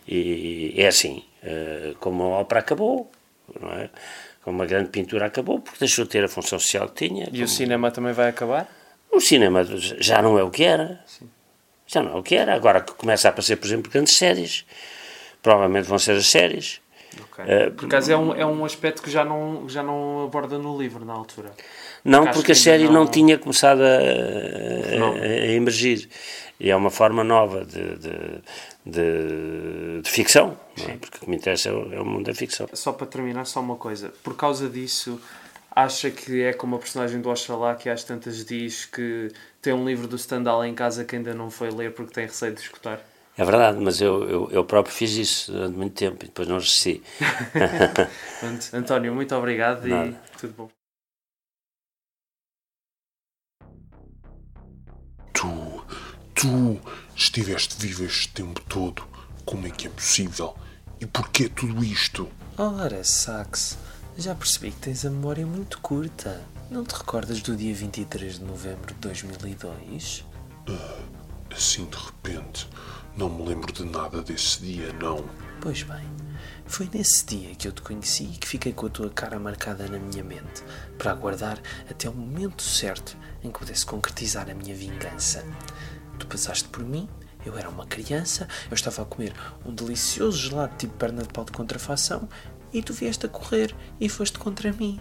e 0.09 0.75
é 0.79 0.87
assim, 0.89 1.23
eh, 1.43 1.95
como 2.01 2.23
a 2.25 2.39
ópera 2.41 2.61
acabou, 2.61 3.11
não 3.61 3.71
é? 3.73 3.91
Como 4.43 4.57
uma 4.59 4.67
grande 4.67 4.89
pintura 4.91 5.27
acabou, 5.27 5.61
porque 5.61 5.79
deixou 5.81 6.05
de 6.05 6.11
ter 6.11 6.25
a 6.25 6.29
função 6.29 6.59
social 6.59 6.89
que 6.89 7.07
tinha. 7.09 7.25
E 7.25 7.31
como- 7.31 7.45
o 7.45 7.49
cinema 7.49 7.91
também 7.91 8.13
vai 8.13 8.29
acabar? 8.29 8.69
o 9.13 9.21
cinema 9.21 9.65
já 10.01 10.21
não 10.23 10.39
é 10.39 10.43
o 10.43 10.51
que 10.51 10.65
era. 10.65 11.05
Já 11.87 12.03
não 12.03 12.13
é 12.13 12.17
o 12.17 12.23
que 12.23 12.35
era. 12.35 12.55
Agora 12.55 12.81
que 12.81 12.93
começa 12.95 13.29
a 13.29 13.31
aparecer, 13.31 13.57
por 13.57 13.67
exemplo, 13.67 13.91
grandes 13.93 14.17
séries. 14.17 14.65
Provavelmente 15.43 15.87
vão 15.87 15.99
ser 15.99 16.13
as 16.17 16.27
séries. 16.27 16.81
Ok. 17.23 17.45
Eh, 17.47 17.71
Por 17.71 17.87
acaso 17.87 18.13
é 18.13 18.17
um, 18.17 18.35
é 18.35 18.45
um 18.47 18.65
aspecto 18.65 19.03
que 19.03 19.11
já 19.11 19.25
não, 19.25 19.69
já 19.69 19.83
não 19.83 20.25
aborda 20.25 20.59
no 20.59 20.77
livro 20.79 21.05
na 21.05 21.13
altura. 21.13 21.51
Não, 22.05 22.25
Acho 22.25 22.33
porque 22.35 22.53
a 22.53 22.55
série 22.55 22.85
não 22.85 22.93
não- 22.93 23.07
tinha 23.07 23.39
começado 23.39 23.81
a, 23.83 23.87
a- 23.87 25.23
a 25.23 25.47
emergir. 25.53 26.09
E 26.61 26.71
é 26.71 26.77
uma 26.77 26.91
forma 26.91 27.25
nova 27.25 27.65
de, 27.65 27.97
de, 27.97 28.43
de, 28.87 30.01
de 30.03 30.11
ficção, 30.11 30.57
é? 30.89 30.93
porque 30.97 31.19
o 31.19 31.21
que 31.23 31.31
me 31.31 31.37
interessa 31.37 31.69
é 31.69 31.73
o, 31.73 31.93
é 31.93 32.01
o 32.01 32.05
mundo 32.05 32.27
da 32.27 32.35
ficção. 32.35 32.69
Só 32.73 32.93
para 32.93 33.07
terminar, 33.07 33.45
só 33.47 33.61
uma 33.61 33.77
coisa. 33.77 34.13
Por 34.23 34.37
causa 34.37 34.69
disso, 34.69 35.21
acha 35.75 36.11
que 36.11 36.43
é 36.43 36.53
como 36.53 36.77
a 36.77 36.79
personagem 36.79 37.21
do 37.21 37.29
Oxalá 37.29 37.75
que 37.75 37.89
às 37.89 38.05
tantas 38.05 38.45
diz 38.45 38.85
que 38.87 39.31
tem 39.61 39.73
um 39.73 39.85
livro 39.85 40.07
do 40.07 40.17
Stendhal 40.17 40.65
em 40.65 40.75
casa 40.75 41.05
que 41.05 41.17
ainda 41.17 41.35
não 41.35 41.51
foi 41.51 41.71
ler 41.71 41.93
porque 41.93 42.13
tem 42.15 42.27
receio 42.27 42.53
de 42.55 42.61
escutar? 42.61 43.01
É 43.37 43.45
verdade, 43.45 43.79
mas 43.81 44.01
eu, 44.01 44.29
eu, 44.29 44.51
eu 44.53 44.65
próprio 44.65 44.95
fiz 44.95 45.13
isso 45.13 45.51
durante 45.51 45.77
muito 45.77 45.95
tempo 45.95 46.25
e 46.25 46.29
depois 46.29 46.47
não 46.47 46.57
resisti. 46.57 47.03
António, 48.73 49.13
muito 49.13 49.35
obrigado 49.35 49.85
Nada. 49.87 50.09
e 50.09 50.39
tudo 50.39 50.55
bom. 50.55 50.69
Tu, 55.33 55.85
tu 56.33 56.81
estiveste 57.17 57.77
vivo 57.77 58.05
este 58.05 58.29
tempo 58.29 58.61
todo. 58.69 59.03
Como 59.45 59.67
é 59.67 59.71
que 59.71 59.89
é 59.89 59.91
possível? 59.91 60.57
E 61.01 61.07
porquê 61.07 61.49
tudo 61.49 61.85
isto? 61.85 62.31
Ora, 62.57 63.03
Sax, 63.03 63.77
já 64.17 64.33
percebi 64.35 64.71
que 64.71 64.79
tens 64.79 65.05
a 65.05 65.11
memória 65.11 65.45
muito 65.45 65.81
curta. 65.81 66.41
Não 66.71 66.85
te 66.85 66.93
recordas 66.95 67.41
do 67.43 67.57
dia 67.57 67.75
23 67.75 68.39
de 68.39 68.45
novembro 68.45 68.95
de 68.95 69.01
2002? 69.01 70.25
Assim 71.51 71.85
de 71.87 71.97
repente, 71.97 72.69
não 73.17 73.31
me 73.31 73.47
lembro 73.47 73.73
de 73.73 73.85
nada 73.85 74.23
desse 74.23 74.61
dia, 74.61 74.93
não. 74.95 75.25
Pois 75.61 75.83
bem, 75.83 76.05
foi 76.67 76.89
nesse 76.93 77.25
dia 77.25 77.55
que 77.55 77.69
eu 77.69 77.73
te 77.73 77.81
conheci 77.81 78.25
e 78.25 78.37
que 78.37 78.47
fiquei 78.47 78.73
com 78.73 78.87
a 78.87 78.91
tua 78.91 79.09
cara 79.09 79.39
marcada 79.39 79.87
na 79.87 79.99
minha 79.99 80.25
mente, 80.25 80.65
para 80.99 81.13
aguardar 81.13 81.61
até 81.89 82.09
o 82.09 82.15
momento 82.15 82.63
certo 82.63 83.17
em 83.43 83.51
que 83.51 83.59
pudesse 83.59 83.87
concretizar 83.87 84.51
a 84.51 84.55
minha 84.55 84.75
vingança. 84.75 85.45
Tu 86.19 86.27
passaste 86.27 86.69
por 86.69 86.85
mim, 86.85 87.09
eu 87.47 87.57
era 87.57 87.69
uma 87.69 87.87
criança, 87.87 88.49
eu 88.71 88.75
estava 88.75 89.03
a 89.03 89.05
comer 89.05 89.33
um 89.65 89.73
delicioso 89.73 90.39
gelado 90.39 90.77
tipo 90.77 90.95
perna 90.95 91.23
de 91.23 91.29
pau 91.29 91.45
de 91.45 91.53
contrafação 91.53 92.29
e 92.73 92.83
tu 92.83 92.93
vieste 92.93 93.27
a 93.27 93.29
correr 93.29 93.75
e 94.01 94.09
foste 94.09 94.39
contra 94.39 94.73
mim. 94.73 95.01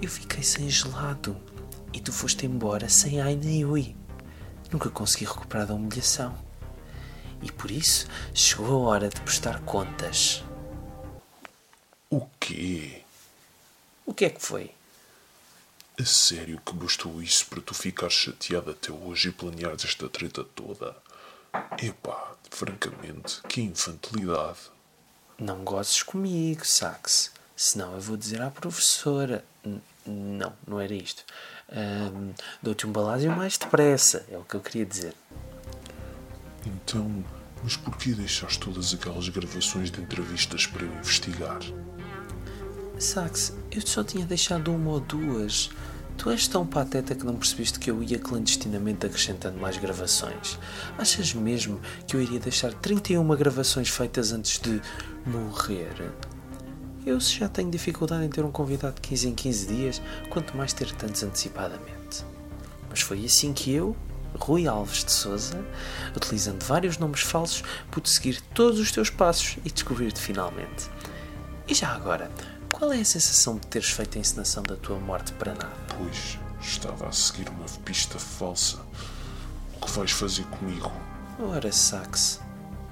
Eu 0.00 0.08
fiquei 0.08 0.42
sem 0.42 0.68
gelado 0.70 1.36
e 1.92 2.00
tu 2.00 2.12
foste 2.12 2.46
embora 2.46 2.88
sem 2.88 3.20
ai 3.20 3.36
nem 3.36 3.64
ui. 3.64 3.94
Nunca 4.72 4.88
consegui 4.88 5.26
recuperar 5.26 5.66
da 5.66 5.74
humilhação. 5.74 6.49
E 7.42 7.50
por 7.50 7.70
isso 7.70 8.06
chegou 8.34 8.86
a 8.86 8.90
hora 8.90 9.08
de 9.08 9.20
prestar 9.20 9.60
contas. 9.60 10.42
O 12.08 12.26
quê? 12.38 13.02
O 14.04 14.12
que 14.12 14.24
é 14.24 14.30
que 14.30 14.42
foi? 14.42 14.72
A 15.98 16.04
sério 16.04 16.60
que 16.64 16.72
bastou 16.72 17.22
isso 17.22 17.46
para 17.46 17.60
tu 17.60 17.74
ficares 17.74 18.14
chateado 18.14 18.70
até 18.70 18.90
hoje 18.90 19.28
e 19.28 19.32
planeares 19.32 19.84
esta 19.84 20.08
treta 20.08 20.44
toda? 20.44 20.96
Epá, 21.80 22.32
francamente, 22.50 23.40
que 23.48 23.60
infantilidade. 23.60 24.58
Não 25.38 25.64
gozes 25.64 26.02
comigo, 26.02 26.66
Sax. 26.66 27.30
Senão 27.56 27.94
eu 27.94 28.00
vou 28.00 28.16
dizer 28.16 28.40
à 28.40 28.50
professora. 28.50 29.44
N 29.64 29.80
não, 30.06 30.52
não 30.66 30.80
era 30.80 30.94
isto. 30.94 31.24
Um, 31.70 32.32
Dou-te 32.62 32.86
um 32.86 32.92
balásio 32.92 33.30
mais 33.30 33.56
depressa, 33.56 34.26
é 34.30 34.36
o 34.36 34.44
que 34.44 34.54
eu 34.54 34.60
queria 34.60 34.86
dizer. 34.86 35.14
Então, 36.66 37.24
mas 37.62 37.76
porquê 37.76 38.12
deixaste 38.12 38.58
todas 38.58 38.92
aquelas 38.94 39.28
gravações 39.28 39.90
de 39.90 40.00
entrevistas 40.00 40.66
para 40.66 40.84
eu 40.84 40.92
investigar? 40.94 41.60
Sax, 42.98 43.54
eu 43.70 43.80
só 43.80 44.04
tinha 44.04 44.26
deixado 44.26 44.74
uma 44.74 44.90
ou 44.90 45.00
duas. 45.00 45.70
Tu 46.18 46.28
és 46.28 46.46
tão 46.46 46.66
pateta 46.66 47.14
que 47.14 47.24
não 47.24 47.34
percebeste 47.34 47.78
que 47.78 47.90
eu 47.90 48.02
ia 48.02 48.18
clandestinamente 48.18 49.06
acrescentando 49.06 49.58
mais 49.58 49.78
gravações. 49.78 50.58
Achas 50.98 51.32
mesmo 51.32 51.80
que 52.06 52.14
eu 52.14 52.20
iria 52.20 52.38
deixar 52.38 52.74
31 52.74 53.26
gravações 53.36 53.88
feitas 53.88 54.32
antes 54.32 54.60
de 54.60 54.82
morrer? 55.24 56.12
Eu 57.06 57.18
já 57.18 57.48
tenho 57.48 57.70
dificuldade 57.70 58.26
em 58.26 58.28
ter 58.28 58.44
um 58.44 58.52
convidado 58.52 58.96
de 58.96 59.00
15 59.00 59.28
em 59.28 59.34
15 59.34 59.66
dias, 59.66 60.02
quanto 60.28 60.54
mais 60.54 60.74
ter 60.74 60.92
tantos 60.92 61.22
antecipadamente. 61.22 62.22
Mas 62.90 63.00
foi 63.00 63.24
assim 63.24 63.54
que 63.54 63.72
eu, 63.72 63.96
Rui 64.38 64.66
Alves 64.66 65.04
de 65.04 65.12
Souza, 65.12 65.64
utilizando 66.16 66.64
vários 66.64 66.98
nomes 66.98 67.20
falsos, 67.20 67.62
pude 67.90 68.08
seguir 68.08 68.40
todos 68.54 68.78
os 68.78 68.92
teus 68.92 69.10
passos 69.10 69.58
e 69.64 69.70
descobrir-te 69.70 70.20
finalmente. 70.20 70.90
E 71.66 71.74
já 71.74 71.88
agora, 71.88 72.30
qual 72.72 72.92
é 72.92 73.00
a 73.00 73.04
sensação 73.04 73.56
de 73.56 73.66
teres 73.66 73.90
feito 73.90 74.16
a 74.16 74.20
encenação 74.20 74.62
da 74.62 74.76
tua 74.76 74.98
morte 74.98 75.32
para 75.34 75.54
nada? 75.54 75.76
Pois, 75.96 76.38
estava 76.60 77.08
a 77.08 77.12
seguir 77.12 77.48
uma 77.48 77.66
pista 77.84 78.18
falsa. 78.18 78.78
O 79.76 79.86
que 79.86 79.90
vais 79.92 80.10
fazer 80.10 80.44
comigo? 80.44 80.90
Ora, 81.38 81.72
Sax, 81.72 82.40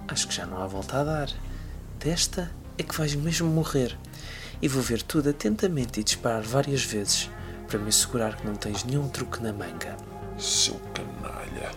acho 0.09 0.29
que 0.29 0.35
já 0.35 0.47
não 0.47 0.63
há 0.63 0.67
volta 0.67 1.01
a 1.01 1.05
dar. 1.05 1.31
Desta 1.99 2.51
é 2.77 2.83
que 2.83 2.97
vais 2.97 3.15
mesmo 3.15 3.49
morrer. 3.49 3.99
E 4.61 4.69
vou 4.69 4.83
ver 4.83 5.03
tudo 5.03 5.31
atentamente 5.31 6.01
e 6.01 6.05
disparar 6.05 6.43
várias 6.43 6.83
vezes 6.83 7.31
para 7.67 7.79
me 7.79 7.89
assegurar 7.89 8.37
que 8.37 8.47
não 8.47 8.57
tens 8.57 8.85
nenhum 8.85 9.09
truque 9.09 9.43
na 9.43 9.53
manga. 9.53 10.08
Seu 10.39 10.81
canalha. 10.95 11.73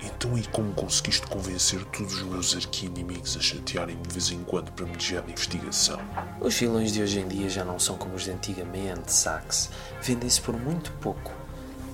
Então 0.00 0.38
e 0.38 0.42
como 0.44 0.72
conseguiste 0.72 1.26
convencer 1.26 1.84
todos 1.86 2.14
os 2.14 2.22
meus 2.22 2.54
arqui-inimigos 2.54 3.36
a 3.36 3.40
chatearem-me 3.40 4.02
de 4.02 4.10
vez 4.10 4.30
em 4.30 4.42
quando 4.44 4.70
para 4.72 4.86
me 4.86 4.96
desviar 4.96 5.22
da 5.22 5.32
investigação? 5.32 5.98
Os 6.40 6.54
vilões 6.54 6.92
de 6.92 7.02
hoje 7.02 7.18
em 7.18 7.26
dia 7.26 7.48
já 7.48 7.64
não 7.64 7.78
são 7.78 7.96
como 7.96 8.14
os 8.14 8.22
de 8.22 8.30
antigamente, 8.30 9.12
Sax. 9.12 9.70
Vendem-se 10.00 10.40
por 10.40 10.56
muito 10.56 10.92
pouco. 11.00 11.32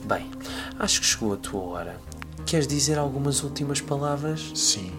Bem, 0.05 0.31
acho 0.79 1.01
que 1.01 1.07
chegou 1.07 1.33
a 1.33 1.37
tua 1.37 1.63
hora. 1.63 2.01
Queres 2.45 2.67
dizer 2.67 2.99
algumas 2.99 3.43
últimas 3.43 3.81
palavras? 3.81 4.53
Sim. 4.55 4.93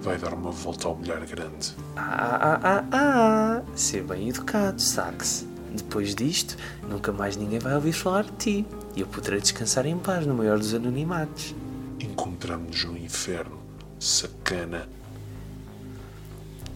Vai 0.00 0.18
dar 0.18 0.34
uma 0.34 0.52
volta 0.52 0.86
ao 0.86 0.96
milhar 0.96 1.24
grande. 1.26 1.74
Ah, 1.96 2.38
ah, 2.40 2.60
ah, 2.62 2.84
ah! 2.92 3.62
Ser 3.74 4.04
bem 4.04 4.28
educado, 4.28 4.80
Sax. 4.80 5.44
Depois 5.74 6.14
disto, 6.14 6.56
nunca 6.88 7.10
mais 7.10 7.36
ninguém 7.36 7.58
vai 7.58 7.74
ouvir 7.74 7.92
falar 7.92 8.24
de 8.24 8.32
ti. 8.32 8.66
E 8.96 9.02
eu 9.02 9.06
poderei 9.06 9.40
descansar 9.40 9.84
em 9.84 9.98
paz 9.98 10.24
no 10.24 10.34
maior 10.34 10.58
dos 10.58 10.72
anonimatos. 10.72 11.54
Encontramos-nos 12.00 12.84
no 12.84 12.96
inferno, 12.96 13.62
sacana. 14.00 14.88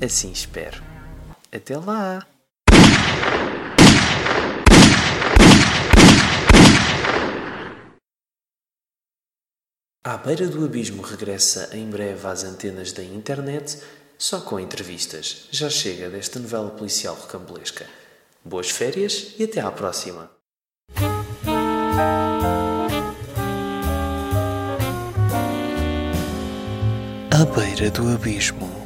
Assim 0.05 0.31
espero. 0.31 0.83
Até 1.51 1.79
lá! 1.79 2.27
À 10.05 10.17
beira 10.17 10.47
do 10.47 10.65
abismo 10.65 11.03
regressa 11.03 11.71
em 11.73 11.89
breve 11.89 12.27
às 12.27 12.45
antenas 12.45 12.93
da 12.93 13.03
internet, 13.03 13.83
só 14.19 14.41
com 14.41 14.61
entrevistas. 14.61 15.47
Já 15.51 15.71
chega 15.71 16.11
desta 16.11 16.39
novela 16.39 16.71
policial 16.71 17.15
rocambolesca. 17.15 17.87
Boas 18.45 18.71
férias 18.71 19.35
e 19.39 19.45
até 19.45 19.61
à 19.61 19.71
próxima! 19.71 20.31
À 27.31 27.45
beira 27.45 27.91
do 27.91 28.09
abismo. 28.15 28.80